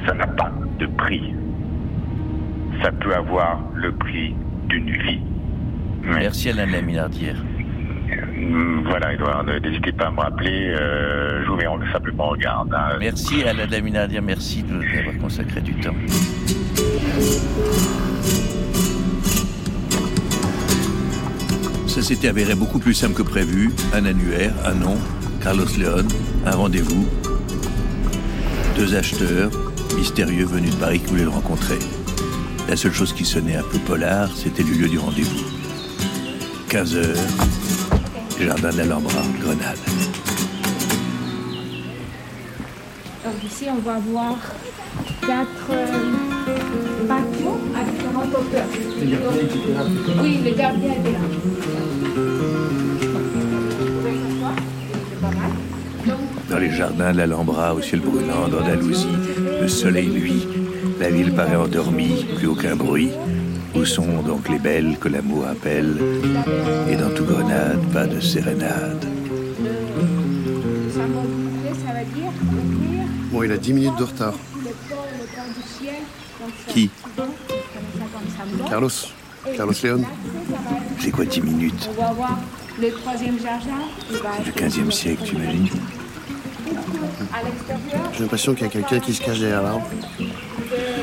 Ça 0.05 0.13
n'a 0.13 0.27
pas 0.27 0.51
de 0.79 0.86
prix 0.86 1.34
ça 2.82 2.93
peut 2.93 3.13
avoir 3.13 3.60
le 3.75 3.91
prix 3.91 4.34
d'une 4.69 4.89
vie. 4.89 5.19
Merci 6.01 6.49
Alain 6.49 6.65
de 6.65 6.71
la 6.71 6.82
Minardière. 6.82 7.36
Hum, 8.38 8.84
Voilà, 8.88 9.12
Edouard, 9.13 9.43
n'hésitez 9.43 9.91
pas 9.91 10.08
à 10.08 10.12
me 10.12 10.21
rappeler, 10.21 10.73
euh, 10.79 11.43
je 11.43 11.49
vous 11.49 11.58
mets 11.58 11.67
en- 11.67 11.77
simplement 11.91 12.29
en 12.29 12.36
garde. 12.38 12.73
hein. 12.73 12.95
Merci 12.97 13.43
de 13.43 13.69
la 13.69 13.82
Minardière, 13.82 14.21
merci 14.21 14.63
de 14.63 14.71
nous 14.75 14.97
avoir 14.97 15.17
consacré 15.17 15.60
du 15.60 15.73
temps. 15.73 15.93
Ça 21.88 22.01
s'était 22.01 22.29
avéré 22.29 22.55
beaucoup 22.55 22.79
plus 22.79 22.93
simple 22.93 23.13
que 23.15 23.23
prévu. 23.23 23.71
Un 23.93 24.05
annuaire, 24.05 24.53
un 24.65 24.73
nom, 24.73 24.97
Carlos 25.41 25.65
León, 25.77 26.08
un 26.45 26.55
rendez-vous. 26.55 27.05
Deux 28.77 28.95
acheteurs 28.95 29.51
mystérieux 29.97 30.45
venus 30.45 30.71
de 30.71 30.79
Paris 30.79 30.99
qui 30.99 31.08
voulaient 31.08 31.23
le 31.23 31.29
rencontrer. 31.29 31.79
La 32.69 32.77
seule 32.77 32.93
chose 32.93 33.12
qui 33.13 33.25
sonnait 33.25 33.55
un 33.55 33.63
peu 33.63 33.79
polar, 33.79 34.29
c'était 34.36 34.63
le 34.63 34.71
lieu 34.71 34.88
du 34.88 34.97
rendez-vous. 34.97 35.43
15 36.69 36.95
heures, 36.95 37.17
jardin 38.39 38.70
de 38.70 38.78
l'Alhambra, 38.78 39.22
Grenade. 39.41 39.78
Donc 43.26 43.43
ici, 43.43 43.65
on 43.70 43.80
va 43.80 43.99
voir 43.99 44.38
quatre 45.22 45.70
euh, 45.72 47.07
pavillons 47.07 47.59
Oui, 50.22 50.39
le 50.43 50.51
gardien 50.51 50.91
était 50.91 51.11
là. 51.11 51.20
Dans 56.49 56.57
les 56.57 56.72
jardins 56.72 57.11
de 57.11 57.17
l'Alhambra, 57.17 57.76
au 57.76 57.82
ciel 57.82 58.01
brûlant, 58.01 58.47
d'Andalousie, 58.47 59.07
le 59.61 59.67
soleil 59.67 60.07
luit, 60.07 60.47
la 60.99 61.09
ville 61.09 61.34
paraît 61.34 61.55
endormie, 61.55 62.26
plus 62.36 62.47
aucun 62.47 62.76
bruit. 62.76 63.11
Où 63.76 63.86
sont 63.86 64.24
donc 64.26 64.49
les 64.49 64.57
belles 64.57 64.97
que 64.99 65.09
l'amour 65.09 65.45
appelle? 65.47 65.95
Et 66.89 66.95
dans 66.95 67.11
tout 67.11 67.24
Grenade, 67.24 67.80
pas 67.93 68.07
de 68.07 68.20
sérénade. 68.20 69.05
Bon, 73.32 73.43
il 73.43 73.51
a 73.51 73.57
10 73.57 73.74
minutes 73.74 73.99
de 73.99 74.03
retard. 74.03 74.34
le 76.76 76.89
Carlos. 78.68 78.89
Carlos 79.55 79.74
être- 79.74 79.99
C'est 80.99 81.12
quoi 81.12 81.26
10 81.26 81.41
minutes 81.41 81.89
On 81.97 82.01
va 82.01 82.12
voir 82.12 82.38
le 82.82 82.91
troisième 82.91 83.38
jardin. 83.39 83.82
Du 84.43 84.49
être 84.49 84.55
15e 84.55 84.91
siècle, 84.91 85.24
tu 85.26 85.36
imagines. 85.36 85.68
J'ai 88.14 88.22
l'impression 88.22 88.53
qu'il 88.53 88.64
y 88.64 88.68
a 88.68 88.72
quelqu'un 88.72 88.99
qui 88.99 89.14
se 89.14 89.22
cache 89.22 89.39
derrière 89.39 89.62
l'arbre. 89.64 89.88
J'ai 90.20 90.26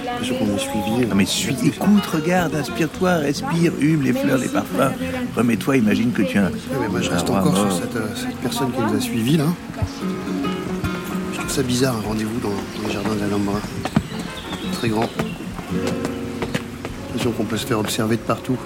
l'impression 0.05 0.35
qu'on 0.39 0.55
est 0.57 0.59
suivi. 0.59 1.09
Ah 1.11 1.15
mais 1.15 1.25
suis, 1.27 1.57
écoute, 1.65 2.07
regarde, 2.13 2.55
inspire-toi, 2.55 3.15
respire, 3.17 3.73
hume 3.81 4.03
les 4.03 4.13
fleurs, 4.13 4.39
les 4.39 4.49
parfums. 4.49 4.93
Remets-toi, 5.37 5.77
imagine 5.79 6.13
que 6.13 6.23
tu 6.23 6.39
as 6.39 6.47
un... 6.47 6.51
Mais 6.81 6.89
moi, 6.89 7.01
je 7.01 7.11
reste 7.11 7.29
encore 7.31 7.57
sur 7.57 7.73
cette, 7.73 7.97
euh, 7.97 8.09
cette 8.15 8.37
personne 8.37 8.71
qui 8.73 8.81
nous 8.81 8.97
a 8.97 9.01
suivis, 9.01 9.37
là. 9.39 9.45
Je 11.33 11.39
trouve 11.39 11.51
ça 11.51 11.63
bizarre, 11.63 11.97
un 11.97 12.09
rendez-vous 12.09 12.39
dans, 12.41 12.49
dans 12.51 12.87
les 12.89 12.93
jardins 12.95 13.15
de 13.15 13.21
l'Alhambra. 13.21 13.61
Très 14.75 14.89
grand. 14.89 15.09
L'impression 17.27 17.43
qu'on 17.43 17.51
peut 17.51 17.57
se 17.57 17.67
faire 17.67 17.81
observer 17.81 18.17
de 18.19 18.23
partout. 18.23 18.57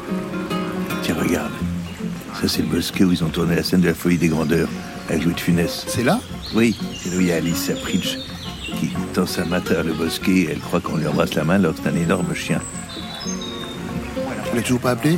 Tiens, 1.03 1.17
regarde. 1.19 1.53
Ça, 2.39 2.47
c'est 2.47 2.61
le 2.61 2.69
bosquet 2.69 3.05
où 3.05 3.13
ils 3.13 3.25
ont 3.25 3.31
tourné 3.31 3.57
la 3.57 3.63
scène 3.63 3.81
de 3.81 3.87
la 3.87 3.95
folie 3.95 4.19
des 4.19 4.29
grandeurs 4.29 4.69
avec 5.09 5.25
Louis 5.25 5.33
de 5.33 5.41
Funès. 5.41 5.87
C'est 5.89 6.05
là? 6.05 6.21
Oui, 6.55 6.77
c'est 6.95 7.09
là 7.09 7.17
où 7.17 7.21
il 7.21 7.29
y 7.29 7.33
a 7.33 7.37
Alice 7.37 7.57
Sapritch 7.57 8.19
qui, 8.79 8.91
tend 9.15 9.25
sa 9.25 9.47
main 9.47 9.57
à 9.57 9.61
travers 9.63 9.85
le 9.85 9.95
bosquet 9.95 10.33
et 10.33 10.49
elle 10.51 10.59
croit 10.59 10.81
qu'on 10.81 10.99
lui 10.99 11.07
embrasse 11.07 11.35
la 11.37 11.45
main 11.45 11.55
alors 11.55 11.73
que 11.73 11.81
c'est 11.83 11.89
un 11.89 11.97
énorme 11.97 12.35
chien. 12.35 12.61
Tu 14.51 14.57
l'as 14.57 14.63
toujours 14.63 14.81
pas 14.81 14.91
appelé? 14.91 15.17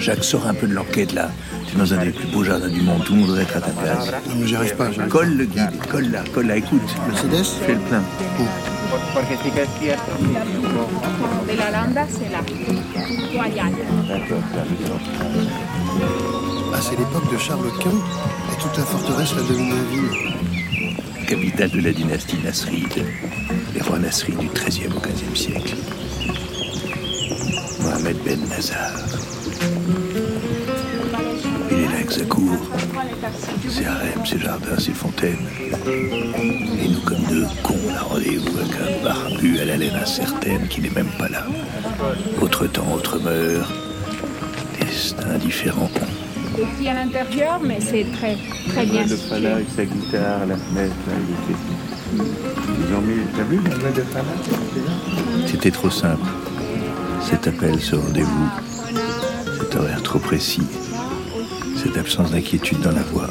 Jacques, 0.00 0.24
sors 0.24 0.48
un 0.48 0.54
peu 0.54 0.66
de 0.66 0.74
l'enquête 0.74 1.12
là. 1.12 1.30
Tu 1.68 1.76
es 1.76 1.78
dans 1.78 1.94
un 1.94 2.04
des 2.04 2.10
plus 2.10 2.26
beaux 2.32 2.42
jardins 2.42 2.68
du 2.68 2.80
monde, 2.80 3.04
tout 3.04 3.12
le 3.12 3.20
monde 3.20 3.28
devrait 3.28 3.44
être 3.44 3.58
à 3.58 3.60
ta 3.60 3.70
place. 3.70 4.10
Non, 4.28 4.34
mais 4.40 4.46
j'y 4.48 4.56
arrive 4.56 4.74
pas. 4.74 4.88
Colle 5.08 5.36
le 5.36 5.44
guide, 5.44 5.86
colle 5.88 6.10
là, 6.10 6.24
colle 6.34 6.46
là, 6.48 6.56
écoute. 6.56 6.82
Mercedes? 7.06 7.46
Fais 7.64 7.74
le 7.74 7.80
plein. 7.80 8.02
De 11.52 11.58
la 11.58 11.70
landa, 11.70 12.06
c'est 12.08 12.30
là. 12.30 12.40
Royal. 13.34 13.72
Ah, 16.72 16.78
c'est 16.80 16.96
l'époque 16.98 17.30
de 17.30 17.36
Charles 17.36 17.70
Quint 17.78 17.90
et 17.90 18.62
toute 18.62 18.78
la 18.78 18.84
forteresse 18.84 19.34
la 19.36 19.42
domine 19.42 19.68
la 19.68 19.82
ville. 19.82 21.26
Capitale 21.26 21.70
de 21.70 21.80
la 21.80 21.92
dynastie 21.92 22.38
Nasride. 22.42 23.04
Les 23.74 23.82
rois 23.82 23.98
Nasrides 23.98 24.38
du 24.38 24.48
XIIIe 24.48 24.88
au 24.96 25.00
XVe 25.00 25.36
siècle. 25.36 25.76
Mohamed 27.82 28.16
Ben 28.24 28.40
Nazar. 28.48 28.92
Sa 32.12 32.24
cour, 32.26 32.58
ses 33.68 33.86
harems, 33.86 34.26
ses 34.26 34.38
jardins, 34.38 34.78
ses 34.78 34.92
fontaines. 34.92 35.46
Et 35.86 36.88
nous, 36.88 37.00
comme 37.00 37.22
deux 37.30 37.46
cons, 37.62 37.74
on 37.88 37.94
a 37.94 38.02
rendez-vous 38.02 38.58
avec 38.58 38.74
un 38.74 39.04
barbu 39.04 39.58
à 39.60 39.64
la 39.64 39.76
laine 39.78 39.94
incertaine 39.94 40.68
qui 40.68 40.82
n'est 40.82 40.90
même 40.90 41.10
pas 41.18 41.28
là. 41.30 41.46
Autre 42.40 42.66
temps, 42.66 42.92
autre 42.92 43.18
mœurs. 43.18 43.72
Destin 44.78 45.38
différent. 45.38 45.90
Petit 46.54 46.88
à 46.88 46.94
l'intérieur, 46.94 47.60
mais 47.64 47.80
c'est 47.80 48.04
très, 48.12 48.36
très 48.68 48.84
bien. 48.84 49.06
de 49.06 49.16
Fala 49.16 49.54
avec 49.54 49.68
sa 49.74 49.84
guitare, 49.86 50.46
la 50.46 50.56
fenêtre, 50.56 50.94
là, 51.08 51.14
il 51.16 51.52
était... 51.52 51.58
Ils 52.88 52.94
ont 52.94 53.00
mis, 53.00 53.22
t'as 53.34 53.44
vu 53.44 53.58
la 53.64 53.90
de 53.90 54.02
Fala? 54.02 55.46
C'était 55.46 55.70
trop 55.70 55.88
simple. 55.88 56.28
Cet 57.22 57.46
appel, 57.46 57.80
ce 57.80 57.96
rendez-vous, 57.96 58.48
cet 59.60 59.76
horaire 59.76 60.02
trop 60.02 60.18
précis, 60.18 60.62
cette 61.82 61.96
absence 61.96 62.30
d'inquiétude 62.30 62.80
dans 62.80 62.92
la 62.92 63.02
voix. 63.02 63.28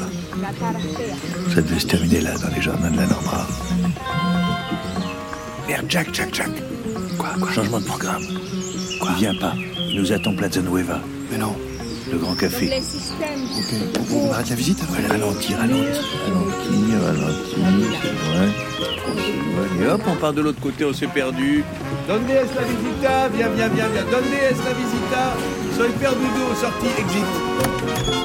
Ça 1.54 1.62
devait 1.62 1.78
se 1.78 1.86
terminer 1.86 2.20
là, 2.20 2.36
dans 2.38 2.54
les 2.54 2.60
jardins 2.60 2.90
de 2.90 2.96
la 2.96 3.06
Norma. 3.06 3.46
Merde, 5.68 5.86
Jack, 5.88 6.08
Jack, 6.12 6.34
Jack. 6.34 6.50
Quoi, 7.18 7.30
quoi 7.40 7.50
Changement 7.52 7.80
de 7.80 7.84
programme. 7.84 8.22
Quoi 9.00 9.10
Il 9.12 9.20
vient 9.20 9.34
pas. 9.34 9.54
Il 9.90 10.00
nous 10.00 10.12
attend 10.12 10.34
Plaza 10.34 10.60
Nueva. 10.60 11.00
Mais 11.30 11.38
non. 11.38 11.56
Le 12.10 12.18
grand 12.18 12.34
café. 12.34 12.68
Ok, 12.68 14.02
on, 14.10 14.28
on 14.28 14.32
arrête 14.32 14.50
la 14.50 14.56
visite 14.56 14.78
alors 14.82 14.92
Ouais, 15.00 15.06
ralentir, 15.06 15.56
ralentir, 15.56 16.02
ralentir, 16.26 17.00
ralentir, 17.06 17.98
c'est 18.02 18.28
vrai. 18.28 18.48
Et 19.82 19.88
hop, 19.88 20.02
on 20.06 20.16
part 20.16 20.32
de 20.32 20.42
l'autre 20.42 20.60
côté, 20.60 20.84
on 20.84 20.92
s'est 20.92 21.06
perdu. 21.06 21.64
Donde 22.08 22.28
es 22.28 22.34
la 22.34 22.62
visita 22.64 23.28
Viens, 23.34 23.48
viens, 23.54 23.68
viens, 23.68 23.88
viens. 23.88 24.04
Donde 24.10 24.34
es 24.34 24.56
la 24.64 24.74
visita 24.74 25.36
Soy 25.76 25.90
perdudo, 25.98 26.54
sortie, 26.60 26.88
exit. 26.98 28.21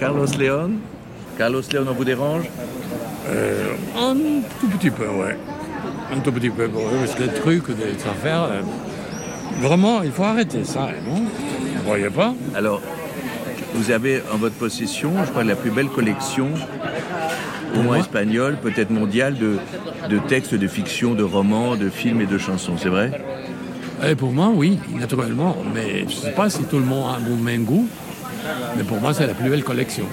Carlos 0.00 0.26
Leon 0.38 0.70
Carlos 1.36 1.60
Leon, 1.70 1.84
on 1.90 1.92
vous 1.92 2.04
dérange? 2.06 2.44
Euh, 3.28 3.74
un 3.98 4.14
tout 4.58 4.68
petit 4.68 4.90
peu, 4.90 5.04
ouais. 5.04 5.36
Un 6.10 6.20
tout 6.20 6.32
petit 6.32 6.48
peu, 6.48 6.68
pour 6.68 6.80
eux, 6.80 6.96
parce 7.00 7.14
que 7.14 7.24
les 7.24 7.34
trucs, 7.34 7.66
des 7.76 7.92
affaires, 8.08 8.44
euh, 8.44 8.62
vraiment, 9.60 10.02
il 10.02 10.10
faut 10.10 10.22
arrêter 10.22 10.64
ça, 10.64 10.88
non? 11.06 11.16
Vous 11.16 11.86
voyez 11.86 12.08
pas? 12.08 12.34
Alors, 12.54 12.80
vous 13.74 13.90
avez 13.90 14.22
en 14.32 14.38
votre 14.38 14.54
possession, 14.54 15.12
je 15.22 15.30
crois, 15.30 15.44
la 15.44 15.54
plus 15.54 15.70
belle 15.70 15.88
collection, 15.88 16.48
au 17.76 17.82
moins 17.82 17.98
espagnole, 17.98 18.56
peut-être 18.56 18.90
mondiale, 18.90 19.36
de, 19.36 19.58
de 20.08 20.18
textes 20.18 20.54
de 20.54 20.66
fiction, 20.66 21.12
de 21.12 21.24
romans, 21.24 21.76
de 21.76 21.90
films 21.90 22.22
et 22.22 22.26
de 22.26 22.38
chansons, 22.38 22.78
c'est 22.78 22.88
vrai? 22.88 23.12
Et 24.08 24.14
pour 24.14 24.32
moi, 24.32 24.50
oui, 24.52 24.78
naturellement. 24.98 25.58
Mais 25.74 26.00
je 26.00 26.04
ne 26.04 26.20
sais 26.22 26.32
pas 26.32 26.48
si 26.48 26.64
tout 26.64 26.78
le 26.78 26.86
monde 26.86 27.14
a 27.14 27.18
mon 27.18 27.36
même 27.36 27.64
goût. 27.64 27.86
Mais 28.76 28.84
pour 28.84 29.00
moi, 29.00 29.12
c'est 29.14 29.26
la 29.26 29.34
plus 29.34 29.48
belle 29.50 29.64
collection. 29.64 30.04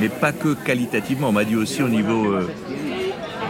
Mais 0.00 0.08
pas 0.08 0.32
que 0.32 0.54
qualitativement, 0.54 1.28
on 1.28 1.32
m'a 1.32 1.44
dit 1.44 1.56
aussi 1.56 1.82
au 1.82 1.88
niveau... 1.88 2.32
euh, 2.32 2.48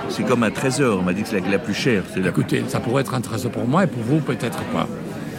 c'est 0.09 0.25
comme 0.25 0.43
un 0.43 0.51
trésor, 0.51 0.99
on 1.01 1.03
m'a 1.03 1.13
dit 1.13 1.23
que 1.23 1.29
c'est 1.29 1.41
la, 1.41 1.49
la 1.53 1.59
plus 1.59 1.75
chère. 1.75 2.03
C'est 2.13 2.21
la... 2.21 2.29
Écoutez, 2.29 2.63
ça 2.69 2.81
pourrait 2.81 3.03
être 3.03 3.15
un 3.15 3.21
trésor 3.21 3.51
pour 3.51 3.67
moi 3.67 3.85
et 3.85 3.87
pour 3.87 4.03
vous, 4.03 4.21
peut-être 4.21 4.63
pas. 4.73 4.87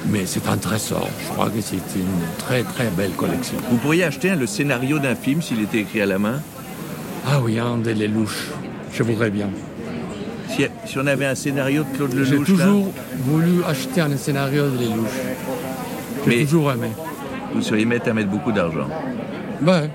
Mais 0.09 0.25
c'est 0.25 0.47
un 0.47 0.57
trésor. 0.57 1.07
Je 1.25 1.29
crois 1.31 1.49
que 1.49 1.61
c'est 1.61 1.75
une 1.95 2.37
très 2.39 2.63
très 2.63 2.87
belle 2.97 3.11
collection. 3.11 3.57
Vous 3.69 3.77
pourriez 3.77 4.03
acheter 4.03 4.31
hein, 4.31 4.35
le 4.35 4.47
scénario 4.47 4.99
d'un 4.99 5.15
film 5.15 5.41
s'il 5.41 5.61
était 5.61 5.79
écrit 5.79 6.01
à 6.01 6.05
la 6.05 6.17
main 6.19 6.41
Ah 7.27 7.39
oui, 7.41 7.57
un 7.59 7.77
des 7.77 7.93
Lelouch. 7.93 8.49
Je 8.93 9.03
voudrais 9.03 9.29
bien. 9.29 9.47
si, 10.49 10.65
si 10.85 10.97
on 10.97 11.07
avait 11.07 11.25
un 11.25 11.35
scénario 11.35 11.83
de 11.83 11.95
Claude 11.97 12.11
J'ai 12.11 12.31
Lelouch, 12.31 12.49
là, 12.49 12.55
toujours 12.65 12.91
voulu 13.25 13.63
acheter 13.65 14.01
un 14.01 14.17
scénario 14.17 14.63
de 14.69 14.77
Lelouch. 14.77 15.07
J'ai 16.27 16.37
Mais- 16.37 16.43
toujours 16.43 16.71
aimé. 16.71 16.89
Vous 17.53 17.61
seriez 17.61 17.85
mettre 17.85 18.09
à 18.09 18.13
mettre 18.13 18.29
beaucoup 18.29 18.51
d'argent. 18.51 18.87
Ouais. 19.65 19.89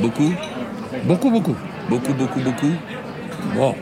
Beaucoup 0.00 0.32
Beaucoup, 1.04 1.30
beaucoup. 1.30 1.56
Beaucoup, 1.88 2.14
beaucoup, 2.14 2.40
beaucoup 2.40 2.72
Bon, 3.56 3.74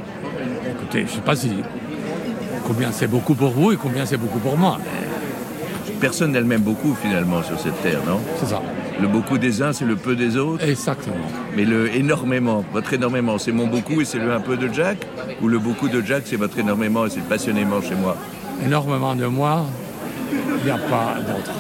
écoutez, 0.71 1.05
je 1.07 1.13
sais 1.13 1.21
pas 1.21 1.37
si 1.37 1.53
combien 2.67 2.93
c'est 2.93 3.09
beaucoup 3.09 3.35
pour 3.35 3.51
vous 3.51 3.73
et 3.73 3.77
combien 3.77 4.07
c'est 4.07 4.17
beaucoup 4.17 4.39
pour 4.39 4.57
moi. 4.57 4.79
Personne 6.01 6.33
n'a 6.33 6.41
le 6.41 6.47
même 6.47 6.63
beaucoup 6.63 6.95
finalement 6.95 7.43
sur 7.43 7.61
cette 7.61 7.81
terre, 7.83 8.01
non? 8.07 8.21
C'est 8.39 8.47
ça. 8.47 8.63
Le 9.01 9.07
beaucoup 9.07 9.37
des 9.39 9.61
uns, 9.61 9.73
c'est 9.73 9.85
le 9.85 9.97
peu 9.97 10.17
des 10.17 10.37
autres? 10.37 10.65
Exactement. 10.67 11.17
Mais 11.57 11.65
le 11.65 11.95
énormément, 11.95 12.65
votre 12.73 12.93
énormément, 12.95 13.39
c'est 13.39 13.53
mon 13.53 13.67
beaucoup 13.67 14.01
et 14.01 14.05
c'est 14.05 14.19
le 14.19 14.33
un 14.33 14.41
peu 14.41 14.57
de 14.57 14.73
Jack? 14.73 14.99
Ou 15.43 15.49
le 15.49 15.59
beaucoup 15.59 15.89
de 15.89 16.01
Jack, 16.01 16.23
c'est 16.27 16.37
votre 16.37 16.59
énormément 16.59 17.07
et 17.07 17.11
c'est 17.11 17.25
passionnément 17.25 17.83
chez 17.83 17.95
moi? 17.95 18.17
Énormément 18.65 19.15
de 19.15 19.27
moi, 19.27 19.67
il 20.33 20.65
n'y 20.65 20.71
a 20.71 20.79
pas 20.79 21.17
d'autre. 21.19 21.53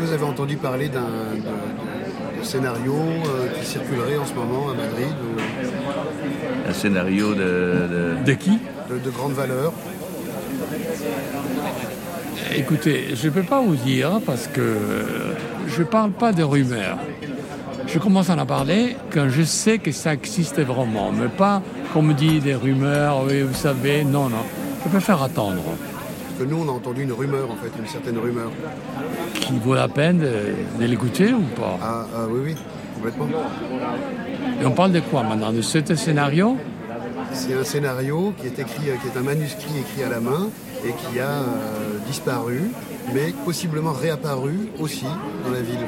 Que 0.00 0.06
vous 0.06 0.12
avez 0.14 0.24
entendu 0.24 0.56
parler 0.56 0.88
d'un 0.88 1.10
scénario 2.42 2.94
euh, 2.94 3.48
qui 3.58 3.66
circulerait 3.66 4.16
en 4.16 4.24
ce 4.24 4.32
moment 4.32 4.70
à 4.70 4.74
Madrid 4.74 5.12
ou 5.22 6.70
Un 6.70 6.72
scénario 6.72 7.34
de... 7.34 8.16
De 8.24 8.32
qui 8.32 8.58
de, 8.88 8.98
de 8.98 9.10
grande 9.10 9.32
valeur 9.32 9.74
Écoutez, 12.56 13.08
je 13.14 13.28
ne 13.28 13.32
peux 13.34 13.42
pas 13.42 13.60
vous 13.60 13.76
dire 13.76 14.22
parce 14.24 14.46
que 14.46 14.78
je 15.68 15.80
ne 15.80 15.86
parle 15.86 16.12
pas 16.12 16.32
de 16.32 16.44
rumeurs. 16.44 16.96
Je 17.86 17.98
commence 17.98 18.30
à 18.30 18.36
en 18.36 18.46
parler 18.46 18.96
quand 19.12 19.28
je 19.28 19.42
sais 19.42 19.76
que 19.76 19.92
ça 19.92 20.14
existe 20.14 20.60
vraiment, 20.62 21.12
mais 21.12 21.28
pas 21.28 21.60
qu'on 21.92 22.00
me 22.00 22.14
dit 22.14 22.40
des 22.40 22.54
rumeurs, 22.54 23.24
oui, 23.26 23.42
vous 23.42 23.52
savez, 23.52 24.04
non, 24.04 24.30
non. 24.30 24.46
Je 24.82 24.88
préfère 24.88 25.22
attendre. 25.22 25.62
Que 26.40 26.46
nous, 26.46 26.56
on 26.56 26.68
a 26.70 26.72
entendu 26.72 27.02
une 27.02 27.12
rumeur, 27.12 27.50
en 27.50 27.56
fait, 27.56 27.70
une 27.78 27.86
certaine 27.86 28.16
rumeur. 28.16 28.50
Qui 29.34 29.58
vaut 29.58 29.74
la 29.74 29.88
peine 29.88 30.20
de, 30.20 30.54
de 30.80 30.86
l'écouter 30.86 31.34
ou 31.34 31.42
pas? 31.54 31.78
Ah, 31.82 32.06
ah, 32.16 32.26
oui, 32.30 32.40
oui, 32.42 32.54
complètement. 32.94 33.26
Et 34.58 34.64
on 34.64 34.70
parle 34.70 34.92
de 34.92 35.00
quoi 35.00 35.22
maintenant? 35.22 35.52
De 35.52 35.60
ce 35.60 35.94
scénario? 35.94 36.56
C'est 37.34 37.52
un 37.52 37.62
scénario 37.62 38.32
qui 38.40 38.46
est 38.46 38.58
écrit, 38.58 38.88
euh, 38.88 38.94
qui 39.02 39.08
est 39.14 39.20
un 39.20 39.22
manuscrit 39.22 39.80
écrit 39.80 40.02
à 40.02 40.08
la 40.08 40.20
main 40.20 40.48
et 40.82 40.92
qui 40.92 41.20
a 41.20 41.28
euh, 41.28 41.98
disparu, 42.06 42.70
mais 43.12 43.34
possiblement 43.44 43.92
réapparu 43.92 44.70
aussi 44.78 45.04
dans 45.44 45.52
la 45.52 45.60
ville. 45.60 45.86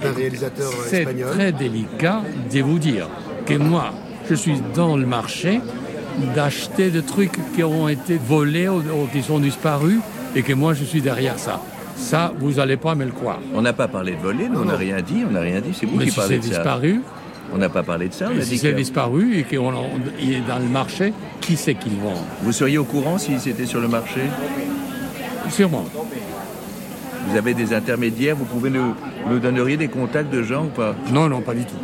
D'un 0.00 0.12
réalisateur 0.12 0.70
euh, 0.70 0.86
C'est 0.86 1.00
espagnol. 1.00 1.30
très 1.32 1.50
délicat 1.50 2.22
de 2.52 2.60
vous 2.60 2.78
dire 2.78 3.08
que 3.46 3.54
moi, 3.54 3.90
je 4.30 4.36
suis 4.36 4.60
dans 4.76 4.96
le 4.96 5.06
marché 5.06 5.60
d'acheter 6.34 6.90
des 6.90 7.02
trucs 7.02 7.38
qui 7.54 7.62
ont 7.64 7.88
été 7.88 8.16
volés 8.18 8.68
ou, 8.68 8.78
ou 8.78 9.06
qui 9.12 9.22
sont 9.22 9.38
disparus 9.38 10.00
et 10.34 10.42
que 10.42 10.52
moi, 10.52 10.74
je 10.74 10.84
suis 10.84 11.00
derrière 11.00 11.38
ça. 11.38 11.60
Ça, 11.96 12.32
vous 12.38 12.52
n'allez 12.52 12.76
pas 12.76 12.94
me 12.94 13.04
le 13.04 13.10
croire. 13.10 13.40
On 13.54 13.62
n'a 13.62 13.72
pas 13.72 13.88
parlé 13.88 14.12
de 14.12 14.20
voler, 14.20 14.48
nous, 14.48 14.60
on 14.60 14.64
n'a 14.66 14.76
rien 14.76 15.00
dit, 15.00 15.24
on 15.28 15.32
n'a 15.32 15.40
rien 15.40 15.60
dit, 15.60 15.70
c'est 15.78 15.86
vous 15.86 15.96
Mais 15.96 16.04
qui 16.04 16.10
si 16.12 16.16
parlez 16.16 16.38
de 16.38 16.42
ça. 16.44 16.48
disparu, 16.50 17.00
On 17.52 17.58
n'a 17.58 17.68
pas 17.68 17.82
parlé 17.82 18.08
de 18.08 18.14
ça, 18.14 18.28
on 18.32 18.38
a 18.38 18.42
si 18.42 18.50
dit 18.50 18.58
c'est 18.58 18.70
que... 18.70 18.76
disparu 18.76 19.38
et 19.38 19.42
qu'il 19.44 19.58
est 19.58 20.40
dans 20.46 20.58
le 20.58 20.68
marché, 20.68 21.12
qui 21.40 21.56
c'est 21.56 21.74
qui 21.74 21.90
le 21.90 21.96
vend 21.96 22.14
Vous 22.42 22.52
seriez 22.52 22.78
au 22.78 22.84
courant 22.84 23.18
si 23.18 23.38
c'était 23.40 23.66
sur 23.66 23.80
le 23.80 23.88
marché? 23.88 24.20
Sûrement. 25.50 25.86
Vous 27.26 27.36
avez 27.36 27.54
des 27.54 27.72
intermédiaires, 27.74 28.36
vous 28.36 28.44
pouvez 28.44 28.70
nous, 28.70 28.94
nous 29.28 29.38
donneriez 29.38 29.76
des 29.76 29.88
contacts 29.88 30.32
de 30.32 30.42
gens 30.42 30.64
ou 30.66 30.68
pas? 30.68 30.94
Non, 31.12 31.28
non, 31.28 31.40
pas 31.40 31.54
du 31.54 31.64
tout. 31.64 31.74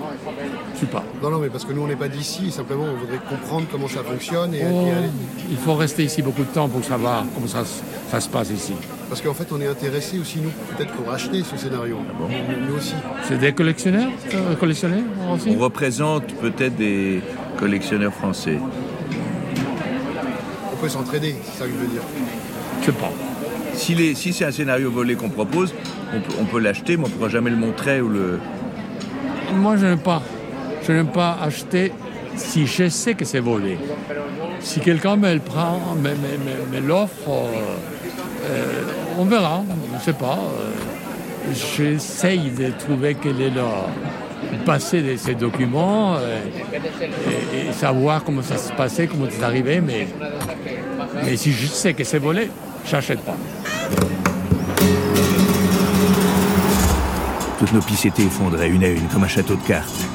Je 0.74 0.78
suis 0.78 0.86
pas. 0.86 1.04
Non, 1.22 1.30
non, 1.30 1.38
mais 1.38 1.48
parce 1.48 1.64
que 1.64 1.72
nous, 1.72 1.82
on 1.82 1.86
n'est 1.86 1.94
pas 1.96 2.08
d'ici, 2.08 2.50
simplement, 2.50 2.84
on 2.84 2.98
voudrait 2.98 3.20
comprendre 3.28 3.66
comment 3.70 3.86
ça 3.88 4.02
fonctionne. 4.02 4.54
Et, 4.54 4.62
Oh, 4.68 4.86
et 4.88 5.08
il 5.50 5.56
faut 5.56 5.74
rester 5.74 6.04
ici 6.04 6.20
beaucoup 6.20 6.42
de 6.42 6.48
temps 6.48 6.68
pour 6.68 6.84
savoir 6.84 7.24
comment 7.34 7.46
ça, 7.46 7.64
se- 7.64 7.80
ça 8.10 8.20
se 8.20 8.28
passe 8.28 8.50
ici. 8.50 8.72
Parce 9.08 9.20
qu'en 9.22 9.34
fait, 9.34 9.46
on 9.52 9.60
est 9.60 9.68
intéressés 9.68 10.18
aussi, 10.18 10.40
nous, 10.40 10.50
peut-être 10.76 10.92
pour 10.94 11.12
acheter 11.12 11.42
ce 11.44 11.56
scénario. 11.56 11.96
Nous, 12.20 12.66
nous 12.68 12.76
aussi. 12.76 12.94
C'est 13.22 13.38
des 13.38 13.52
collectionneurs, 13.52 14.10
euh, 14.34 14.54
collectionneurs 14.56 15.04
aussi? 15.32 15.50
On 15.56 15.58
représente 15.60 16.26
peut-être 16.34 16.74
des 16.76 17.22
collectionneurs 17.58 18.12
français. 18.12 18.58
On 20.72 20.76
peut 20.76 20.88
s'entraider, 20.88 21.36
c'est 21.44 21.58
ça 21.60 21.64
que 21.66 21.70
je 21.72 21.76
veux 21.76 21.86
dire. 21.86 22.02
Je 22.80 22.86
sais 22.86 22.92
pas. 22.92 23.12
Si, 23.74 23.94
les- 23.94 24.14
si 24.14 24.32
c'est 24.32 24.44
un 24.44 24.52
scénario 24.52 24.90
volé 24.90 25.14
qu'on 25.14 25.28
propose, 25.30 25.72
on 26.14 26.20
peut, 26.20 26.32
on 26.40 26.44
peut 26.44 26.58
l'acheter, 26.60 26.96
mais 26.96 27.04
on 27.04 27.08
ne 27.08 27.12
pourra 27.12 27.28
jamais 27.28 27.50
le 27.50 27.56
montrer 27.56 28.00
ou 28.00 28.08
le. 28.08 28.38
Moi, 29.54 29.76
je 29.76 29.86
n'aime 29.86 29.98
pas. 29.98 30.22
Je 30.86 30.92
n'aime 30.92 31.08
pas 31.08 31.38
acheter 31.42 31.92
si 32.36 32.66
je 32.66 32.88
sais 32.88 33.14
que 33.14 33.24
c'est 33.24 33.40
volé. 33.40 33.78
Si 34.60 34.80
quelqu'un 34.80 35.16
me 35.16 35.32
le 35.32 35.40
prend, 35.40 35.80
me, 35.96 36.80
l'offre, 36.80 37.28
euh, 37.28 37.76
euh, 38.50 38.82
on 39.18 39.24
verra. 39.24 39.62
Je 39.90 39.96
ne 39.96 40.00
sais 40.00 40.12
pas. 40.12 40.38
euh, 40.38 41.52
J'essaye 41.76 42.50
de 42.50 42.70
trouver 42.70 43.16
quel 43.22 43.40
est 43.40 43.50
le 43.50 43.62
passé 44.64 45.02
de 45.02 45.16
ces 45.16 45.34
documents 45.34 46.16
et, 46.16 47.72
savoir 47.72 48.24
comment 48.24 48.40
ça 48.42 48.56
se 48.56 48.72
passait, 48.72 49.06
comment 49.06 49.26
c'est 49.30 49.42
arrivé. 49.42 49.80
Mais, 49.80 50.06
mais 51.22 51.36
si 51.36 51.52
je 51.52 51.66
sais 51.66 51.92
que 51.92 52.02
c'est 52.04 52.18
volé, 52.18 52.50
j'achète 52.86 53.20
pas. 53.20 53.36
Toutes 57.58 57.72
nos 57.72 57.80
pistes 57.82 58.06
étaient 58.06 58.22
effondrées 58.22 58.70
une 58.70 58.84
à 58.84 58.88
une, 58.88 59.06
comme 59.08 59.24
un 59.24 59.28
château 59.28 59.56
de 59.56 59.66
cartes. 59.66 60.08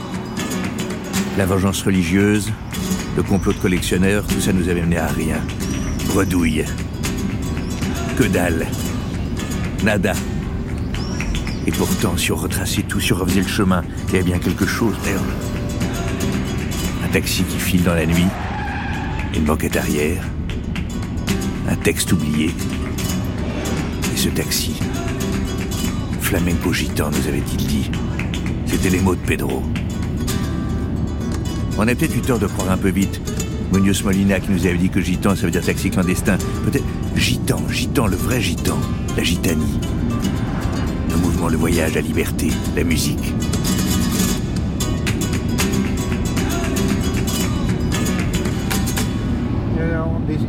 La 1.40 1.46
vengeance 1.46 1.84
religieuse, 1.84 2.52
le 3.16 3.24
complot 3.24 3.54
de 3.54 3.60
collectionneurs, 3.60 4.28
tout 4.28 4.42
ça 4.42 4.52
nous 4.52 4.68
avait 4.68 4.82
mené 4.82 4.98
à 4.98 5.08
rien. 5.08 5.38
Redouille. 6.14 6.66
Que 8.18 8.26
dalle. 8.26 8.68
Nada. 9.82 10.12
Et 11.66 11.72
pourtant, 11.72 12.18
si 12.18 12.34
on 12.34 12.36
retraçait 12.36 12.82
tout, 12.82 13.00
si 13.00 13.14
on 13.14 13.16
refaisait 13.16 13.40
le 13.40 13.48
chemin, 13.48 13.86
il 14.10 14.16
y 14.16 14.18
avait 14.18 14.26
bien 14.26 14.38
quelque 14.38 14.66
chose, 14.66 14.94
merde. 15.06 15.24
Un 17.06 17.08
taxi 17.08 17.46
qui 17.46 17.58
file 17.58 17.84
dans 17.84 17.96
la 17.96 18.06
nuit, 18.06 18.28
une 19.34 19.46
banquette 19.46 19.78
arrière, 19.78 20.22
un 21.70 21.76
texte 21.78 22.12
oublié. 22.12 22.54
Et 24.14 24.18
ce 24.18 24.28
taxi, 24.28 24.78
Flamenco 26.20 26.74
gitan, 26.74 27.10
nous 27.12 27.28
avait-il 27.30 27.66
dit. 27.66 27.92
C'était 28.66 28.90
les 28.90 29.00
mots 29.00 29.16
de 29.16 29.22
Pedro. 29.22 29.64
On 31.82 31.88
a 31.88 31.96
peut-être 31.96 32.14
eu 32.14 32.20
tort 32.20 32.40
de 32.40 32.48
croire 32.48 32.72
un 32.72 32.78
peu 32.78 32.90
vite. 32.90 33.22
Munoz 33.72 34.04
Molina 34.04 34.42
qui 34.42 34.52
nous 34.52 34.66
avait 34.66 34.78
dit 34.78 34.90
que 34.90 35.00
gitan, 35.00 35.34
ça 35.34 35.46
veut 35.46 35.52
dire 35.52 35.64
taxi 35.64 35.90
clandestin. 35.90 36.38
Peut-être 36.66 36.84
gitan, 37.16 37.62
gitan, 37.70 38.06
le 38.08 38.18
vrai 38.18 38.42
gitan, 38.42 38.76
la 39.16 39.24
gitanie. 39.24 39.80
Le 41.10 41.16
mouvement, 41.16 41.48
le 41.48 41.56
voyage, 41.56 41.96
la 41.96 42.02
liberté, 42.02 42.50
la 42.76 42.84
musique. 42.84 43.34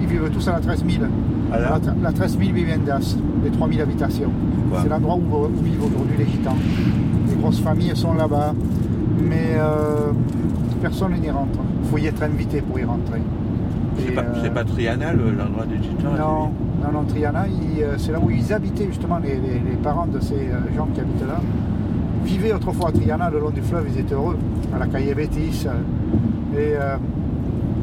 Ils 0.03 0.07
vivent 0.09 0.31
tous 0.33 0.49
à 0.49 0.53
la 0.53 0.61
13 0.61 0.85
000. 0.85 1.05
La, 1.53 1.79
la 2.03 2.13
13 2.13 2.39
000 2.39 2.53
viviendas, 2.53 3.17
les 3.45 3.51
3 3.53 3.69
000 3.69 3.81
habitations. 3.81 4.33
C'est 4.83 4.89
l'endroit 4.89 5.15
où, 5.15 5.45
où 5.47 5.63
vivent 5.63 5.85
aujourd'hui 5.85 6.17
les 6.19 6.27
gitans. 6.27 6.57
Les 7.29 7.37
grosses 7.37 7.61
familles 7.61 7.93
sont 7.95 8.15
là-bas, 8.15 8.53
mais 9.23 9.55
euh, 9.59 10.11
personne 10.81 11.13
n'y 11.21 11.31
rentre. 11.31 11.59
Il 11.83 11.89
faut 11.89 11.99
y 11.99 12.07
être 12.07 12.23
invité 12.23 12.61
pour 12.61 12.79
y 12.79 12.85
rentrer. 12.85 13.21
C'est 13.99 14.13
pas, 14.13 14.23
euh, 14.23 14.51
pas 14.51 14.65
Triana, 14.65 15.13
le- 15.13 15.33
l'endroit 15.33 15.67
des 15.67 15.77
gitans 15.77 16.13
non, 16.19 16.53
non, 16.83 16.93
non, 17.01 17.05
Triana, 17.07 17.45
euh, 17.83 17.95
c'est 17.99 18.13
là 18.13 18.19
où 18.21 18.31
ils 18.31 18.53
habitaient 18.53 18.87
justement, 18.87 19.19
les, 19.19 19.35
les- 19.35 19.59
les 19.71 19.77
parents 19.83 20.07
de 20.07 20.21
ces 20.21 20.35
euh, 20.35 20.75
gens 20.77 20.87
qui 20.95 21.01
habitent 21.01 21.27
là. 21.27 21.41
Vivaient 22.25 22.53
autrefois 22.53 22.91
à 22.91 22.93
Triana, 22.93 23.31
le 23.31 23.41
long 23.41 23.51
du 23.51 23.61
fleuve, 23.63 23.87
ils 23.93 23.99
étaient 24.01 24.15
heureux, 24.15 24.37
à 24.75 24.79
la 24.79 24.87
Calle 24.87 25.15
Betis. 25.15 25.67
euh, 25.67 26.59
et 26.59 26.75
euh, 26.77 26.97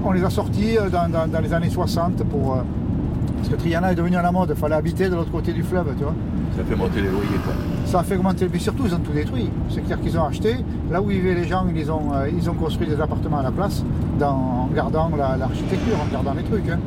on 0.05 0.11
les 0.11 0.23
a 0.23 0.29
sortis 0.29 0.77
dans, 0.91 1.09
dans- 1.09 1.27
dans 1.31 1.39
les 1.41 1.53
années 1.53 1.69
60 1.69 2.23
pour. 2.23 2.53
euh, 2.55 2.57
parce 3.37 3.49
que 3.49 3.55
Triana 3.55 3.91
est 3.91 3.95
devenu 3.95 4.15
à 4.15 4.21
la 4.23 4.31
mode, 4.31 4.49
il 4.49 4.55
fallait 4.59 4.75
habiter 4.75 5.09
de 5.09 5.15
l'autre 5.15 5.31
côté 5.31 5.53
du 5.53 5.61
fleuve, 5.63 5.93
tu 5.97 6.03
vois. 6.03 6.15
Ça 6.57 6.63
fait 6.63 6.75
monter 6.75 7.01
les 7.01 7.09
loyers, 7.09 7.39
quoi. 7.45 7.53
Ça 7.85 7.99
a 7.99 8.03
fait 8.03 8.15
augmenter 8.17 8.45
le 8.45 8.49
prix, 8.51 8.59
surtout 8.59 8.83
ils 8.85 8.93
ont 8.95 8.99
tout 8.99 9.11
détruit. 9.13 9.49
C'est-à-dire 9.69 10.01
qu'ils 10.01 10.17
ont 10.17 10.25
acheté, 10.25 10.55
là 10.91 11.01
où 11.01 11.09
vivaient 11.21 11.35
les 11.35 11.45
gens, 11.47 11.65
ils 11.73 11.91
ont, 11.91 12.11
euh, 12.13 12.27
ils 12.35 12.49
ont 12.49 12.53
construit 12.55 12.87
des 12.87 12.99
appartements 12.99 13.39
à 13.39 13.43
la 13.43 13.51
place, 13.51 13.83
dans- 14.19 14.67
en 14.69 14.69
gardant 14.75 15.09
la- 15.17 15.37
l'architecture, 15.37 15.95
en 16.01 16.11
gardant 16.11 16.33
les 16.33 16.43
trucs. 16.43 16.67
hein. 16.69 16.79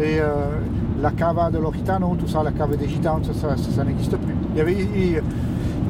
Et 0.00 0.20
euh, 0.20 0.60
la 1.02 1.10
cava 1.10 1.50
de 1.50 1.58
l'Oritano, 1.58 2.16
tout 2.18 2.28
ça, 2.28 2.42
la 2.44 2.52
cave 2.52 2.76
des 2.76 2.88
gitans, 2.88 3.20
ça, 3.24 3.34
ça- 3.34 3.56
ça- 3.56 3.70
ça 3.70 3.84
n'existe 3.84 4.16
plus. 4.16 4.34
Il 4.54 4.58
y, 4.58 4.60
avait, 4.60 4.72
il, 4.74 5.20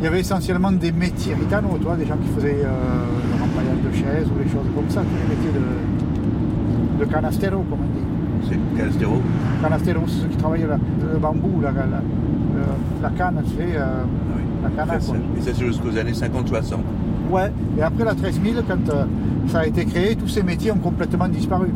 il 0.01 0.05
y 0.05 0.07
avait 0.07 0.21
essentiellement 0.21 0.73
des 0.73 0.93
métiers 0.93 1.35
vois, 1.85 1.97
des 1.97 2.07
gens 2.07 2.17
qui 2.17 2.29
faisaient 2.35 2.63
euh, 2.65 2.71
le 3.37 3.43
remplayage 3.43 3.83
de 3.85 3.93
chaises 3.95 4.27
ou 4.35 4.43
des 4.43 4.49
choses 4.51 4.67
comme 4.75 4.89
ça, 4.89 5.01
tous 5.03 5.29
les 5.29 5.37
métiers 5.37 5.53
de, 5.53 7.05
de 7.05 7.11
canastero, 7.11 7.59
comme 7.69 7.81
on 7.81 7.99
dit. 7.99 8.05
C'est 8.49 8.79
Canastero 8.79 9.21
Canastero, 9.63 10.01
c'est 10.07 10.23
ceux 10.23 10.29
qui 10.29 10.37
travaillent 10.37 10.67
la- 10.67 10.79
le 11.13 11.19
bambou, 11.19 11.61
la, 11.61 11.71
la- 13.03 13.09
la 13.09 13.15
canne, 13.17 13.41
sais, 13.57 13.77
euh, 13.77 14.03
la 14.63 14.71
canne. 14.71 14.89
Très 14.89 15.01
simple. 15.01 15.19
Et 15.39 15.41
ça, 15.43 15.51
c'est 15.55 15.65
jusqu'aux 15.67 15.97
années 15.97 16.13
50-60. 16.15 16.79
Ouais, 17.31 17.53
et 17.79 17.83
après 17.83 18.05
la 18.05 18.15
13 18.15 18.41
000, 18.43 18.57
quand 18.67 18.89
euh, 18.95 19.05
ça 19.49 19.61
a 19.61 19.67
été 19.67 19.85
créé, 19.85 20.17
tous 20.17 20.29
ces 20.29 20.43
métiers 20.43 20.73
ont 20.73 20.77
complètement 20.79 21.29
disparu. 21.29 21.69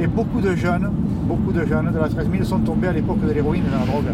Et 0.00 0.06
beaucoup 0.06 0.40
de 0.40 0.54
jeunes, 0.54 0.88
beaucoup 1.26 1.52
de 1.52 1.64
jeunes 1.64 1.90
de 1.92 1.98
la 1.98 2.08
13 2.08 2.28
000 2.30 2.44
sont 2.44 2.58
tombés 2.60 2.88
à 2.88 2.92
l'époque 2.92 3.20
de 3.26 3.32
l'héroïne 3.32 3.62
et 3.66 3.70
de 3.70 3.78
la 3.80 3.86
drogue. 3.86 4.12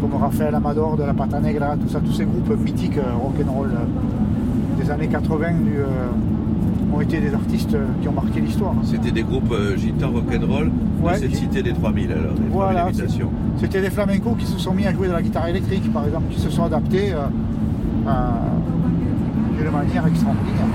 Comme 0.00 0.14
Rafael 0.20 0.54
Amador 0.54 0.96
de 0.96 1.02
la 1.04 1.12
Pata 1.14 1.40
Negra, 1.40 1.76
tout 1.76 1.88
ça, 1.88 2.00
tous 2.00 2.12
ces 2.12 2.24
groupes 2.24 2.58
mythiques 2.64 2.96
euh, 2.98 3.12
rock'n'roll 3.22 3.68
euh, 3.68 4.82
des 4.82 4.90
années 4.90 5.08
80 5.08 5.48
du, 5.62 5.76
euh, 5.78 6.94
ont 6.96 7.00
été 7.00 7.20
des 7.20 7.34
artistes 7.34 7.74
euh, 7.74 7.84
qui 8.00 8.08
ont 8.08 8.12
marqué 8.12 8.40
l'histoire. 8.40 8.72
C'était 8.84 9.10
des 9.10 9.22
groupes 9.22 9.52
euh, 9.52 9.76
gitans 9.76 10.10
rock'n'roll 10.10 10.70
Ouais, 11.02 11.14
de 11.14 11.18
cette 11.18 11.34
cité 11.36 11.62
des 11.62 11.72
3000 11.72 12.10
alors, 12.12 12.22
des 12.22 12.28
3000 12.34 12.50
Voilà, 12.50 12.84
habitations. 12.84 13.30
C'était 13.58 13.80
des 13.80 13.90
flamencos 13.90 14.36
qui 14.38 14.46
se 14.46 14.58
sont 14.58 14.72
mis 14.74 14.86
à 14.86 14.92
jouer 14.92 15.08
de 15.08 15.12
la 15.12 15.22
guitare 15.22 15.48
électrique, 15.48 15.92
par 15.92 16.04
exemple, 16.04 16.26
qui 16.30 16.40
se 16.40 16.50
sont 16.50 16.64
adaptés 16.64 17.12
euh, 17.12 17.26
à- 18.08 18.32
d'une 19.58 19.70
manière 19.70 20.06
extraordinaire. 20.06 20.66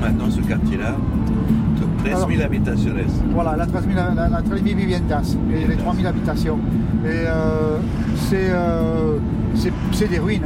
Maintenant, 0.00 0.30
ce 0.30 0.40
quartier-là, 0.40 0.96
13 2.04 2.26
000 2.28 2.42
habitations. 2.42 2.92
Voilà, 3.32 3.56
la 3.56 3.66
13 3.66 3.84
000, 3.86 3.96
la, 4.14 4.28
la 4.28 4.42
13 4.42 4.62
000 4.62 4.76
viviendas, 4.76 5.34
les, 5.50 5.66
les 5.66 5.76
3 5.76 5.94
000 5.94 6.06
habitations. 6.06 6.58
Et 7.04 7.08
euh, 7.26 7.78
c'est 8.28 8.48
euh, 8.50 9.18
c'est- 9.54 10.08
des 10.08 10.18
ruines. 10.18 10.42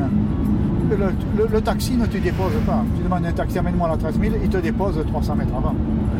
Le, 0.91 0.97
le- 0.97 1.49
le 1.53 1.61
taxi 1.61 1.97
ne 1.97 2.07
te 2.07 2.17
dépose 2.17 2.53
pas. 2.67 2.83
Tu 2.97 3.03
demandes 3.05 3.27
un 3.27 3.33
taxi, 3.33 3.59
amène-moi 3.59 3.89
à 3.89 3.91
la 3.93 3.97
13 3.99 4.19
000, 4.21 4.35
il 4.43 4.49
te 4.49 4.57
dépose 4.57 4.95
300 5.07 5.37
mètres 5.37 5.53
avant. 5.57 5.75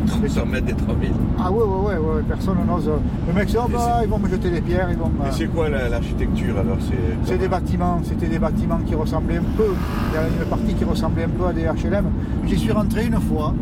300 0.07 0.45
mètres 0.45 0.65
des 0.67 0.73
3000. 0.73 1.11
Ah 1.39 1.51
ouais, 1.51 1.57
ouais, 1.63 1.65
ouais, 1.65 1.97
ouais, 1.97 2.21
personne 2.27 2.57
n'ose. 2.67 2.89
Le 3.27 3.33
mec 3.33 3.47
dit, 3.47 3.57
oh 3.59 3.67
bah, 3.71 4.01
ils 4.03 4.09
vont 4.09 4.19
me 4.19 4.29
jeter 4.29 4.49
des 4.51 4.61
pierres, 4.61 4.89
ils 4.91 4.97
vont 4.97 5.07
me- 5.09 5.27
Et 5.27 5.31
c'est 5.31 5.47
quoi 5.47 5.69
la- 5.69 5.89
l'architecture 5.89 6.57
alors 6.59 6.77
C'est 7.25 7.37
des 7.39 7.47
bâtiments, 7.47 7.99
c'était 8.03 8.27
des 8.27 8.37
bâtiments 8.39 8.79
qui 8.85 8.93
ressemblaient 8.93 9.37
un 9.37 9.43
peu, 9.57 9.65
il 10.11 10.15
y 10.15 10.17
a 10.17 10.27
une 10.27 10.47
partie 10.49 10.73
qui 10.75 10.83
ressemblait 10.83 11.23
un 11.23 11.29
peu 11.29 11.47
à 11.47 11.53
des 11.53 11.63
HLM. 11.63 12.05
J'y 12.45 12.57
suis 12.57 12.71
rentré 12.71 13.07
une 13.07 13.19
fois 13.19 13.53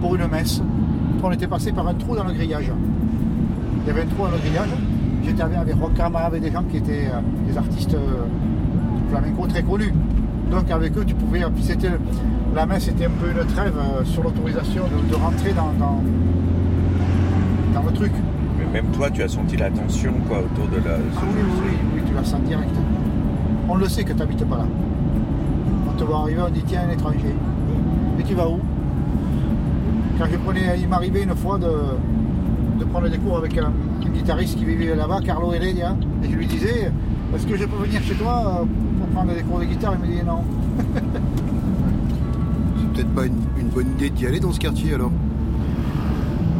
pour 0.00 0.14
une 0.16 0.26
messe, 0.28 0.62
on 1.22 1.30
était 1.30 1.46
passé 1.46 1.72
par 1.72 1.86
un 1.88 1.94
trou 1.94 2.16
dans 2.16 2.24
le 2.24 2.32
grillage. 2.32 2.70
Il 3.82 3.88
y 3.88 3.90
avait 3.90 4.02
un 4.02 4.06
trou 4.06 4.24
dans 4.24 4.30
le 4.32 4.38
grillage, 4.38 4.68
j'étais 5.24 5.42
avec, 5.42 5.74
Rocama, 5.74 6.20
avec 6.20 6.42
des 6.42 6.50
gens 6.50 6.62
qui 6.64 6.78
étaient 6.78 7.06
euh, 7.06 7.20
des 7.48 7.56
artistes 7.56 7.94
euh, 7.94 8.24
flamenco 9.10 9.46
très 9.46 9.62
connus. 9.62 9.92
Donc 10.50 10.70
avec 10.70 10.96
eux, 10.96 11.04
tu 11.06 11.14
pouvais, 11.14 11.40
puis 11.54 11.62
c'était, 11.64 11.90
la 12.54 12.66
messe 12.66 12.88
était 12.88 13.06
un 13.06 13.10
peu 13.10 13.30
une 13.30 13.46
trêve 13.46 13.74
euh, 13.78 14.04
sur 14.04 14.22
l'autorisation 14.22 14.82
de, 14.84 15.10
de 15.10 15.14
rentrer 15.16 15.52
dans, 15.52 15.72
dans, 15.78 16.02
dans 17.74 17.86
le 17.86 17.92
truc. 17.92 18.12
Mais 18.58 18.80
même 18.80 18.90
toi, 18.92 19.10
tu 19.10 19.22
as 19.22 19.28
senti 19.28 19.56
la 19.56 19.70
tension 19.70 20.12
quoi, 20.28 20.38
autour 20.38 20.68
de 20.68 20.76
la. 20.86 20.94
Ah 20.94 21.20
oui, 21.22 21.40
oui, 21.42 21.60
oui, 21.64 21.76
oui, 21.94 22.00
tu 22.06 22.14
la 22.14 22.24
sens 22.24 22.40
direct. 22.42 22.74
On 23.68 23.76
le 23.76 23.88
sait 23.88 24.04
que 24.04 24.12
tu 24.12 24.18
n'habites 24.18 24.44
pas 24.44 24.58
là. 24.58 24.66
On 25.88 25.92
te 25.98 26.04
voit 26.04 26.18
arriver, 26.18 26.42
on 26.46 26.50
dit 26.50 26.62
tiens, 26.66 26.82
un 26.88 26.92
étranger. 26.92 27.34
Et 28.20 28.22
tu 28.22 28.34
vas 28.34 28.48
où? 28.48 28.60
Quand 30.18 30.26
je 30.30 30.36
prenais, 30.36 30.78
il 30.78 30.88
m'arrivait 30.88 31.24
une 31.24 31.34
fois 31.34 31.58
de, 31.58 31.70
de 32.78 32.84
prendre 32.84 33.08
des 33.08 33.18
cours 33.18 33.38
avec 33.38 33.56
un, 33.58 33.72
un 34.06 34.10
guitariste 34.10 34.58
qui 34.58 34.64
vivait 34.64 34.94
là-bas, 34.94 35.20
Carlo 35.24 35.52
Heredia, 35.52 35.96
et 36.22 36.30
je 36.30 36.36
lui 36.36 36.46
disais 36.46 36.92
est-ce 37.34 37.46
que 37.46 37.56
je 37.56 37.64
peux 37.64 37.82
venir 37.84 38.00
chez 38.02 38.14
toi 38.14 38.60
euh, 38.62 38.64
pour 38.98 39.06
prendre 39.08 39.34
des 39.34 39.42
cours 39.42 39.58
de 39.60 39.64
guitare? 39.64 39.94
Il 39.94 40.00
me 40.06 40.12
disait 40.12 40.24
non. 40.24 40.44
peut-être 42.94 43.14
pas 43.14 43.26
une, 43.26 43.40
une 43.58 43.68
bonne 43.68 43.90
idée 43.92 44.10
d'y 44.10 44.26
aller 44.26 44.40
dans 44.40 44.52
ce 44.52 44.60
quartier 44.60 44.94
alors. 44.94 45.10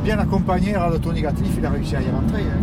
Bien 0.03 0.19
accompagné, 0.19 0.75
alors 0.75 0.91
le 0.91 0.99
taux 0.99 1.13
négatif, 1.13 1.47
il 1.57 1.65
a 1.65 1.71
réussi 1.71 1.95
à 1.97 2.03
y 2.03 2.11
rentrer. 2.11 2.43
hein. 2.43 2.61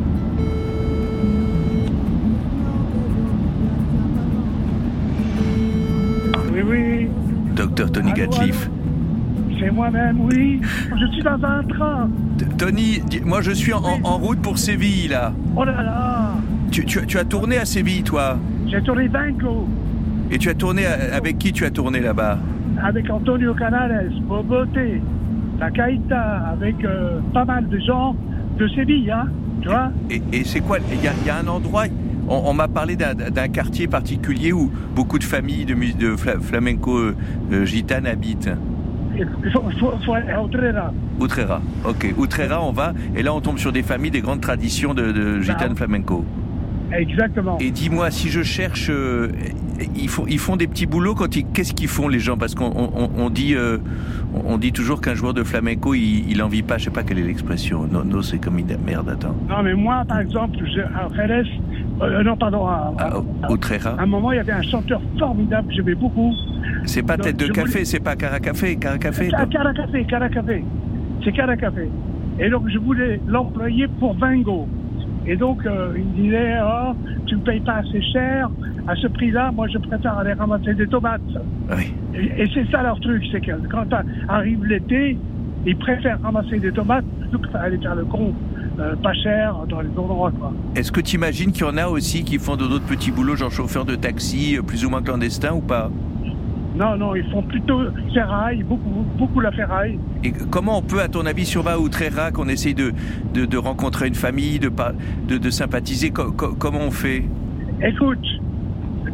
Oui, 6.53 6.61
oui, 6.65 7.07
Docteur 7.55 7.91
Tony 7.91 8.11
Gatliff. 8.13 8.69
c'est 9.59 9.71
moi-même, 9.71 10.21
oui. 10.21 10.61
Je 10.99 11.05
suis 11.13 11.23
dans 11.23 11.39
un 11.43 11.63
train. 11.63 12.09
Tony, 12.57 13.01
moi 13.25 13.41
je 13.41 13.51
suis 13.51 13.73
en, 13.73 13.81
en 14.03 14.17
route 14.17 14.39
pour 14.41 14.57
Séville 14.57 15.07
là. 15.09 15.33
Oh 15.55 15.63
là 15.63 15.81
là, 15.83 16.31
Tu, 16.71 16.85
tu 16.85 16.99
as- 16.99 17.05
tu 17.05 17.17
as 17.17 17.23
tourné 17.25 17.57
à 17.57 17.65
Séville 17.65 18.03
toi? 18.03 18.37
J'ai 18.67 18.81
tourné 18.81 19.07
Banco 19.07 19.67
Et 20.31 20.37
tu 20.37 20.49
as 20.49 20.53
tourné 20.53 20.85
à- 20.85 21.15
avec 21.15 21.37
qui 21.37 21.51
tu 21.51 21.65
as 21.65 21.71
tourné 21.71 21.99
là-bas? 21.99 22.37
Avec 22.83 23.09
Antonio 23.09 23.53
Canales, 23.53 24.11
Boboté, 24.27 25.01
la 25.59 25.69
Caïta, 25.71 26.21
avec 26.53 26.83
euh, 26.85 27.19
pas 27.33 27.45
mal 27.45 27.67
de 27.67 27.77
gens 27.79 28.15
de 28.57 28.67
Séville, 28.69 29.11
hein, 29.11 29.25
tu 29.61 29.67
vois. 29.67 29.91
Et, 30.09 30.21
et 30.31 30.43
c'est 30.45 30.61
quoi? 30.61 30.77
Il 30.91 31.03
y 31.03 31.07
a, 31.07 31.11
il 31.21 31.27
y 31.27 31.29
a 31.29 31.37
un 31.37 31.47
endroit. 31.47 31.83
On, 32.27 32.43
on 32.45 32.53
m'a 32.53 32.67
parlé 32.67 32.95
d'un 32.95 33.47
quartier 33.49 33.87
particulier 33.87 34.53
où 34.53 34.71
beaucoup 34.95 35.19
de 35.19 35.23
familles 35.23 35.65
de, 35.65 35.73
de 35.75 36.15
fla- 36.15 36.39
flamenco 36.39 36.97
euh, 36.97 37.15
euh, 37.51 37.65
gitanes 37.65 38.07
habitent. 38.07 38.49
Il 39.17 39.51
faut, 39.51 39.63
faut, 39.79 39.93
faut 40.05 40.13
aller 40.13 40.29
à 40.31 40.43
Utrera. 40.43 40.93
Utrera. 41.21 41.61
Ok. 41.85 42.13
Utrera, 42.21 42.61
on 42.63 42.71
va. 42.71 42.93
Et 43.15 43.23
là, 43.23 43.33
on 43.33 43.41
tombe 43.41 43.57
sur 43.57 43.71
des 43.71 43.83
familles, 43.83 44.11
des 44.11 44.21
grandes 44.21 44.41
traditions 44.41 44.93
de, 44.93 45.11
de 45.11 45.41
gitanes 45.41 45.75
flamenco. 45.75 46.25
Exactement. 46.93 47.57
Et 47.59 47.71
dis-moi, 47.71 48.11
si 48.11 48.27
je 48.29 48.43
cherche, 48.43 48.89
euh, 48.89 49.29
ils, 49.95 50.09
font, 50.09 50.25
ils 50.27 50.39
font 50.39 50.57
des 50.57 50.67
petits 50.67 50.85
boulots 50.85 51.15
quand 51.15 51.35
ils. 51.37 51.45
Qu'est-ce 51.45 51.73
qu'ils 51.73 51.87
font 51.87 52.09
les 52.09 52.19
gens? 52.19 52.37
Parce 52.37 52.53
qu'on 52.53 52.65
on, 52.75 53.09
on 53.17 53.29
dit, 53.29 53.55
euh, 53.55 53.77
on 54.45 54.57
dit 54.57 54.73
toujours 54.73 54.99
qu'un 54.99 55.13
joueur 55.15 55.33
de 55.33 55.43
flamenco, 55.43 55.93
il, 55.93 56.29
il 56.29 56.41
en 56.43 56.49
vit 56.49 56.63
pas. 56.63 56.77
Je 56.77 56.85
sais 56.85 56.89
pas 56.89 57.03
quelle 57.03 57.19
est 57.19 57.23
l'expression. 57.23 57.87
Non, 57.89 58.03
non, 58.03 58.21
c'est 58.21 58.39
comme 58.39 58.57
une 58.59 58.75
merde. 58.85 59.07
Attends. 59.09 59.35
Non, 59.47 59.63
mais 59.63 59.73
moi, 59.73 60.03
par 60.05 60.19
exemple, 60.19 60.57
je- 60.65 60.81
à 60.81 61.07
Jerez, 61.15 61.47
euh, 62.01 62.23
non, 62.23 62.35
pardon, 62.37 62.65
à, 62.67 62.93
à- 62.99 63.51
Utrera. 63.53 63.91
à 63.97 64.03
un 64.03 64.05
moment, 64.05 64.31
il 64.31 64.37
y 64.37 64.39
avait 64.39 64.51
un 64.51 64.61
chanteur 64.61 65.01
formidable 65.19 65.67
que 65.69 65.73
j'aimais 65.75 65.95
beaucoup. 65.95 66.33
C'est 66.85 67.03
pas 67.05 67.17
tête 67.17 67.37
de 67.37 67.47
café, 67.47 67.69
voulais- 67.71 67.85
c'est 67.85 67.99
pas 67.99 68.15
caracafé, 68.15 68.75
caracafé. 68.75 69.29
Ah, 69.33 69.45
Caracafé, 69.45 70.03
Caracafé. 70.05 70.63
C'est 71.23 71.31
Caracafé. 71.31 71.89
Et 72.39 72.49
donc, 72.49 72.67
je 72.69 72.77
voulais 72.79 73.19
l'employer 73.27 73.87
pour 73.99 74.15
Vingo. 74.15 74.67
Et 75.27 75.35
donc, 75.35 75.63
euh, 75.65 75.93
il 75.95 76.03
me 76.05 76.23
disait, 76.23 76.55
oh, 76.63 76.93
tu 77.27 77.35
ne 77.35 77.41
payes 77.41 77.59
pas 77.59 77.75
assez 77.75 78.01
cher. 78.01 78.49
À 78.87 78.95
ce 78.95 79.05
prix-là, 79.07 79.51
moi, 79.51 79.67
je 79.67 79.77
préfère 79.77 80.17
aller 80.17 80.33
ramasser 80.33 80.73
des 80.73 80.87
tomates. 80.87 81.21
Et, 82.15 82.41
et 82.43 82.49
c'est 82.53 82.69
ça 82.71 82.81
leur 82.81 82.99
truc, 82.99 83.23
c'est 83.31 83.41
que 83.41 83.51
quand 83.69 83.85
arrive 84.27 84.65
l'été, 84.65 85.17
ils 85.67 85.77
préfèrent 85.77 86.19
ramasser 86.23 86.57
des 86.57 86.71
tomates 86.71 87.05
plutôt 87.19 87.37
que 87.37 87.55
aller 87.57 87.77
faire 87.77 87.93
le 87.93 88.05
con 88.05 88.33
euh, 88.81 88.95
pas 88.95 89.13
cher 89.13 89.55
dans 89.69 89.81
les 89.81 89.89
endroits, 89.89 90.31
quoi. 90.31 90.51
Est-ce 90.75 90.91
que 90.91 91.01
tu 91.01 91.15
imagines 91.15 91.51
qu'il 91.51 91.65
y 91.65 91.69
en 91.69 91.77
a 91.77 91.87
aussi 91.87 92.23
qui 92.23 92.37
font 92.39 92.55
d'autres 92.57 92.85
petits 92.85 93.11
boulots, 93.11 93.35
genre 93.35 93.51
chauffeur 93.51 93.85
de 93.85 93.95
taxi, 93.95 94.57
euh, 94.57 94.61
plus 94.61 94.83
ou 94.85 94.89
moins 94.89 95.01
clandestin 95.01 95.53
ou 95.53 95.61
pas? 95.61 95.89
Non, 96.75 96.95
non, 96.97 97.15
ils 97.15 97.29
font 97.29 97.41
plutôt 97.43 97.81
ferraille, 98.13 98.63
beaucoup, 98.63 99.05
beaucoup 99.17 99.39
la 99.41 99.51
ferraille. 99.51 99.99
Et 100.23 100.31
comment 100.31 100.77
on 100.77 100.81
peut, 100.81 101.01
à 101.01 101.09
ton 101.09 101.25
avis, 101.25 101.53
à 101.67 101.77
Outrera, 101.79 102.31
qu'on 102.31 102.47
essaye 102.47 102.73
de, 102.73 102.93
de, 103.33 103.45
de 103.45 103.57
rencontrer 103.57 104.07
une 104.07 104.15
famille, 104.15 104.57
de, 104.57 104.71
de, 105.27 105.37
de 105.37 105.49
sympathiser, 105.49 106.11
co- 106.11 106.31
co- 106.31 106.55
comment 106.57 106.79
on 106.79 106.91
fait? 106.91 107.23
Écoute, 107.83 108.25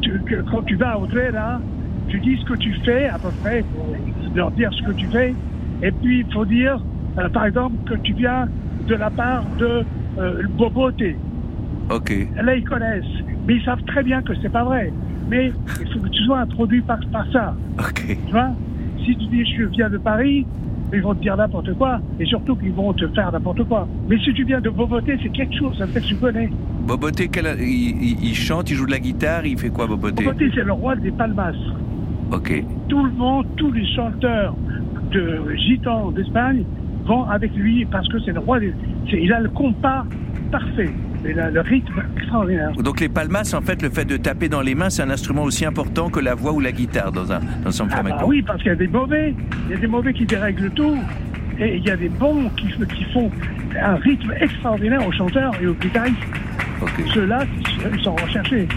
tu- 0.01 0.21
quand 0.51 0.61
tu 0.63 0.75
vas 0.75 0.99
au 0.99 1.07
là, 1.07 1.59
tu 2.07 2.19
dis 2.19 2.37
ce 2.39 2.45
que 2.45 2.57
tu 2.57 2.73
fais, 2.85 3.07
à 3.07 3.17
peu 3.17 3.29
près, 3.41 3.63
faut 3.75 3.95
leur 4.35 4.51
dire 4.51 4.69
ce 4.73 4.83
que 4.83 4.91
tu 4.91 5.07
fais, 5.07 5.33
et 5.81 5.91
puis 5.91 6.19
il 6.27 6.31
faut 6.33 6.45
dire, 6.45 6.79
euh, 7.17 7.27
par 7.29 7.45
exemple, 7.45 7.75
que 7.89 7.95
tu 7.95 8.13
viens 8.13 8.47
de 8.87 8.95
la 8.95 9.09
part 9.09 9.43
de 9.59 9.83
euh, 10.19 10.43
Boboté. 10.57 11.15
Ok. 11.89 12.13
Là, 12.41 12.55
ils 12.55 12.63
connaissent, 12.63 13.03
mais 13.47 13.55
ils 13.55 13.63
savent 13.63 13.83
très 13.83 14.03
bien 14.03 14.21
que 14.21 14.33
c'est 14.41 14.49
pas 14.51 14.63
vrai. 14.63 14.91
Mais 15.29 15.51
il 15.81 15.87
faut 15.93 15.99
que 15.99 16.09
tu 16.09 16.23
sois 16.23 16.39
introduit 16.39 16.81
par, 16.81 16.99
par 17.11 17.25
ça. 17.31 17.55
Ok. 17.79 18.05
Tu 18.25 18.31
vois? 18.31 18.49
Si 19.05 19.15
tu 19.15 19.25
dis 19.27 19.45
je 19.45 19.63
viens 19.65 19.89
de 19.89 19.97
Paris, 19.97 20.45
ils 20.93 21.01
vont 21.01 21.13
te 21.13 21.21
dire 21.21 21.35
n'importe 21.37 21.73
quoi, 21.77 21.99
et 22.19 22.25
surtout 22.25 22.55
qu'ils 22.55 22.71
vont 22.73 22.93
te 22.93 23.07
faire 23.09 23.31
n'importe 23.31 23.63
quoi. 23.65 23.87
Mais 24.09 24.17
si 24.19 24.33
tu 24.33 24.43
viens 24.45 24.61
de 24.61 24.69
Boboté, 24.69 25.17
c'est 25.21 25.29
quelque 25.29 25.55
chose, 25.57 25.77
ça 25.77 25.85
fait 25.87 26.01
que 26.01 26.05
tu 26.07 26.15
connais. 26.15 26.49
Boboté, 26.87 27.27
quel- 27.27 27.57
il, 27.59 28.01
il- 28.01 28.23
il 28.29 28.35
chante, 28.35 28.69
il 28.71 28.75
joue 28.75 28.85
de 28.85 28.91
la 28.91 28.99
guitare, 28.99 29.45
il 29.45 29.57
fait 29.57 29.69
quoi, 29.69 29.85
Boboté? 29.87 30.23
Boboté, 30.23 30.49
c'est 30.55 30.63
le 30.63 30.71
roi 30.73 30.95
des 30.95 31.11
palmas. 31.11 31.51
Ok. 32.31 32.63
tout 32.89 33.05
le 33.05 33.11
monde, 33.11 33.45
tous 33.55 33.71
les 33.71 33.85
chanteurs 33.95 34.53
de 35.11 35.55
gitans 35.55 36.11
d'Espagne 36.11 36.63
vont 37.07 37.23
avec 37.29 37.55
lui 37.55 37.85
parce 37.85 38.07
que 38.09 38.19
c'est 38.19 38.33
le 38.33 38.39
roi 38.39 38.59
des... 38.59 38.73
Il 39.11 39.31
a 39.33 39.39
le 39.39 39.49
compas 39.49 40.05
parfait. 40.51 40.89
Il 41.27 41.39
a 41.39 41.49
le 41.49 41.61
rythme 41.61 42.03
extraordinaire. 42.17 42.71
Donc 42.73 42.99
les 42.99 43.09
palmas, 43.09 43.53
en 43.55 43.61
fait, 43.61 43.81
le 43.81 43.89
fait 43.89 44.05
de 44.05 44.17
taper 44.17 44.49
dans 44.49 44.61
les 44.61 44.75
mains, 44.75 44.89
c'est 44.89 45.01
un 45.01 45.09
instrument 45.09 45.43
aussi 45.43 45.65
important 45.65 46.09
que 46.09 46.19
la 46.19 46.35
voix 46.35 46.53
ou 46.53 46.59
la 46.59 46.71
guitare 46.71 47.11
dans 47.11 47.31
un, 47.31 47.39
dans 47.63 47.81
un 47.81 47.87
Ah 47.91 48.03
bah 48.03 48.23
oui, 48.25 48.41
parce 48.41 48.59
qu'il 48.59 48.69
y 48.69 48.75
a 48.75 48.75
des 48.75 48.87
mauvais. 48.87 49.33
Il 49.65 49.71
y 49.71 49.77
a 49.77 49.79
des 49.79 49.87
mauvais 49.87 50.13
qui 50.13 50.25
dérèglent 50.25 50.71
tout. 50.71 50.97
Et 51.59 51.77
il 51.77 51.83
y 51.83 51.89
a 51.89 51.97
des 51.97 52.09
bons 52.09 52.49
qui, 52.55 52.67
qui 52.67 53.03
font 53.05 53.31
un 53.81 53.95
rythme 53.95 54.31
extraordinaire 54.39 55.05
aux 55.05 55.11
chanteurs 55.11 55.53
et 55.61 55.67
aux 55.67 55.73
guitaristes. 55.73 56.17
Ceux-là, 57.13 57.45
ils 57.91 58.03
sont 58.03 58.15
recherchés. 58.15 58.67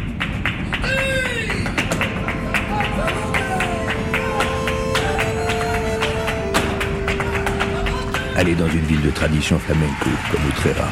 Aller 8.41 8.55
dans 8.55 8.71
une 8.71 8.87
ville 8.87 9.03
de 9.03 9.11
tradition 9.11 9.59
flamenco 9.59 10.09
comme 10.33 10.41
Utrera. 10.49 10.89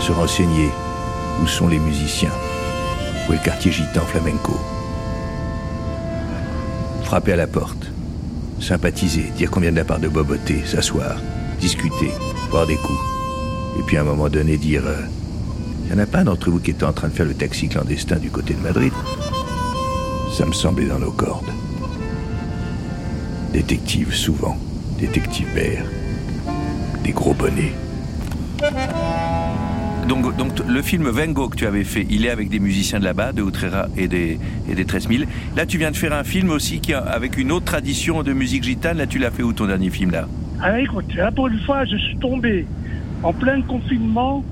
Se 0.00 0.10
renseigner 0.10 0.68
où 1.40 1.46
sont 1.46 1.68
les 1.68 1.78
musiciens, 1.78 2.32
où 3.28 3.32
est 3.32 3.36
le 3.36 3.44
quartier 3.44 3.70
gitan 3.70 4.00
flamenco. 4.00 4.58
Frapper 7.04 7.34
à 7.34 7.36
la 7.36 7.46
porte, 7.46 7.92
sympathiser, 8.58 9.30
dire 9.36 9.56
vient 9.56 9.70
de 9.70 9.76
la 9.76 9.84
part 9.84 10.00
de 10.00 10.08
Boboté, 10.08 10.64
s'asseoir, 10.66 11.20
discuter, 11.60 12.10
boire 12.50 12.66
des 12.66 12.74
coups. 12.74 12.98
Et 13.78 13.82
puis 13.84 13.96
à 13.98 14.00
un 14.00 14.04
moment 14.04 14.28
donné 14.28 14.56
dire 14.56 14.82
Il 15.84 15.94
n'y 15.94 16.00
en 16.00 16.02
a 16.02 16.06
pas 16.06 16.24
d'entre 16.24 16.50
vous 16.50 16.58
qui 16.58 16.72
était 16.72 16.82
en 16.82 16.92
train 16.92 17.06
de 17.06 17.14
faire 17.14 17.26
le 17.26 17.34
taxi 17.34 17.68
clandestin 17.68 18.16
du 18.16 18.30
côté 18.30 18.54
de 18.54 18.62
Madrid? 18.62 18.92
Ça 20.36 20.44
me 20.44 20.52
semblait 20.52 20.86
dans 20.86 20.98
nos 20.98 21.12
cordes. 21.12 21.52
Détective 23.52 24.12
souvent, 24.12 24.58
détective 25.02 25.48
père, 25.52 25.84
des 27.02 27.10
gros 27.10 27.34
bonnets. 27.34 27.74
Donc, 30.08 30.36
donc 30.36 30.52
le 30.68 30.80
film 30.80 31.08
Vengo 31.08 31.48
que 31.48 31.56
tu 31.56 31.66
avais 31.66 31.82
fait, 31.82 32.06
il 32.08 32.24
est 32.24 32.30
avec 32.30 32.48
des 32.48 32.60
musiciens 32.60 33.00
de 33.00 33.04
là-bas, 33.04 33.32
de 33.32 33.42
Utrera 33.42 33.88
et 33.96 34.06
des, 34.06 34.38
et 34.68 34.76
des 34.76 34.84
13 34.84 35.08
000. 35.08 35.24
Là, 35.56 35.66
tu 35.66 35.76
viens 35.76 35.90
de 35.90 35.96
faire 35.96 36.12
un 36.12 36.22
film 36.22 36.50
aussi 36.50 36.78
qui 36.78 36.94
a, 36.94 37.00
avec 37.00 37.36
une 37.36 37.50
autre 37.50 37.64
tradition 37.64 38.22
de 38.22 38.32
musique 38.32 38.62
gitane. 38.62 38.96
Là, 38.96 39.08
tu 39.08 39.18
l'as 39.18 39.32
fait 39.32 39.42
où 39.42 39.52
ton 39.52 39.66
dernier 39.66 39.90
film 39.90 40.12
là? 40.12 40.28
Alors 40.60 40.78
écoute, 40.78 41.12
là 41.16 41.32
pour 41.32 41.48
une 41.48 41.58
fois, 41.58 41.84
je 41.84 41.96
suis 41.96 42.16
tombé 42.18 42.64
en 43.24 43.32
plein 43.32 43.60
confinement 43.62 44.44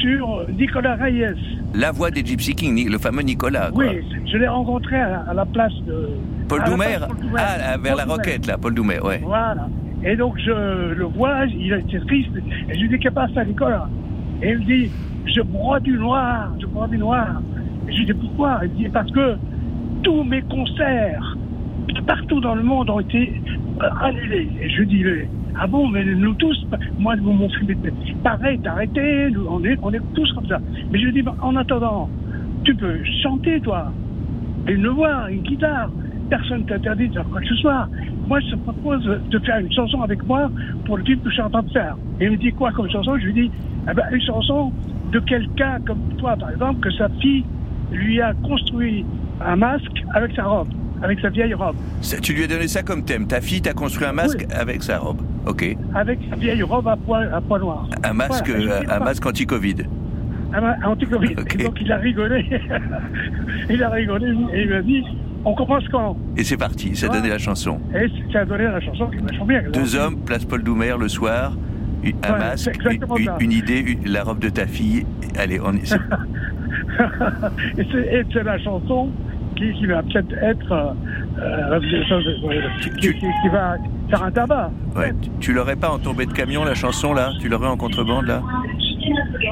sur 0.00 0.46
Nicolas 0.58 0.96
Reyes. 0.96 1.36
La 1.76 1.92
voix 1.92 2.10
des 2.10 2.24
Gypsy 2.24 2.54
Kings, 2.54 2.88
le 2.90 2.98
fameux 2.98 3.22
Nicolas. 3.22 3.70
quoi. 3.70 3.84
Oui, 3.84 4.00
je 4.26 4.36
l'ai 4.38 4.48
rencontré 4.48 4.96
à, 4.96 5.24
à 5.28 5.34
la 5.34 5.44
place 5.44 5.74
de... 5.86 6.08
Paul 6.48 6.62
Doumer. 6.64 6.98
Ah, 7.36 7.76
vers 7.78 7.96
Paul 7.96 8.06
la 8.06 8.12
roquette, 8.14 8.46
là, 8.46 8.56
Paul 8.56 8.74
Doumer, 8.74 9.00
ouais. 9.00 9.20
Voilà. 9.22 9.68
Et 10.04 10.16
donc 10.16 10.38
je 10.38 10.94
le 10.94 11.04
vois, 11.04 11.44
il 11.46 11.72
était 11.72 11.98
triste. 12.06 12.30
Et 12.68 12.74
je 12.74 12.80
lui 12.80 12.88
dis, 12.88 12.98
qu'est-ce 12.98 13.08
qui 13.08 13.14
passe 13.14 13.36
à 13.36 13.44
Nicolas 13.44 13.88
Et 14.42 14.50
il 14.50 14.58
me 14.58 14.64
dit, 14.64 14.90
je 15.26 15.40
bois 15.42 15.80
du 15.80 15.92
noir, 15.98 16.50
je 16.60 16.66
bois 16.66 16.86
du 16.88 16.98
noir. 16.98 17.42
Et 17.88 17.92
je 17.92 17.98
lui 17.98 18.06
dis, 18.06 18.14
pourquoi? 18.14 18.60
Il 18.62 18.70
me 18.70 18.76
dit, 18.76 18.88
parce 18.88 19.10
que 19.10 19.36
tous 20.02 20.22
mes 20.22 20.42
concerts, 20.42 21.36
partout 22.06 22.40
dans 22.40 22.54
le 22.54 22.62
monde, 22.62 22.88
ont 22.90 23.00
été 23.00 23.42
annulés. 24.02 24.48
Et 24.60 24.70
je 24.70 24.78
lui 24.80 24.86
dis, 24.86 25.04
ah 25.58 25.66
bon, 25.66 25.88
mais 25.88 26.04
nous 26.04 26.34
tous, 26.34 26.66
moi, 26.98 27.16
mon 27.16 27.48
film 27.48 27.70
était 27.70 27.92
pareil, 28.22 28.60
nous, 29.32 29.46
on 29.48 29.64
est, 29.64 29.78
on 29.82 29.92
est 29.92 30.00
tous 30.14 30.30
comme 30.32 30.46
ça. 30.46 30.60
Mais 30.90 30.98
je 30.98 31.08
dis, 31.08 31.22
bah, 31.22 31.34
en 31.40 31.56
attendant, 31.56 32.10
tu 32.64 32.74
peux 32.74 32.98
chanter, 33.22 33.60
toi 33.60 33.92
une 34.68 34.88
voix, 34.88 35.30
une 35.30 35.42
guitare. 35.42 35.90
Personne 36.28 36.62
ne 36.62 36.64
t'interdit 36.64 37.08
de 37.08 37.14
faire 37.14 37.28
quoi 37.28 37.40
que 37.40 37.46
ce 37.46 37.54
soit. 37.56 37.88
Moi, 38.26 38.40
je 38.40 38.50
te 38.50 38.56
propose 38.56 39.04
de 39.04 39.38
faire 39.40 39.58
une 39.58 39.72
chanson 39.72 40.02
avec 40.02 40.24
moi 40.26 40.50
pour 40.84 40.96
le 40.96 41.04
film 41.04 41.20
que 41.20 41.28
je 41.28 41.34
suis 41.34 41.42
en 41.42 41.50
train 41.50 41.62
de 41.62 41.70
faire. 41.70 41.96
Et 42.20 42.24
il 42.24 42.32
me 42.32 42.36
dit 42.36 42.52
quoi 42.52 42.72
comme 42.72 42.90
chanson? 42.90 43.16
Je 43.18 43.26
lui 43.26 43.32
dis 43.32 43.50
eh 43.88 43.94
ben, 43.94 44.04
une 44.10 44.20
chanson 44.20 44.72
de 45.12 45.20
quelqu'un 45.20 45.78
comme 45.86 46.00
toi, 46.18 46.36
par 46.36 46.50
exemple, 46.50 46.80
que 46.80 46.90
sa 46.90 47.08
fille 47.20 47.44
lui 47.92 48.20
a 48.20 48.34
construit 48.34 49.06
un 49.40 49.54
masque 49.54 50.04
avec 50.14 50.34
sa 50.34 50.44
robe, 50.44 50.68
avec 51.02 51.20
sa 51.20 51.28
vieille 51.28 51.54
robe. 51.54 51.76
Ça, 52.00 52.18
tu 52.18 52.32
lui 52.32 52.44
as 52.44 52.46
donné 52.46 52.68
ça 52.68 52.82
comme 52.82 53.04
thème. 53.04 53.26
Ta 53.26 53.40
fille 53.40 53.62
t'a 53.62 53.72
construit 53.72 54.06
un 54.06 54.12
masque 54.12 54.46
avec 54.50 54.82
sa 54.82 54.98
robe. 54.98 55.20
Ok. 55.46 55.76
Avec 55.94 56.18
sa 56.30 56.36
vieille 56.36 56.62
robe 56.62 56.88
à 56.88 56.96
poids, 56.96 57.22
à 57.32 57.40
poids 57.40 57.58
noir. 57.58 57.88
Un 58.02 58.12
masque, 58.12 58.48
Voilà, 58.48 58.80
euh, 58.80 58.82
un 58.88 58.98
masque 59.00 59.24
anti-Covid. 59.26 59.76
Anti-Covid. 60.84 61.34
Et 61.58 61.64
donc 61.64 61.78
il 61.80 61.92
a 61.92 61.96
rigolé. 61.98 62.44
il 63.70 63.82
a 63.82 63.90
rigolé 63.90 64.28
et 64.54 64.62
il 64.62 64.70
m'a 64.70 64.80
dit 64.82 65.02
On 65.44 65.54
commence 65.54 65.86
quand? 65.88 66.16
Et 66.36 66.44
c'est 66.44 66.56
parti, 66.56 66.96
ça 66.96 67.06
a 67.06 67.08
donné 67.10 67.28
la 67.28 67.38
chanson. 67.38 67.78
Et 67.94 68.08
ça 68.32 68.40
a 68.40 68.44
donné 68.44 68.64
la 68.64 68.80
chanson 68.80 69.06
qui 69.08 69.18
vachement 69.18 69.44
bien. 69.46 69.62
Deux 69.72 69.96
hommes, 69.96 70.16
place 70.24 70.44
Paul 70.44 70.62
Doumer 70.62 70.94
le 70.98 71.08
soir, 71.08 71.52
un 72.04 72.32
Ouais, 72.32 72.38
masque, 72.38 72.78
une, 73.18 73.30
une 73.40 73.52
idée, 73.52 73.80
une- 73.80 74.08
la 74.10 74.22
robe 74.24 74.38
de 74.38 74.48
ta 74.48 74.66
fille. 74.66 75.04
Allez, 75.36 75.60
on 75.60 75.72
est. 75.74 75.92
et 77.78 78.24
c'est 78.32 78.42
la 78.42 78.58
chanson 78.58 79.10
qui, 79.56 79.72
qui 79.74 79.86
va 79.86 80.02
peut-être 80.02 80.32
être. 80.42 80.72
euh, 80.72 81.80
qui, 83.00 83.48
va 83.52 83.76
faire 84.10 84.22
un 84.22 84.30
tabac. 84.30 84.70
Ouais. 84.94 85.12
Tu- 85.40 85.52
l'aurais 85.52 85.76
pas 85.76 85.90
en 85.90 85.98
tombée 85.98 86.26
de 86.26 86.32
camion 86.32 86.64
la 86.64 86.74
chanson 86.74 87.12
là? 87.12 87.30
Tu 87.40 87.48
l'aurais 87.48 87.68
en 87.68 87.76
contrebande 87.76 88.26
là? 88.26 88.42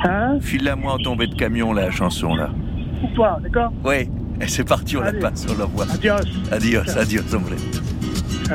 Hein? 0.05 0.39
File-la 0.41 0.77
moi 0.77 0.95
en 0.95 0.99
tombée 0.99 1.27
de 1.27 1.35
camion 1.35 1.73
la 1.73 1.91
chanson 1.91 2.35
là. 2.35 2.51
Pour 3.01 3.13
toi, 3.13 3.39
d'accord? 3.43 3.73
Et 3.93 4.09
c'est 4.47 4.67
parti, 4.67 4.97
on 4.97 5.03
Allez. 5.03 5.21
la 5.21 5.31
passe, 5.31 5.47
on 5.55 5.59
l'envoie. 5.61 5.85
Adios. 5.93 6.15
Adios, 6.51 6.99
adios, 6.99 7.35
hombre. 7.35 7.51
Oh, 8.51 8.55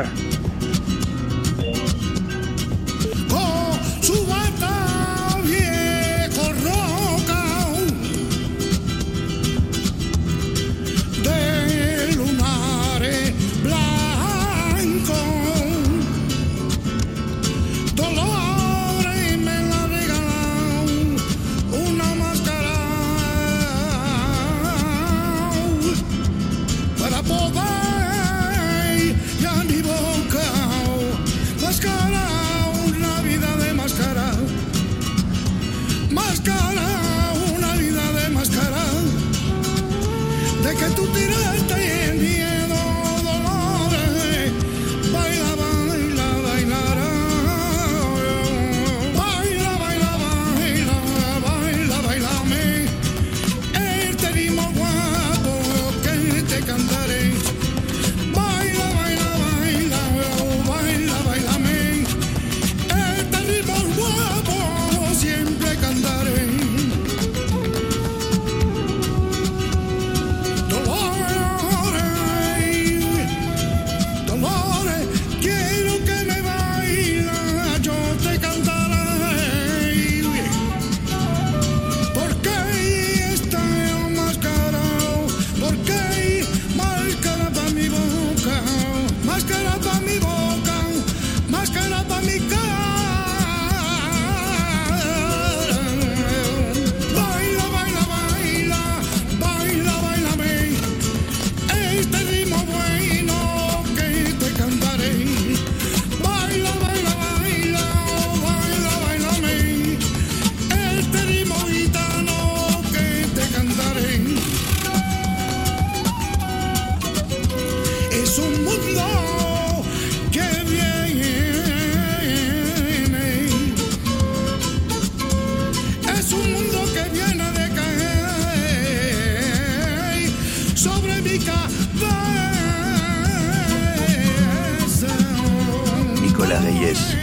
Reyes, 136.59 137.15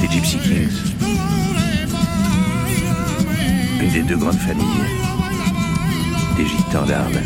des 0.00 0.08
Gypsy 0.08 0.38
Kings. 0.38 0.94
Une 3.80 3.90
des 3.90 4.02
deux 4.02 4.16
grandes 4.16 4.38
familles 4.38 5.02
des 6.36 6.46
gitans 6.46 6.86
d'Arles. 6.86 7.22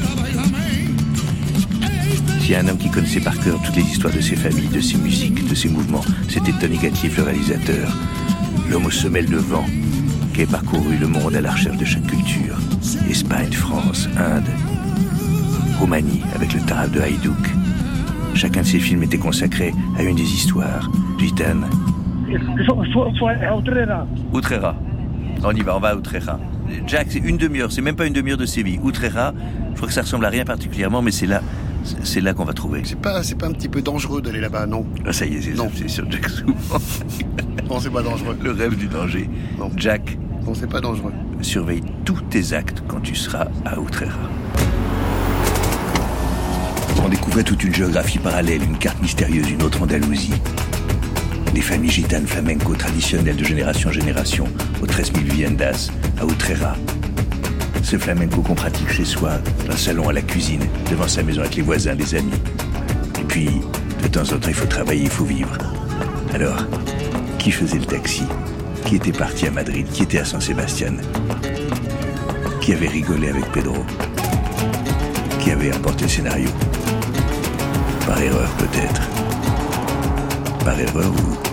S'il 2.41 2.51
y 2.51 2.55
a 2.55 2.61
un 2.61 2.69
homme 2.69 2.79
qui 2.79 2.91
connaissait 2.91 3.21
par 3.21 3.39
cœur 3.39 3.61
toutes 3.63 3.77
les 3.77 3.83
histoires 3.83 4.13
de 4.13 4.21
ses 4.21 4.37
familles, 4.37 4.69
de 4.69 4.81
ses 4.81 4.97
musiques, 4.97 5.49
de 5.49 5.55
ses 5.55 5.69
mouvements, 5.69 6.05
c'était 6.29 6.53
Tony 6.53 6.79
le 7.17 7.23
réalisateur. 7.23 7.97
L'homme 8.71 8.87
aux 8.87 8.91
semelles 8.91 9.31
de 9.31 9.37
vent, 9.37 9.67
qui 10.35 10.43
a 10.43 10.47
parcouru 10.47 10.97
le 10.97 11.07
monde 11.07 11.35
à 11.35 11.41
la 11.41 11.53
recherche 11.53 11.77
de 11.77 11.85
chaque 11.85 12.07
culture. 12.07 12.57
Espagne, 13.09 13.53
France, 13.53 14.09
Inde, 14.17 14.49
Roumanie, 15.79 16.23
avec 16.35 16.53
le 16.55 16.61
tarab 16.61 16.91
de 16.91 17.01
Haïdouk. 17.01 17.51
Chacun 18.35 18.63
de 18.63 18.67
ses 18.67 18.81
films 18.81 19.03
était 19.03 19.19
consacré 19.19 19.73
à 19.99 20.03
une 20.03 20.17
des 20.17 20.23
histoires 20.23 20.91
à 23.43 23.57
Outrera. 23.57 24.07
Outrera. 24.33 24.75
On 25.45 25.53
y 25.53 25.61
va, 25.63 25.77
on 25.77 25.81
va 25.81 25.89
à 25.91 25.97
Outrera. 25.97 26.39
Jack, 26.87 27.09
c'est 27.11 27.19
une 27.21 27.37
demi-heure, 27.37 27.71
c'est 27.71 27.83
même 27.83 27.97
pas 27.97 28.07
une 28.07 28.13
demi-heure 28.13 28.39
de 28.39 28.47
Séville. 28.47 28.81
Outrera, 28.83 29.33
je 29.73 29.77
crois 29.77 29.89
que 29.89 29.95
ça 29.95 30.03
ressemble 30.03 30.25
à 30.25 30.29
rien 30.31 30.45
particulièrement, 30.45 31.03
mais 31.03 31.11
c'est 31.13 31.27
là, 31.27 31.43
c'est- 32.03 32.21
là 32.21 32.35
qu'on 32.35 32.45
va 32.45 32.53
trouver. 32.55 32.83
C'est 32.85 32.99
pas, 33.01 33.23
c'est 33.23 33.37
pas 33.37 33.47
un 33.47 33.53
petit 33.53 33.69
peu 33.69 33.83
dangereux 33.83 34.21
d'aller 34.21 34.41
là-bas, 34.41 34.67
non? 34.67 34.85
Ah, 35.07 35.13
ça 35.13 35.27
y 35.27 35.35
est, 35.37 35.41
c'est 35.43 35.55
c'est 35.75 35.89
sur 35.89 36.11
Jack 36.11 36.29
souvent. 36.29 36.53
Non, 37.69 37.81
c'est 37.81 37.91
pas 37.91 38.03
dangereux. 38.03 38.37
Le 38.41 38.53
rêve 38.53 38.77
du 38.77 38.87
danger. 38.87 39.29
Jack. 39.77 40.17
Non, 40.47 40.55
c'est 40.55 40.71
pas 40.71 40.81
dangereux. 40.81 41.13
Surveille 41.41 41.83
tous 42.05 42.21
tes 42.31 42.53
actes 42.53 42.85
quand 42.87 43.01
tu 43.01 43.17
seras 43.17 43.49
à 43.65 43.81
Outrera. 43.81 44.13
On 47.05 47.09
découvrait 47.09 47.43
toute 47.43 47.65
une 47.65 47.75
géographie 47.75 48.19
parallèle, 48.19 48.63
une 48.63 48.79
carte 48.79 49.03
mystérieuse, 49.03 49.51
une 49.51 49.63
autre 49.65 49.83
Andalousie. 49.83 50.35
Les 51.57 51.63
familles 51.63 51.91
gitanes 51.91 52.27
flamenco 52.27 52.75
traditionnelles 52.75 53.35
de 53.35 53.43
génération 53.43 53.89
en 53.89 53.93
génération, 53.93 54.45
aux 54.83 54.87
13 54.87 55.11
000 55.15 55.25
viviendas, 55.25 55.91
à 56.21 56.27
Outrera. 56.27 56.77
Ce 57.83 57.97
flamenco 57.97 58.43
qu'on 58.43 58.55
pratique 58.55 58.91
chez 58.91 59.07
soi, 59.07 59.39
d'un 59.67 59.75
salon 59.75 60.11
à 60.11 60.13
la 60.13 60.21
cuisine, 60.21 60.61
devant 60.91 61.09
sa 61.09 61.23
maison 61.23 61.41
avec 61.41 61.55
les 61.55 61.63
voisins, 61.63 61.95
les 61.95 62.15
amis. 62.15 62.39
Et 63.19 63.25
puis, 63.25 63.49
de 64.03 64.09
temps 64.09 64.21
en 64.35 64.39
temps, 64.39 64.49
il 64.49 64.53
faut 64.53 64.67
travailler, 64.67 65.05
il 65.05 65.09
faut 65.09 65.25
vivre. 65.25 65.57
Alors, 66.35 66.63
qui 67.39 67.51
faisait 67.51 67.79
le 67.79 67.87
taxi? 67.87 68.25
Qui 68.85 68.97
était 68.97 69.13
parti 69.13 69.47
à 69.47 69.51
Madrid? 69.51 69.87
Qui 69.91 70.03
était 70.03 70.19
à 70.19 70.27
San 70.27 70.43
Sébastien 70.43 70.93
Qui 72.61 72.75
avait 72.75 72.89
rigolé 72.89 73.31
avec 73.31 73.51
Pedro? 73.53 73.83
Qui 75.41 75.53
avait 75.53 75.73
apporté 75.73 76.05
le 76.05 76.11
scénario? 76.11 76.51
Par 78.07 78.21
erreur 78.21 78.51
peut-être. 78.59 79.09
Par 80.63 80.79
erreur 80.79 81.11
ou 81.11 81.46